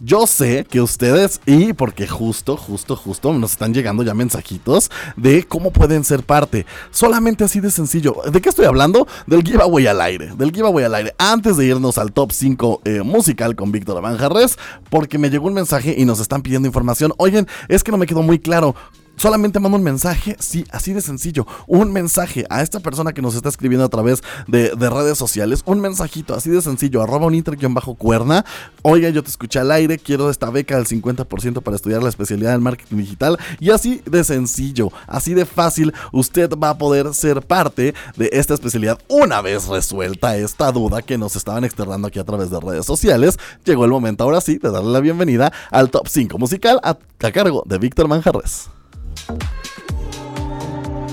yo 0.00 0.26
sé 0.26 0.64
que 0.64 0.80
ustedes, 0.80 1.40
y 1.46 1.72
porque 1.72 2.06
justo, 2.06 2.56
justo, 2.56 2.94
justo 2.94 3.32
nos 3.32 3.52
están 3.52 3.74
llegando 3.74 4.04
ya 4.04 4.14
mensajitos 4.14 4.88
de 5.16 5.42
cómo 5.42 5.72
pueden 5.72 6.04
ser 6.04 6.22
parte. 6.22 6.64
Solamente 6.92 7.42
así 7.42 7.58
de 7.58 7.72
sencillo. 7.72 8.16
¿De 8.30 8.40
qué 8.40 8.50
estoy 8.50 8.66
hablando? 8.66 9.08
Del 9.26 9.42
giveaway 9.42 9.88
al 9.88 10.00
aire. 10.00 10.32
Del 10.36 10.52
giveaway 10.52 10.84
al 10.84 10.94
aire. 10.94 11.14
Antes 11.18 11.56
de 11.56 11.66
irnos 11.66 11.98
al 11.98 12.12
top 12.12 12.30
5 12.30 12.82
eh, 12.84 13.02
musical 13.02 13.56
con 13.56 13.72
Víctor 13.72 13.98
Avanjarres, 13.98 14.56
porque 14.90 15.18
me 15.18 15.30
llegó 15.30 15.48
un 15.48 15.54
mensaje 15.54 15.96
y 15.98 16.04
nos 16.04 16.20
están 16.20 16.42
pidiendo 16.42 16.68
información. 16.68 17.12
Oigan, 17.16 17.48
es 17.68 17.82
que 17.82 17.90
no 17.90 17.98
me 17.98 18.06
quedó 18.06 18.22
muy 18.22 18.38
claro. 18.38 18.76
Solamente 19.16 19.60
mando 19.60 19.78
un 19.78 19.84
mensaje, 19.84 20.36
sí, 20.38 20.64
así 20.70 20.92
de 20.92 21.00
sencillo. 21.00 21.46
Un 21.66 21.92
mensaje 21.92 22.44
a 22.50 22.62
esta 22.62 22.80
persona 22.80 23.12
que 23.12 23.22
nos 23.22 23.34
está 23.34 23.48
escribiendo 23.48 23.84
a 23.84 23.88
través 23.88 24.22
de, 24.46 24.74
redes 24.74 25.16
sociales. 25.16 25.62
Un 25.64 25.80
mensajito, 25.80 26.34
así 26.34 26.50
de 26.50 26.60
sencillo. 26.60 27.02
Arroba 27.02 27.26
un 27.26 27.34
inter 27.34 27.56
bajo 27.70 27.94
cuerna. 27.94 28.44
Oiga, 28.82 29.08
yo 29.10 29.22
te 29.22 29.30
escuché 29.30 29.60
al 29.60 29.70
aire. 29.70 29.98
Quiero 29.98 30.30
esta 30.30 30.50
beca 30.50 30.76
del 30.76 30.86
50% 30.86 31.62
para 31.62 31.76
estudiar 31.76 32.02
la 32.02 32.08
especialidad 32.08 32.52
del 32.52 32.60
marketing 32.60 32.96
digital. 32.96 33.38
Y 33.60 33.70
así 33.70 34.02
de 34.04 34.24
sencillo, 34.24 34.90
así 35.06 35.34
de 35.34 35.46
fácil, 35.46 35.94
usted 36.12 36.50
va 36.50 36.70
a 36.70 36.78
poder 36.78 37.14
ser 37.14 37.40
parte 37.42 37.94
de 38.16 38.30
esta 38.32 38.54
especialidad. 38.54 38.98
Una 39.08 39.40
vez 39.40 39.68
resuelta 39.68 40.36
esta 40.36 40.72
duda 40.72 41.02
que 41.02 41.18
nos 41.18 41.36
estaban 41.36 41.64
externando 41.64 42.08
aquí 42.08 42.18
a 42.18 42.24
través 42.24 42.50
de 42.50 42.60
redes 42.60 42.86
sociales, 42.86 43.38
llegó 43.64 43.84
el 43.84 43.90
momento 43.90 44.24
ahora 44.24 44.40
sí 44.40 44.58
de 44.58 44.70
darle 44.70 44.90
la 44.90 45.00
bienvenida 45.00 45.52
al 45.70 45.90
top 45.90 46.08
5 46.08 46.36
musical 46.38 46.80
a, 46.82 46.98
a 47.22 47.32
cargo 47.32 47.62
de 47.66 47.78
Víctor 47.78 48.08
Manjarres. 48.08 48.73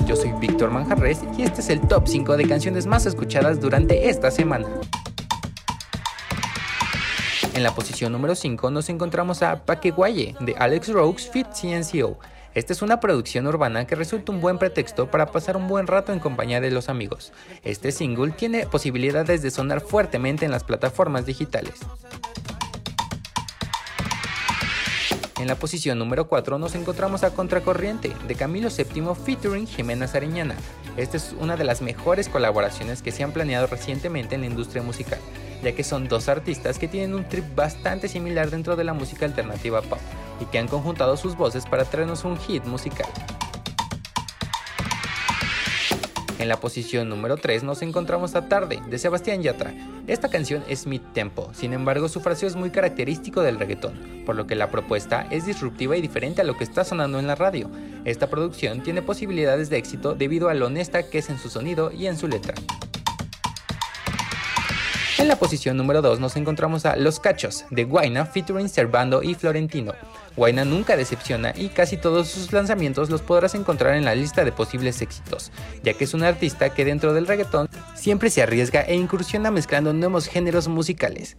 Yo 0.06 0.16
soy 0.16 0.32
Víctor 0.34 0.72
Manjarres 0.72 1.20
y 1.38 1.44
este 1.44 1.62
es 1.62 1.70
el 1.70 1.82
top 1.88 2.08
5 2.08 2.36
de 2.38 2.48
canciones 2.48 2.86
más 2.86 3.06
escuchadas 3.06 3.62
durante 3.62 4.10
esta 4.10 4.30
semana. 4.32 4.68
En 7.54 7.64
la 7.64 7.76
posición 7.76 8.12
número 8.12 8.36
5 8.36 8.72
nos 8.72 8.90
encontramos 8.90 9.42
a 9.44 9.66
Paqueguaye 9.66 10.36
de 10.40 10.56
Alex 10.58 10.90
Rogues 10.90 11.30
Fit 11.30 11.48
CNCO. 11.48 12.18
Esta 12.54 12.74
es 12.74 12.82
una 12.82 13.00
producción 13.00 13.48
urbana 13.48 13.88
que 13.88 13.96
resulta 13.96 14.32
un 14.32 14.42
buen 14.42 14.58
pretexto 14.58 15.10
para 15.10 15.28
pasar 15.28 15.56
un 15.56 15.70
buen 15.70 15.88
rato 15.88 16.12
en 16.12 16.20
compañía 16.20 16.60
de 16.60 16.72
los 16.72 16.90
amigos. 16.90 17.32
Este 17.64 17.92
single 17.92 18.32
tiene 18.32 18.66
posibilidades 18.66 19.42
de 19.42 19.52
sonar 19.52 19.80
fuertemente 19.80 20.44
en 20.44 20.52
las 20.52 20.64
plataformas 20.66 21.26
digitales. 21.26 21.76
En 25.42 25.48
la 25.48 25.56
posición 25.56 25.98
número 25.98 26.28
4 26.28 26.60
nos 26.60 26.76
encontramos 26.76 27.24
a 27.24 27.34
Contracorriente, 27.34 28.14
de 28.28 28.36
Camilo 28.36 28.70
VII 28.70 29.16
featuring 29.26 29.66
Jimena 29.66 30.06
Sariñana. 30.06 30.54
Esta 30.98 31.18
es 31.18 31.34
una 31.40 31.58
de 31.58 31.64
las 31.64 31.82
mejores 31.82 32.30
colaboraciones 32.30 33.02
que 33.02 33.12
se 33.12 33.24
han 33.24 33.32
planeado 33.32 33.66
recientemente 33.66 34.36
en 34.36 34.42
la 34.42 34.48
industria 34.48 34.84
musical, 34.84 35.18
ya 35.64 35.72
que 35.72 35.84
son 35.84 36.08
dos 36.08 36.30
artistas 36.30 36.78
que 36.78 36.88
tienen 36.88 37.16
un 37.16 37.28
trip 37.28 37.56
bastante 37.56 38.08
similar 38.08 38.52
dentro 38.52 38.76
de 38.76 38.84
la 38.84 38.94
música 38.94 39.26
alternativa 39.26 39.82
pop, 39.82 39.98
y 40.40 40.46
que 40.46 40.60
han 40.60 40.68
conjuntado 40.68 41.18
sus 41.18 41.36
voces 41.36 41.66
para 41.66 41.86
traernos 41.86 42.24
un 42.24 42.38
hit 42.38 42.64
musical. 42.66 43.08
En 46.42 46.48
la 46.48 46.60
posición 46.60 47.08
número 47.08 47.38
3 47.38 47.62
nos 47.62 47.84
encontramos 47.84 48.34
a 48.34 48.50
Tarde, 48.50 48.82
de 48.90 48.98
Sebastián 48.98 49.44
Yatra. 49.44 49.76
Esta 50.08 50.28
canción 50.28 50.64
es 50.68 50.88
mid 50.88 51.02
tempo, 51.14 51.52
sin 51.54 51.72
embargo 51.72 52.10
su 52.10 52.20
fraseo 52.20 52.50
es 52.50 52.56
muy 52.56 52.72
característico 52.72 53.44
del 53.44 53.60
reggaetón, 53.60 54.24
por 54.26 54.36
lo 54.36 54.48
que 54.48 54.56
la 54.56 54.72
propuesta 54.72 55.28
es 55.30 55.46
disruptiva 55.46 55.96
y 55.96 56.02
diferente 56.02 56.42
a 56.42 56.44
lo 56.44 56.58
que 56.58 56.64
está 56.64 56.84
sonando 56.84 57.20
en 57.20 57.28
la 57.28 57.36
radio. 57.36 57.70
Esta 58.06 58.28
producción 58.28 58.82
tiene 58.82 59.04
posibilidades 59.04 59.70
de 59.70 59.78
éxito 59.78 60.16
debido 60.16 60.50
a 60.50 60.56
lo 60.56 60.66
honesta 60.66 61.08
que 61.08 61.20
es 61.20 61.30
en 61.30 61.38
su 61.38 61.52
sonido 61.52 61.92
y 61.92 62.08
en 62.08 62.18
su 62.18 62.28
letra. 62.28 62.56
En 65.22 65.28
la 65.28 65.36
posición 65.36 65.78
número 65.78 66.02
2 66.02 66.20
nos 66.20 66.36
encontramos 66.36 66.84
a 66.88 66.96
Los 66.96 67.20
Cachos, 67.20 67.66
de 67.70 67.84
Guaina 67.84 68.26
featuring 68.26 68.68
Servando 68.68 69.22
y 69.22 69.36
Florentino. 69.36 69.94
Guaina 70.36 70.66
nunca 70.66 70.98
decepciona 70.98 71.54
y 71.56 71.70
casi 71.70 71.96
todos 71.96 72.28
sus 72.28 72.52
lanzamientos 72.52 73.12
los 73.12 73.22
podrás 73.22 73.54
encontrar 73.54 73.94
en 73.94 74.06
la 74.06 74.16
lista 74.16 74.44
de 74.44 74.52
posibles 74.52 75.00
éxitos, 75.00 75.52
ya 75.84 75.94
que 75.94 76.06
es 76.06 76.16
un 76.16 76.24
artista 76.24 76.74
que 76.74 76.86
dentro 76.86 77.14
del 77.14 77.28
reggaetón 77.28 77.70
siempre 77.94 78.32
se 78.32 78.42
arriesga 78.42 78.82
e 78.82 78.96
incursiona 78.96 79.52
mezclando 79.52 79.94
nuevos 79.94 80.26
géneros 80.26 80.68
musicales. 80.68 81.38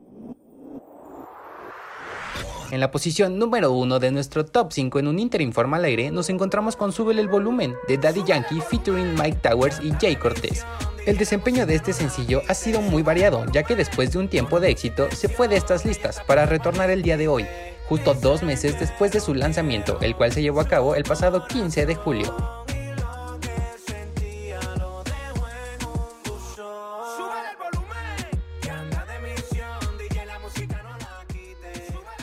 En 2.72 2.80
la 2.80 2.90
posición 2.90 3.38
número 3.38 3.70
1 3.72 3.98
de 3.98 4.10
nuestro 4.10 4.46
top 4.46 4.72
5 4.72 4.98
en 4.98 5.06
un 5.06 5.18
Interinforma 5.18 5.76
al 5.76 5.84
aire 5.84 6.10
nos 6.10 6.30
encontramos 6.30 6.74
con 6.74 6.90
Súbele 6.90 7.20
el 7.20 7.28
volumen 7.28 7.74
de 7.86 7.98
Daddy 7.98 8.24
Yankee 8.24 8.62
featuring 8.62 9.12
Mike 9.12 9.40
Towers 9.42 9.78
y 9.82 9.90
Jay 10.00 10.16
Cortez. 10.16 10.64
El 11.04 11.18
desempeño 11.18 11.66
de 11.66 11.74
este 11.74 11.92
sencillo 11.92 12.40
ha 12.48 12.54
sido 12.54 12.80
muy 12.80 13.02
variado, 13.02 13.44
ya 13.52 13.62
que 13.62 13.76
después 13.76 14.12
de 14.12 14.20
un 14.20 14.28
tiempo 14.28 14.58
de 14.58 14.70
éxito 14.70 15.10
se 15.10 15.28
fue 15.28 15.48
de 15.48 15.56
estas 15.56 15.84
listas 15.84 16.22
para 16.26 16.46
retornar 16.46 16.88
el 16.88 17.02
día 17.02 17.18
de 17.18 17.28
hoy, 17.28 17.44
justo 17.90 18.14
dos 18.14 18.42
meses 18.42 18.80
después 18.80 19.12
de 19.12 19.20
su 19.20 19.34
lanzamiento, 19.34 19.98
el 20.00 20.16
cual 20.16 20.32
se 20.32 20.40
llevó 20.40 20.62
a 20.62 20.68
cabo 20.68 20.94
el 20.94 21.04
pasado 21.04 21.46
15 21.46 21.84
de 21.84 21.94
julio. 21.94 22.61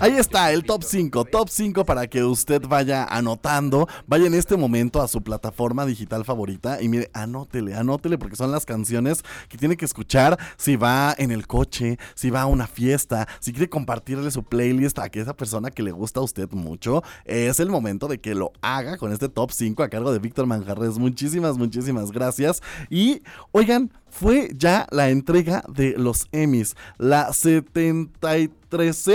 Ahí 0.02 0.14
está, 0.14 0.54
el 0.54 0.64
top 0.64 0.84
5. 0.84 1.26
Top 1.26 1.50
5 1.50 1.84
para 1.84 2.08
que 2.08 2.24
usted 2.24 2.62
vaya 2.62 3.04
anotando. 3.04 3.86
Vaya 4.08 4.28
en 4.28 4.34
este 4.34 4.56
momento 4.56 5.02
a 5.02 5.10
su 5.10 5.22
plataforma 5.22 5.86
digital 5.86 6.24
favorita. 6.24 6.82
Y 6.82 6.88
mire, 6.88 7.10
anótele, 7.12 7.76
anótele, 7.76 8.18
porque 8.18 8.38
son 8.38 8.50
las 8.50 8.66
canciones 8.66 9.24
que 9.50 9.58
tiene 9.58 9.76
que 9.76 9.84
escuchar 9.84 10.40
si 10.56 10.78
va 10.78 11.14
en 11.18 11.32
el 11.32 11.48
coche, 11.48 12.00
si 12.16 12.30
va 12.30 12.44
a 12.44 12.46
una 12.46 12.66
fiesta, 12.66 13.28
si 13.42 13.52
quiere 13.52 13.70
compartirle 13.70 14.32
su 14.32 14.44
playlist 14.44 15.00
a 15.00 15.08
esa 15.12 15.36
persona 15.36 15.70
que 15.70 15.84
le 15.84 15.92
gusta 15.92 16.22
a 16.22 16.24
usted 16.24 16.50
mucho. 16.52 17.04
Es 17.26 17.60
el 17.60 17.70
momento 17.70 18.08
de 18.08 18.22
que 18.22 18.36
lo 18.36 18.54
haga 18.62 18.98
con 18.98 19.12
este 19.12 19.28
top 19.28 19.52
5 19.52 19.84
a 19.84 19.90
cargo 19.90 20.14
de 20.14 20.20
Víctor 20.20 20.46
Manjarres. 20.46 20.98
Muchísimas, 20.98 21.58
muchísimas 21.58 22.14
gracias. 22.14 22.64
Y 22.90 23.22
oigan, 23.52 23.92
fue 24.10 24.52
ya 24.56 24.88
la 24.92 25.10
entrega 25.10 25.64
de 25.68 25.96
los 25.98 26.28
Emmys, 26.32 26.76
la 26.98 27.34
73 27.34 29.08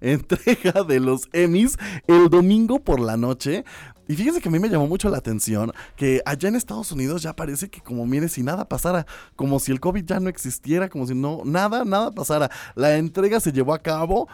entrega 0.00 0.84
de 0.84 1.00
los 1.00 1.28
Emmys 1.32 1.76
el 2.06 2.28
domingo 2.28 2.78
por 2.78 3.00
la 3.00 3.16
noche. 3.16 3.64
Y 4.06 4.16
fíjense 4.16 4.40
que 4.40 4.48
a 4.48 4.52
mí 4.52 4.58
me 4.58 4.70
llamó 4.70 4.86
mucho 4.86 5.10
la 5.10 5.18
atención 5.18 5.70
que 5.94 6.22
allá 6.24 6.48
en 6.48 6.56
Estados 6.56 6.90
Unidos 6.92 7.22
ya 7.22 7.36
parece 7.36 7.68
que 7.68 7.82
como 7.82 8.06
mire 8.06 8.28
si 8.28 8.42
nada 8.42 8.66
pasara, 8.66 9.06
como 9.36 9.60
si 9.60 9.70
el 9.70 9.80
COVID 9.80 10.04
ya 10.04 10.18
no 10.18 10.30
existiera, 10.30 10.88
como 10.88 11.06
si 11.06 11.14
no 11.14 11.42
nada 11.44 11.84
nada 11.84 12.10
pasara. 12.10 12.50
La 12.74 12.96
entrega 12.96 13.38
se 13.38 13.52
llevó 13.52 13.74
a 13.74 13.82
cabo 13.82 14.26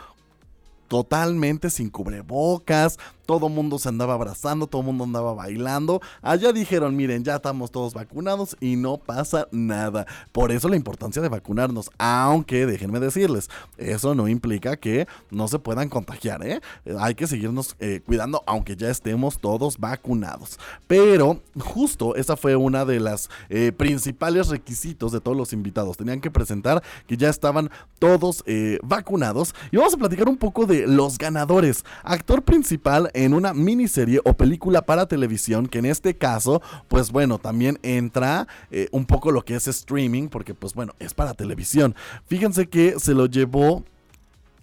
totalmente 0.86 1.70
sin 1.70 1.90
cubrebocas, 1.90 2.98
todo 3.26 3.48
mundo 3.48 3.78
se 3.78 3.88
andaba 3.88 4.14
abrazando, 4.14 4.66
todo 4.66 4.82
mundo 4.82 5.04
andaba 5.04 5.34
bailando. 5.34 6.00
Allá 6.22 6.52
dijeron, 6.52 6.96
miren, 6.96 7.24
ya 7.24 7.36
estamos 7.36 7.70
todos 7.70 7.94
vacunados 7.94 8.56
y 8.60 8.76
no 8.76 8.98
pasa 8.98 9.48
nada. 9.50 10.06
Por 10.32 10.52
eso 10.52 10.68
la 10.68 10.76
importancia 10.76 11.22
de 11.22 11.28
vacunarnos, 11.28 11.90
aunque 11.98 12.66
déjenme 12.66 13.00
decirles, 13.00 13.50
eso 13.78 14.14
no 14.14 14.28
implica 14.28 14.76
que 14.76 15.06
no 15.30 15.48
se 15.48 15.58
puedan 15.58 15.88
contagiar, 15.88 16.46
¿eh? 16.46 16.60
Hay 16.98 17.14
que 17.14 17.26
seguirnos 17.26 17.76
eh, 17.78 18.00
cuidando 18.04 18.42
aunque 18.46 18.76
ya 18.76 18.90
estemos 18.90 19.38
todos 19.38 19.78
vacunados. 19.78 20.58
Pero 20.86 21.40
justo 21.58 22.14
esa 22.16 22.36
fue 22.36 22.56
una 22.56 22.84
de 22.84 23.00
las 23.00 23.30
eh, 23.48 23.72
principales 23.72 24.48
requisitos 24.48 25.12
de 25.12 25.20
todos 25.20 25.36
los 25.36 25.52
invitados. 25.52 25.96
Tenían 25.96 26.20
que 26.20 26.30
presentar 26.30 26.82
que 27.06 27.16
ya 27.16 27.28
estaban 27.28 27.70
todos 27.98 28.42
eh, 28.46 28.78
vacunados. 28.82 29.54
Y 29.70 29.76
vamos 29.76 29.94
a 29.94 29.98
platicar 29.98 30.28
un 30.28 30.36
poco 30.36 30.66
de 30.66 30.86
los 30.86 31.18
ganadores. 31.18 31.84
Actor 32.02 32.42
principal 32.42 33.10
en 33.14 33.34
una 33.34 33.54
miniserie 33.54 34.20
o 34.24 34.34
película 34.34 34.82
para 34.82 35.06
televisión, 35.06 35.66
que 35.66 35.78
en 35.78 35.86
este 35.86 36.16
caso, 36.16 36.60
pues 36.88 37.10
bueno, 37.10 37.38
también 37.38 37.78
entra 37.82 38.46
eh, 38.70 38.88
un 38.90 39.06
poco 39.06 39.30
lo 39.30 39.44
que 39.44 39.54
es 39.54 39.66
streaming, 39.68 40.28
porque 40.28 40.54
pues 40.54 40.74
bueno, 40.74 40.94
es 40.98 41.14
para 41.14 41.34
televisión. 41.34 41.94
Fíjense 42.26 42.66
que 42.66 42.98
se 42.98 43.14
lo 43.14 43.26
llevó 43.26 43.84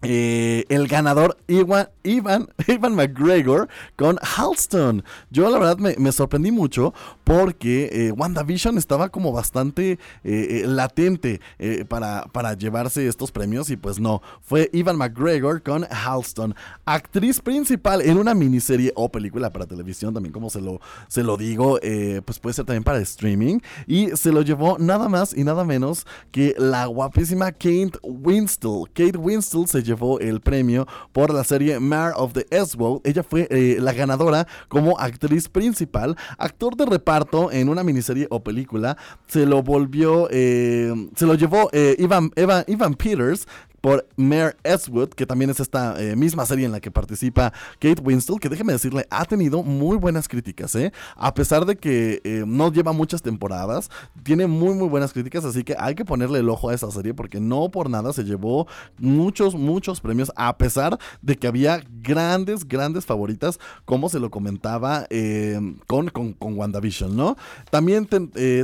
eh, 0.04 0.66
el 0.70 0.88
ganador 0.88 1.38
Ivan, 1.48 1.90
Ivan, 2.04 2.50
Ivan, 2.68 2.96
McGregor 2.96 3.70
con 3.96 4.18
Halston. 4.22 5.04
Yo 5.30 5.50
la 5.50 5.60
verdad 5.60 5.78
me, 5.78 6.12
sorprendí 6.12 6.52
mucho 6.52 6.94
porque 7.24 7.90
eh, 7.92 8.12
WandaVision 8.12 8.80
estaba 8.80 9.10
como 9.10 9.32
bastante 9.32 10.00
eh, 10.24 10.64
latente 10.66 11.40
para, 11.88 12.26
para 12.32 12.54
llevarse 12.54 13.08
estos 13.08 13.32
premios 13.32 13.70
y 13.70 13.78
pues 13.78 14.00
no, 14.00 14.22
fue 14.42 14.70
Ivan 14.74 14.98
McGregor 14.98 15.62
con 15.62 15.86
Halston, 15.90 16.56
actriz 16.86 17.40
principal 17.40 18.02
en 18.02 18.18
una 18.18 18.34
miniserie 18.34 18.92
o 18.96 19.10
película 19.10 19.52
para 19.52 19.68
televisión, 19.68 20.14
también 20.14 20.34
como 20.34 20.50
se 20.50 20.62
lo, 20.62 20.82
se 21.08 21.24
lo 21.24 21.38
digo, 21.38 21.80
pues 22.26 22.40
puede 22.40 22.54
ser 22.54 22.66
también 22.66 22.84
para 22.84 23.00
streaming 23.00 23.60
y 23.88 24.10
se 24.16 24.32
lo 24.32 24.42
llevó 24.42 24.78
nada 24.80 25.08
más 25.08 25.36
y 25.38 25.44
nada 25.44 25.64
menos 25.64 26.06
que 26.32 26.56
la 26.58 26.86
guapísima 26.88 27.52
Kate 27.52 28.00
Winston. 28.04 28.86
Kate 28.94 29.18
Winston 29.18 29.68
se 29.68 29.84
llevó 29.84 29.91
llevó 29.92 30.20
el 30.20 30.40
premio 30.40 30.88
por 31.12 31.34
la 31.34 31.44
serie 31.44 31.80
Mare 31.80 32.14
of 32.16 32.34
the 32.34 32.46
Eswell. 32.50 33.00
Ella 33.04 33.24
fue 33.24 33.48
eh, 33.50 33.78
la 33.80 33.94
ganadora 33.94 34.48
como 34.70 34.98
actriz 34.98 35.50
principal, 35.50 36.16
actor 36.38 36.76
de 36.78 36.86
reparto 36.86 37.52
en 37.52 37.68
una 37.70 37.84
miniserie 37.84 38.28
o 38.30 38.42
película. 38.42 38.98
Se 39.28 39.46
lo 39.46 39.64
volvió, 39.64 40.28
eh, 40.32 40.94
se 41.16 41.26
lo 41.26 41.36
llevó 41.36 41.70
eh, 41.74 41.96
Ivan, 42.00 42.32
Ivan 42.68 42.94
Peters, 42.94 43.48
por 43.82 44.08
Mare 44.16 44.56
Eswood, 44.64 45.10
que 45.10 45.26
también 45.26 45.50
es 45.50 45.60
esta 45.60 46.02
eh, 46.02 46.16
misma 46.16 46.46
serie 46.46 46.66
en 46.66 46.72
la 46.72 46.80
que 46.80 46.92
participa 46.92 47.52
Kate 47.80 48.02
Winslet, 48.02 48.40
que 48.40 48.48
déjeme 48.48 48.74
decirle, 48.74 49.08
ha 49.10 49.26
tenido 49.26 49.64
muy 49.64 49.98
buenas 49.98 50.28
críticas, 50.28 50.76
¿eh? 50.76 50.94
A 51.16 51.34
pesar 51.34 51.66
de 51.66 51.76
que 51.76 52.22
eh, 52.24 52.44
no 52.46 52.72
lleva 52.72 52.94
muchas 52.94 53.24
temporadas, 53.24 53.90
tiene 54.24 54.46
muy, 54.46 54.76
muy 54.76 54.88
buenas 54.88 55.12
críticas, 55.12 55.44
así 55.44 55.64
que 55.64 55.76
hay 55.78 55.96
que 55.96 56.06
ponerle 56.06 56.40
el 56.40 56.50
ojo 56.50 56.70
a 56.70 56.76
esa 56.76 56.90
serie 56.92 57.14
porque 57.16 57.40
no 57.40 57.72
por 57.72 57.90
nada 57.90 58.14
se 58.14 58.24
llevó 58.24 58.68
muchos, 59.00 59.56
muchos 59.56 60.00
premios, 60.00 60.32
a 60.36 60.58
pesar 60.58 61.00
de 61.22 61.36
que 61.36 61.48
había 61.48 61.84
grandes, 62.02 62.68
grandes 62.68 63.06
favoritas, 63.06 63.60
como 63.86 64.10
se 64.10 64.20
lo 64.20 64.30
comentaba 64.30 65.08
eh, 65.10 65.60
con, 65.88 66.10
con, 66.10 66.34
con, 66.34 66.58
WandaVision, 66.58 67.16
¿no? 67.16 67.38
También 67.72 68.08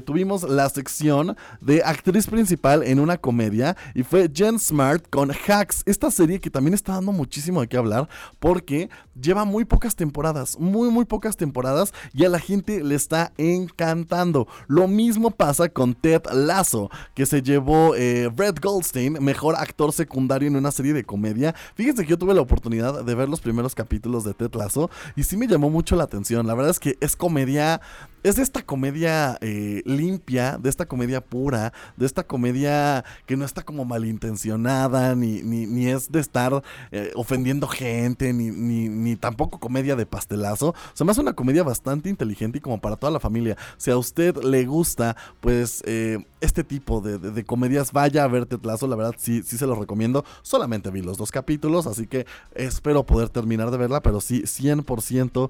tuvimos 0.05 0.43
la 0.43 0.69
sección 0.69 1.35
de 1.61 1.81
actriz 1.83 2.27
principal 2.27 2.83
en 2.83 2.99
una 2.99 3.17
comedia 3.17 3.75
y 3.95 4.03
fue 4.03 4.29
Jen 4.31 4.59
Smart 4.59 5.06
con 5.09 5.31
Hacks, 5.31 5.83
esta 5.85 6.11
serie 6.11 6.39
que 6.39 6.49
también 6.49 6.73
está 6.73 6.93
dando 6.93 7.11
muchísimo 7.11 7.61
de 7.61 7.67
qué 7.67 7.77
hablar 7.77 8.09
porque 8.39 8.89
lleva 9.19 9.45
muy 9.45 9.65
pocas 9.65 9.95
temporadas, 9.95 10.57
muy 10.59 10.89
muy 10.89 11.05
pocas 11.05 11.37
temporadas 11.37 11.93
y 12.13 12.25
a 12.25 12.29
la 12.29 12.39
gente 12.39 12.83
le 12.83 12.95
está 12.95 13.33
encantando. 13.37 14.47
Lo 14.67 14.87
mismo 14.87 15.31
pasa 15.31 15.69
con 15.69 15.93
Ted 15.93 16.21
Lasso, 16.33 16.89
que 17.15 17.25
se 17.25 17.41
llevó 17.41 17.95
eh, 17.95 18.29
Brett 18.33 18.61
Goldstein, 18.61 19.17
mejor 19.21 19.55
actor 19.55 19.93
secundario 19.93 20.47
en 20.47 20.55
una 20.55 20.71
serie 20.71 20.93
de 20.93 21.03
comedia. 21.03 21.55
Fíjense 21.75 22.03
que 22.03 22.09
yo 22.09 22.17
tuve 22.17 22.33
la 22.33 22.41
oportunidad 22.41 23.03
de 23.03 23.15
ver 23.15 23.29
los 23.29 23.41
primeros 23.41 23.75
capítulos 23.75 24.23
de 24.23 24.33
Ted 24.33 24.53
Lasso 24.55 24.89
y 25.15 25.23
sí 25.23 25.37
me 25.37 25.47
llamó 25.47 25.69
mucho 25.69 25.95
la 25.95 26.03
atención. 26.03 26.47
La 26.47 26.53
verdad 26.53 26.71
es 26.71 26.79
que 26.79 26.97
es 26.99 27.15
comedia 27.15 27.81
es 28.27 28.35
de 28.35 28.43
esta 28.43 28.61
comedia 28.61 29.37
eh, 29.41 29.81
limpia, 29.85 30.57
de 30.57 30.69
esta 30.69 30.85
comedia 30.85 31.21
pura, 31.21 31.71
de 31.95 32.05
esta 32.05 32.23
comedia 32.23 33.05
que 33.25 33.37
no 33.37 33.45
está 33.45 33.63
como 33.63 33.85
malintencionada, 33.85 34.96
ni, 35.15 35.41
ni, 35.41 35.87
es 35.87 36.11
de 36.11 36.19
estar 36.19 36.63
eh, 36.91 37.11
ofendiendo 37.15 37.67
gente, 37.67 38.33
ni, 38.33 38.49
ni, 38.49 39.15
tampoco 39.15 39.59
comedia 39.59 39.95
de 39.95 40.05
pastelazo. 40.05 40.69
O 40.69 40.75
sea, 40.93 41.05
más 41.05 41.17
una 41.17 41.33
comedia 41.33 41.63
bastante 41.63 42.09
inteligente 42.09 42.57
y 42.57 42.61
como 42.61 42.79
para 42.79 42.95
toda 42.95 43.11
la 43.11 43.19
familia. 43.19 43.57
Si 43.77 43.91
a 43.91 43.97
usted 43.97 44.35
le 44.37 44.65
gusta, 44.65 45.15
pues 45.39 45.83
eh, 45.85 46.19
este 46.41 46.63
tipo 46.63 47.01
de, 47.01 47.43
comedias, 47.45 47.91
vaya 47.91 48.23
a 48.23 48.27
ver 48.27 48.45
Tetlazo, 48.45 48.87
la 48.87 48.95
verdad 48.95 49.15
sí, 49.17 49.41
sí 49.43 49.57
se 49.57 49.65
lo 49.65 49.75
recomiendo. 49.75 50.25
Solamente 50.41 50.91
vi 50.91 51.01
los 51.01 51.17
dos 51.17 51.31
capítulos, 51.31 51.87
así 51.87 52.07
que 52.07 52.25
espero 52.55 53.05
poder 53.05 53.29
terminar 53.29 53.71
de 53.71 53.77
verla, 53.77 54.01
pero 54.01 54.21
sí 54.21 54.43
100% 54.43 55.49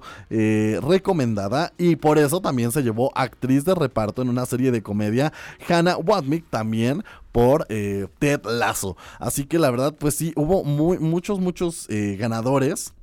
recomendada. 0.88 1.72
Y 1.78 1.96
por 1.96 2.18
eso 2.18 2.40
también 2.40 2.72
se 2.72 2.82
llevó 2.82 3.12
actriz 3.16 3.64
de 3.64 3.74
reparto 3.74 4.22
en 4.22 4.28
una 4.28 4.46
serie 4.46 4.70
de 4.70 4.82
comedia, 4.82 5.32
Hannah 5.68 5.96
Wadmick 5.96 6.48
también 6.50 7.04
por 7.38 7.66
eh, 7.68 8.08
Ted 8.18 8.40
Lasso. 8.46 8.96
Así 9.20 9.44
que 9.44 9.60
la 9.60 9.70
verdad, 9.70 9.94
pues 9.96 10.16
sí, 10.16 10.32
hubo 10.34 10.64
muy, 10.64 10.98
muchos, 10.98 11.38
muchos 11.38 11.86
eh, 11.88 12.16
ganadores 12.18 12.94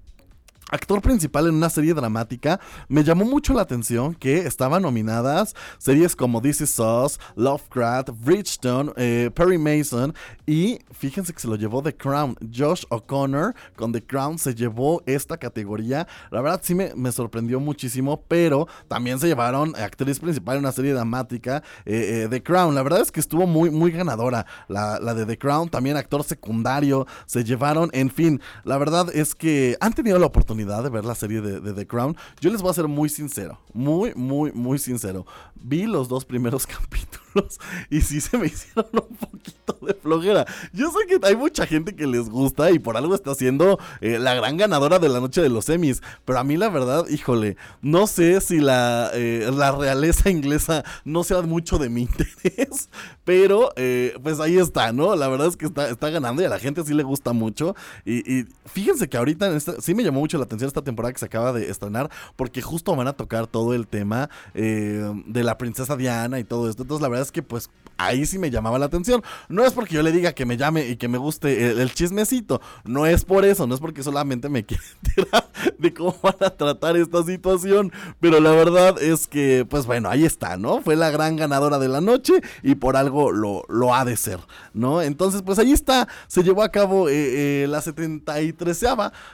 actor 0.71 1.01
principal 1.01 1.47
en 1.47 1.55
una 1.55 1.69
serie 1.69 1.93
dramática, 1.93 2.59
me 2.87 3.03
llamó 3.03 3.25
mucho 3.25 3.53
la 3.53 3.61
atención 3.61 4.15
que 4.15 4.39
estaban 4.39 4.81
nominadas 4.81 5.55
series 5.77 6.15
como 6.15 6.41
This 6.41 6.61
Is 6.61 6.79
Us, 6.79 7.19
Lovecraft, 7.35 8.09
Bridgestone, 8.23 8.91
eh, 8.95 9.29
Perry 9.33 9.57
Mason 9.57 10.13
y 10.45 10.79
fíjense 10.91 11.33
que 11.33 11.39
se 11.39 11.47
lo 11.47 11.55
llevó 11.55 11.83
The 11.83 11.95
Crown. 11.95 12.35
Josh 12.53 12.83
O'Connor 12.89 13.53
con 13.75 13.91
The 13.91 14.03
Crown 14.03 14.39
se 14.39 14.55
llevó 14.55 15.03
esta 15.05 15.37
categoría. 15.37 16.07
La 16.31 16.41
verdad 16.41 16.61
sí 16.63 16.73
me, 16.75 17.11
sorprendió 17.11 17.59
muchísimo, 17.59 18.23
pero 18.27 18.67
también 18.87 19.19
se 19.19 19.27
llevaron 19.27 19.75
actriz 19.75 20.19
principal 20.19 20.57
en 20.57 20.63
una 20.63 20.71
serie 20.71 20.93
dramática, 20.93 21.63
eh, 21.85 22.23
eh, 22.23 22.27
The 22.29 22.43
Crown. 22.43 22.75
La 22.75 22.83
verdad 22.83 23.01
es 23.01 23.11
que 23.11 23.19
estuvo 23.19 23.45
muy, 23.47 23.69
muy 23.69 23.91
ganadora 23.91 24.45
la, 24.67 24.99
la 24.99 25.13
de 25.13 25.25
The 25.25 25.37
Crown. 25.37 25.69
También 25.69 25.95
actor 25.95 26.23
secundario 26.23 27.05
se 27.25 27.43
llevaron. 27.43 27.89
En 27.93 28.09
fin, 28.09 28.41
la 28.63 28.77
verdad 28.77 29.07
es 29.13 29.35
que 29.35 29.77
han 29.79 29.93
tenido 29.93 30.19
la 30.19 30.25
oportunidad 30.25 30.54
de 30.55 30.89
ver 30.89 31.05
la 31.05 31.15
serie 31.15 31.41
de, 31.41 31.73
The 31.73 31.87
Crown, 31.87 32.15
yo 32.39 32.49
les 32.49 32.61
voy 32.61 32.71
a 32.71 32.73
ser 32.73 32.87
muy 32.87 33.09
sincero, 33.09 33.59
muy, 33.73 34.13
muy, 34.15 34.51
muy 34.53 34.79
sincero. 34.79 35.25
Vi 35.55 35.85
los 35.85 36.07
dos 36.07 36.23
primeros 36.25 36.65
capítulos 36.67 37.59
y 37.89 38.01
sí 38.01 38.21
se 38.21 38.37
me 38.37 38.47
hicieron 38.47 38.87
un 38.93 39.17
poquito 39.17 39.77
de 39.85 39.93
flojera. 39.93 40.45
Yo 40.71 40.91
sé 40.91 40.99
que 41.07 41.25
hay 41.25 41.35
mucha 41.35 41.65
gente 41.65 41.95
que 41.95 42.07
les 42.07 42.29
gusta 42.29 42.71
y 42.71 42.79
por 42.79 42.95
algo 42.95 43.13
está 43.13 43.35
siendo 43.35 43.79
eh, 43.99 44.17
la 44.19 44.33
gran 44.33 44.57
ganadora 44.57 44.99
de 44.99 45.09
la 45.09 45.19
noche 45.19 45.41
de 45.41 45.49
los 45.49 45.67
Emmys, 45.67 46.01
pero 46.23 46.39
a 46.39 46.43
mí 46.43 46.55
la 46.55 46.69
verdad, 46.69 47.07
híjole, 47.09 47.57
no 47.81 48.07
sé 48.07 48.39
si 48.39 48.59
la, 48.59 49.11
eh, 49.13 49.49
la 49.53 49.71
realeza 49.71 50.29
inglesa 50.29 50.83
no 51.03 51.23
sea 51.23 51.41
mucho 51.41 51.77
de 51.77 51.89
mi 51.89 52.01
interés, 52.43 52.89
pero 53.25 53.71
eh, 53.75 54.17
pues 54.23 54.39
ahí 54.39 54.57
está, 54.57 54.93
¿no? 54.93 55.15
La 55.15 55.27
verdad 55.27 55.47
es 55.47 55.57
que 55.57 55.65
está, 55.65 55.89
está 55.89 56.09
ganando 56.09 56.41
y 56.41 56.45
a 56.45 56.49
la 56.49 56.59
gente 56.59 56.83
sí 56.85 56.93
le 56.93 57.03
gusta 57.03 57.33
mucho. 57.33 57.75
Y, 58.05 58.45
fíjense 58.65 59.09
que 59.09 59.17
ahorita 59.17 59.47
en 59.47 59.55
esta, 59.55 59.81
sí 59.81 59.93
me 59.95 60.03
llamó 60.03 60.19
mucho 60.19 60.37
la 60.37 60.45
atención 60.45 60.67
esta 60.67 60.83
temporada 60.83 61.11
que 61.11 61.19
se 61.19 61.25
acaba 61.25 61.51
de 61.51 61.69
estrenar 61.69 62.09
porque 62.35 62.61
justo 62.61 62.95
van 62.95 63.07
a 63.07 63.13
tocar 63.13 63.47
todo 63.47 63.73
el 63.73 63.87
tema 63.87 64.29
eh, 64.53 65.11
de 65.25 65.43
la 65.43 65.57
princesa 65.57 65.97
Diana 65.97 66.39
y 66.39 66.43
todo 66.43 66.69
esto. 66.69 66.83
Entonces 66.83 67.01
la 67.01 67.09
verdad 67.09 67.25
es 67.25 67.31
que 67.31 67.41
pues 67.41 67.69
ahí 67.97 68.25
sí 68.25 68.37
me 68.37 68.51
llamaba 68.51 68.77
la 68.77 68.85
atención. 68.85 69.23
No 69.49 69.65
es 69.65 69.73
porque 69.73 69.95
yo 69.95 70.03
le 70.03 70.11
diga 70.11 70.33
que 70.33 70.45
me 70.45 70.57
llame 70.57 70.87
y 70.87 70.97
que 70.97 71.07
me 71.07 71.17
guste 71.17 71.71
el, 71.71 71.79
el 71.79 71.93
chismecito. 71.93 72.61
No 72.83 73.05
es 73.05 73.25
por 73.25 73.43
eso, 73.43 73.65
no 73.65 73.73
es 73.73 73.81
porque 73.81 74.03
solamente 74.03 74.49
me 74.49 74.63
quiere 74.65 74.83
tirar 75.15 75.49
de 75.79 75.93
cómo 75.93 76.15
van 76.21 76.35
a 76.41 76.51
tratar 76.51 76.95
esta 76.97 77.23
situación. 77.23 77.91
Pero 78.19 78.39
la 78.39 78.51
verdad 78.51 79.01
es 79.01 79.27
que, 79.27 79.65
pues 79.67 79.85
bueno, 79.85 80.09
ahí 80.09 80.25
está, 80.25 80.57
¿no? 80.57 80.81
Fue 80.81 80.95
la 80.95 81.09
gran 81.09 81.35
ganadora 81.35 81.79
de 81.79 81.87
la 81.87 82.01
noche 82.01 82.33
y 82.61 82.75
por 82.75 82.97
algo 82.97 83.14
lo, 83.31 83.93
ha 83.93 84.05
de 84.05 84.17
ser, 84.17 84.39
¿no? 84.73 85.01
Entonces, 85.01 85.41
pues 85.41 85.59
ahí 85.59 85.71
está, 85.71 86.07
se 86.27 86.43
llevó 86.43 86.63
a 86.63 86.69
cabo 86.69 87.09
eh, 87.09 87.63
eh, 87.63 87.67
la 87.67 87.81
73 87.81 88.83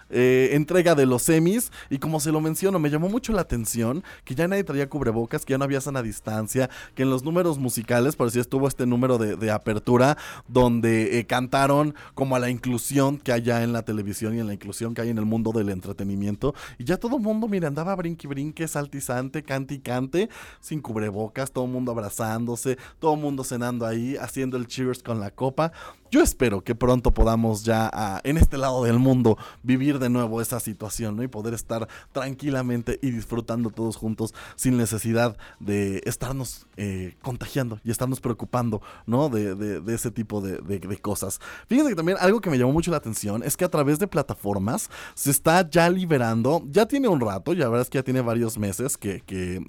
eh, 0.10 0.50
entrega 0.54 0.96
de 0.96 1.06
los 1.06 1.24
semis 1.24 1.72
y 1.90 1.98
como 1.98 2.20
se 2.20 2.32
lo 2.32 2.42
menciono, 2.42 2.80
me 2.80 2.90
llamó 2.90 3.10
mucho 3.10 3.34
la 3.34 3.42
atención 3.42 4.04
que 4.24 4.36
ya 4.36 4.48
nadie 4.48 4.64
traía 4.64 4.90
cubrebocas, 4.90 5.46
que 5.46 5.52
ya 5.52 5.58
no 5.58 5.64
había 5.64 5.82
sana 5.82 6.02
distancia, 6.02 6.70
que 6.96 7.04
en 7.04 7.10
los 7.10 7.24
números 7.24 7.58
musicales, 7.58 8.16
por 8.16 8.32
si 8.32 8.40
estuvo 8.40 8.68
este 8.68 8.86
número 8.86 9.18
de, 9.18 9.52
apertura 9.52 10.18
donde 10.48 11.20
eh, 11.20 11.26
cantaron 11.26 11.94
como 12.14 12.36
a 12.36 12.40
la 12.40 12.50
inclusión 12.50 13.18
que 13.18 13.34
hay 13.34 13.42
ya 13.42 13.64
en 13.64 13.74
la 13.74 13.84
televisión 13.84 14.36
y 14.36 14.40
en 14.40 14.48
la 14.48 14.54
inclusión 14.54 14.94
que 14.94 15.02
hay 15.02 15.10
en 15.10 15.18
el 15.18 15.26
mundo 15.26 15.52
del 15.52 15.70
entretenimiento. 15.70 16.54
Y 16.78 16.86
ya 16.86 16.98
todo 16.98 17.18
el 17.18 17.22
mundo, 17.22 17.48
mira, 17.48 17.68
andaba 17.68 17.96
brinque 17.96 18.28
brinque, 18.28 18.68
saltizante, 18.68 19.44
cante 19.44 19.76
y 19.76 19.80
cante, 19.80 20.30
sin 20.60 20.82
cubrebocas, 20.82 21.52
todo 21.52 21.66
el 21.66 21.72
mundo 21.72 21.92
abrazándose, 21.92 22.78
todo 23.00 23.16
el 23.16 23.20
mundo 23.20 23.44
cenando 23.44 23.71
ahí, 23.80 24.16
haciendo 24.18 24.58
el 24.58 24.68
cheers 24.68 25.02
con 25.04 25.20
la 25.20 25.32
copa. 25.32 25.72
Yo 26.12 26.22
espero 26.22 26.62
que 26.62 26.76
pronto 26.76 27.12
podamos 27.12 27.64
ya 27.64 27.90
ah, 27.94 28.20
en 28.26 28.38
este 28.38 28.58
lado 28.58 28.84
del 28.84 29.00
mundo 29.00 29.38
vivir 29.64 29.98
de 29.98 30.10
nuevo 30.10 30.42
esa 30.42 30.60
situación 30.60 31.22
y 31.24 31.28
poder 31.30 31.54
estar 31.54 31.88
tranquilamente 32.12 33.00
y 33.02 33.12
disfrutando 33.12 33.70
todos 33.70 33.96
juntos 33.96 34.34
sin 34.56 34.76
necesidad 34.78 35.38
de 35.62 36.02
estarnos 36.06 36.68
eh, 36.76 37.16
contagiando 37.22 37.80
y 37.86 37.92
estarnos 37.92 38.20
preocupando 38.20 38.82
¿no? 39.06 39.30
de, 39.30 39.56
de- 39.56 39.94
ese 39.96 40.12
tipo 40.12 40.42
de, 40.42 40.58
de- 40.58 40.82
cosas. 41.02 41.40
Fíjense 41.68 41.92
que 41.92 41.96
también 41.96 42.18
algo 42.20 42.42
que 42.42 42.50
me 42.50 42.58
llamó 42.58 42.74
mucho 42.74 42.92
la 42.92 42.98
atención 42.98 43.42
es 43.44 43.56
que 43.56 43.64
a 43.66 43.70
través 43.70 43.98
de 43.98 44.08
plataformas 44.08 44.90
se 45.16 45.32
está 45.32 45.68
ya 45.70 45.90
liberando, 45.90 46.62
ya 46.68 46.86
tiene 46.86 47.08
un 47.08 47.22
rato, 47.22 47.54
ya 47.54 47.70
verdad 47.70 47.84
es 47.84 47.90
que 47.90 47.98
ya 47.98 48.04
tiene 48.04 48.22
varios 48.22 48.58
meses 48.58 48.98
que 48.98 49.66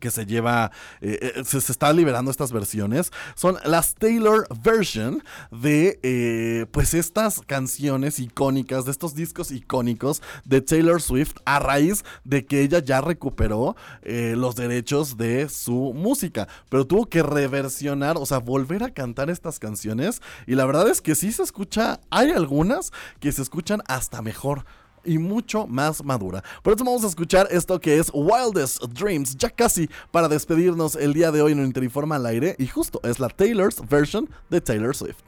que 0.00 0.10
se 0.10 0.26
lleva, 0.26 0.72
eh, 1.00 1.34
eh, 1.36 1.44
se, 1.44 1.58
está 1.58 1.92
liberando 1.92 2.30
estas 2.30 2.52
versiones, 2.52 3.12
son 3.34 3.58
las 3.64 3.94
Taylor 3.94 4.46
Version 4.62 5.22
de, 5.50 6.00
eh, 6.02 6.66
pues, 6.72 6.94
estas 6.94 7.40
canciones 7.46 8.18
icónicas, 8.18 8.84
de 8.84 8.90
estos 8.90 9.14
discos 9.14 9.52
icónicos 9.52 10.22
de 10.44 10.60
Taylor 10.60 11.00
Swift 11.00 11.36
a 11.44 11.58
raíz 11.58 12.04
de 12.24 12.44
que 12.44 12.62
ella 12.62 12.80
ya 12.80 13.00
recuperó 13.00 13.76
los 14.02 14.56
derechos 14.56 15.16
de 15.16 15.48
su 15.48 15.92
música, 15.94 16.48
pero 16.68 16.86
tuvo 16.86 17.06
que 17.06 17.22
reversionar, 17.22 18.16
o 18.16 18.26
sea, 18.26 18.38
volver 18.38 18.82
a 18.82 18.90
cantar 18.90 19.30
estas 19.30 19.58
canciones 19.58 20.22
y 20.46 20.54
la 20.54 20.64
verdad 20.64 20.88
es 20.88 21.00
que 21.00 21.14
sí 21.14 21.30
se 21.32 21.42
escucha, 21.42 22.00
hay 22.10 22.30
algunas 22.30 22.92
que 23.20 23.30
se 23.32 23.42
escuchan 23.42 23.82
hasta 23.86 24.22
mejor 24.22 24.64
y 25.04 25.18
mucho 25.18 25.66
más 25.66 26.04
madura. 26.04 26.42
Por 26.62 26.74
eso 26.74 26.84
vamos 26.84 27.04
a 27.04 27.08
escuchar 27.08 27.48
esto 27.50 27.80
que 27.80 27.98
es 27.98 28.10
Wildest 28.12 28.82
Dreams, 28.84 29.36
ya 29.36 29.50
casi 29.50 29.88
para 30.10 30.28
despedirnos 30.28 30.96
el 30.96 31.12
día 31.12 31.30
de 31.30 31.42
hoy 31.42 31.52
en 31.52 31.60
un 31.60 31.66
Interinforma 31.66 32.16
al 32.16 32.26
aire. 32.26 32.56
Y 32.58 32.66
justo 32.66 33.00
es 33.04 33.18
la 33.18 33.28
Taylor's 33.28 33.80
version 33.88 34.28
de 34.50 34.60
Taylor 34.60 34.94
Swift. 34.94 35.22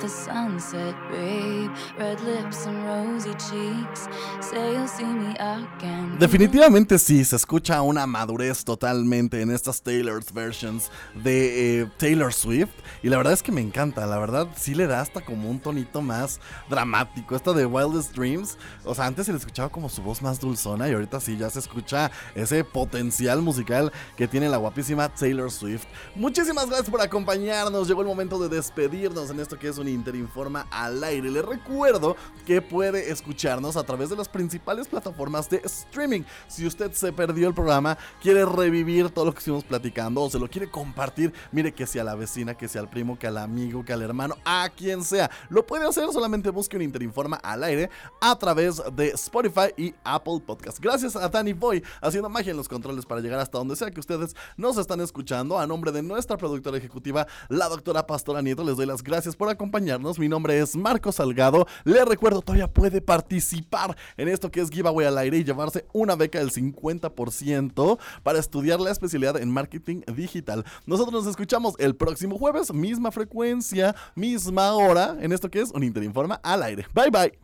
Said, 0.00 0.94
babe, 1.10 1.70
red 1.98 2.20
lips 2.20 2.66
and 2.66 2.84
rosy 2.84 3.32
cheeks. 3.34 4.08
Say 4.40 4.72
you'll 4.72 4.88
see 4.88 5.04
me 5.04 5.34
again. 5.38 6.18
Definitivamente 6.18 6.98
sí, 6.98 7.24
se 7.24 7.36
escucha 7.36 7.82
una 7.82 8.06
madurez 8.06 8.64
totalmente 8.64 9.40
en 9.40 9.50
estas 9.50 9.82
Taylor's 9.82 10.32
versions 10.32 10.90
de 11.22 11.82
eh, 11.82 11.90
Taylor 11.98 12.32
Swift. 12.32 12.70
Y 13.02 13.08
la 13.08 13.16
verdad 13.16 13.32
es 13.32 13.42
que 13.42 13.52
me 13.52 13.60
encanta, 13.60 14.06
la 14.06 14.18
verdad 14.18 14.48
sí 14.56 14.74
le 14.74 14.86
da 14.86 15.00
hasta 15.00 15.20
como 15.20 15.50
un 15.50 15.60
tonito 15.60 16.02
más 16.02 16.40
dramático. 16.68 17.36
Esta 17.36 17.52
de 17.52 17.66
Wildest 17.66 18.14
Dreams, 18.14 18.58
o 18.84 18.94
sea, 18.94 19.06
antes 19.06 19.26
se 19.26 19.32
le 19.32 19.38
escuchaba 19.38 19.68
como 19.68 19.88
su 19.88 20.02
voz 20.02 20.22
más 20.22 20.40
dulzona 20.40 20.88
y 20.88 20.92
ahorita 20.92 21.20
sí 21.20 21.36
ya 21.36 21.50
se 21.50 21.58
escucha 21.58 22.10
ese 22.34 22.64
potencial 22.64 23.42
musical 23.42 23.92
que 24.16 24.28
tiene 24.28 24.48
la 24.48 24.56
guapísima 24.56 25.08
Taylor 25.08 25.50
Swift. 25.50 25.84
Muchísimas 26.14 26.66
gracias 26.66 26.90
por 26.90 27.00
acompañarnos, 27.00 27.88
llegó 27.88 28.00
el 28.02 28.08
momento 28.08 28.38
de 28.38 28.54
despedirnos 28.54 29.30
en 29.30 29.40
esto 29.40 29.58
que 29.58 29.68
es 29.68 29.78
un 29.78 29.83
Interinforma 29.90 30.66
al 30.70 31.02
aire. 31.04 31.30
Les 31.30 31.44
recuerdo 31.44 32.16
que 32.46 32.60
puede 32.60 33.10
escucharnos 33.10 33.76
a 33.76 33.84
través 33.84 34.10
de 34.10 34.16
las 34.16 34.28
principales 34.28 34.88
plataformas 34.88 35.48
de 35.48 35.60
streaming. 35.64 36.22
Si 36.48 36.66
usted 36.66 36.92
se 36.92 37.12
perdió 37.12 37.48
el 37.48 37.54
programa, 37.54 37.96
quiere 38.20 38.44
revivir 38.44 39.10
todo 39.10 39.26
lo 39.26 39.32
que 39.32 39.38
estuvimos 39.38 39.64
platicando 39.64 40.22
o 40.22 40.30
se 40.30 40.38
lo 40.38 40.48
quiere 40.48 40.70
compartir, 40.70 41.32
mire 41.52 41.72
que 41.72 41.86
sea 41.86 42.04
la 42.04 42.14
vecina, 42.14 42.54
que 42.54 42.68
sea 42.68 42.80
al 42.80 42.90
primo, 42.90 43.18
que 43.18 43.26
al 43.26 43.38
amigo, 43.38 43.84
que 43.84 43.92
al 43.92 44.02
hermano, 44.02 44.36
a 44.44 44.68
quien 44.74 45.04
sea. 45.04 45.30
Lo 45.48 45.66
puede 45.66 45.86
hacer, 45.86 46.10
solamente 46.12 46.50
busque 46.50 46.76
un 46.76 46.82
Interinforma 46.82 47.36
al 47.36 47.64
aire 47.64 47.90
a 48.20 48.38
través 48.38 48.82
de 48.94 49.08
Spotify 49.08 49.72
y 49.76 49.94
Apple 50.04 50.40
Podcast. 50.44 50.78
Gracias 50.78 51.16
a 51.16 51.28
Danny 51.28 51.52
Boy 51.52 51.82
haciendo 52.00 52.28
magia 52.28 52.50
en 52.50 52.56
los 52.56 52.68
controles 52.68 53.06
para 53.06 53.20
llegar 53.20 53.40
hasta 53.40 53.58
donde 53.58 53.76
sea 53.76 53.90
que 53.90 54.00
ustedes 54.00 54.36
nos 54.56 54.76
están 54.76 55.00
escuchando. 55.00 55.58
A 55.58 55.66
nombre 55.66 55.92
de 55.92 56.02
nuestra 56.02 56.36
productora 56.36 56.76
ejecutiva, 56.76 57.26
la 57.48 57.68
doctora 57.68 58.06
Pastora 58.06 58.42
Nieto, 58.42 58.64
les 58.64 58.76
doy 58.76 58.86
las 58.86 59.02
gracias 59.02 59.36
por 59.36 59.48
acompañarnos. 59.48 59.73
Mi 59.74 60.28
nombre 60.28 60.56
es 60.60 60.76
Marco 60.76 61.10
Salgado. 61.10 61.66
Les 61.82 62.04
recuerdo, 62.06 62.42
todavía 62.42 62.72
puede 62.72 63.00
participar 63.00 63.96
en 64.16 64.28
esto 64.28 64.48
que 64.48 64.60
es 64.60 64.70
giveaway 64.70 65.04
al 65.04 65.18
aire 65.18 65.38
y 65.38 65.42
llevarse 65.42 65.84
una 65.92 66.14
beca 66.14 66.38
del 66.38 66.52
50% 66.52 67.98
para 68.22 68.38
estudiar 68.38 68.78
la 68.78 68.92
especialidad 68.92 69.36
en 69.36 69.50
marketing 69.50 70.02
digital. 70.14 70.64
Nosotros 70.86 71.24
nos 71.24 71.26
escuchamos 71.28 71.74
el 71.78 71.96
próximo 71.96 72.38
jueves, 72.38 72.72
misma 72.72 73.10
frecuencia, 73.10 73.96
misma 74.14 74.74
hora, 74.74 75.16
en 75.20 75.32
esto 75.32 75.50
que 75.50 75.60
es 75.60 75.72
un 75.72 75.82
Interinforma 75.82 76.36
al 76.44 76.62
aire. 76.62 76.86
Bye 76.94 77.10
bye. 77.10 77.43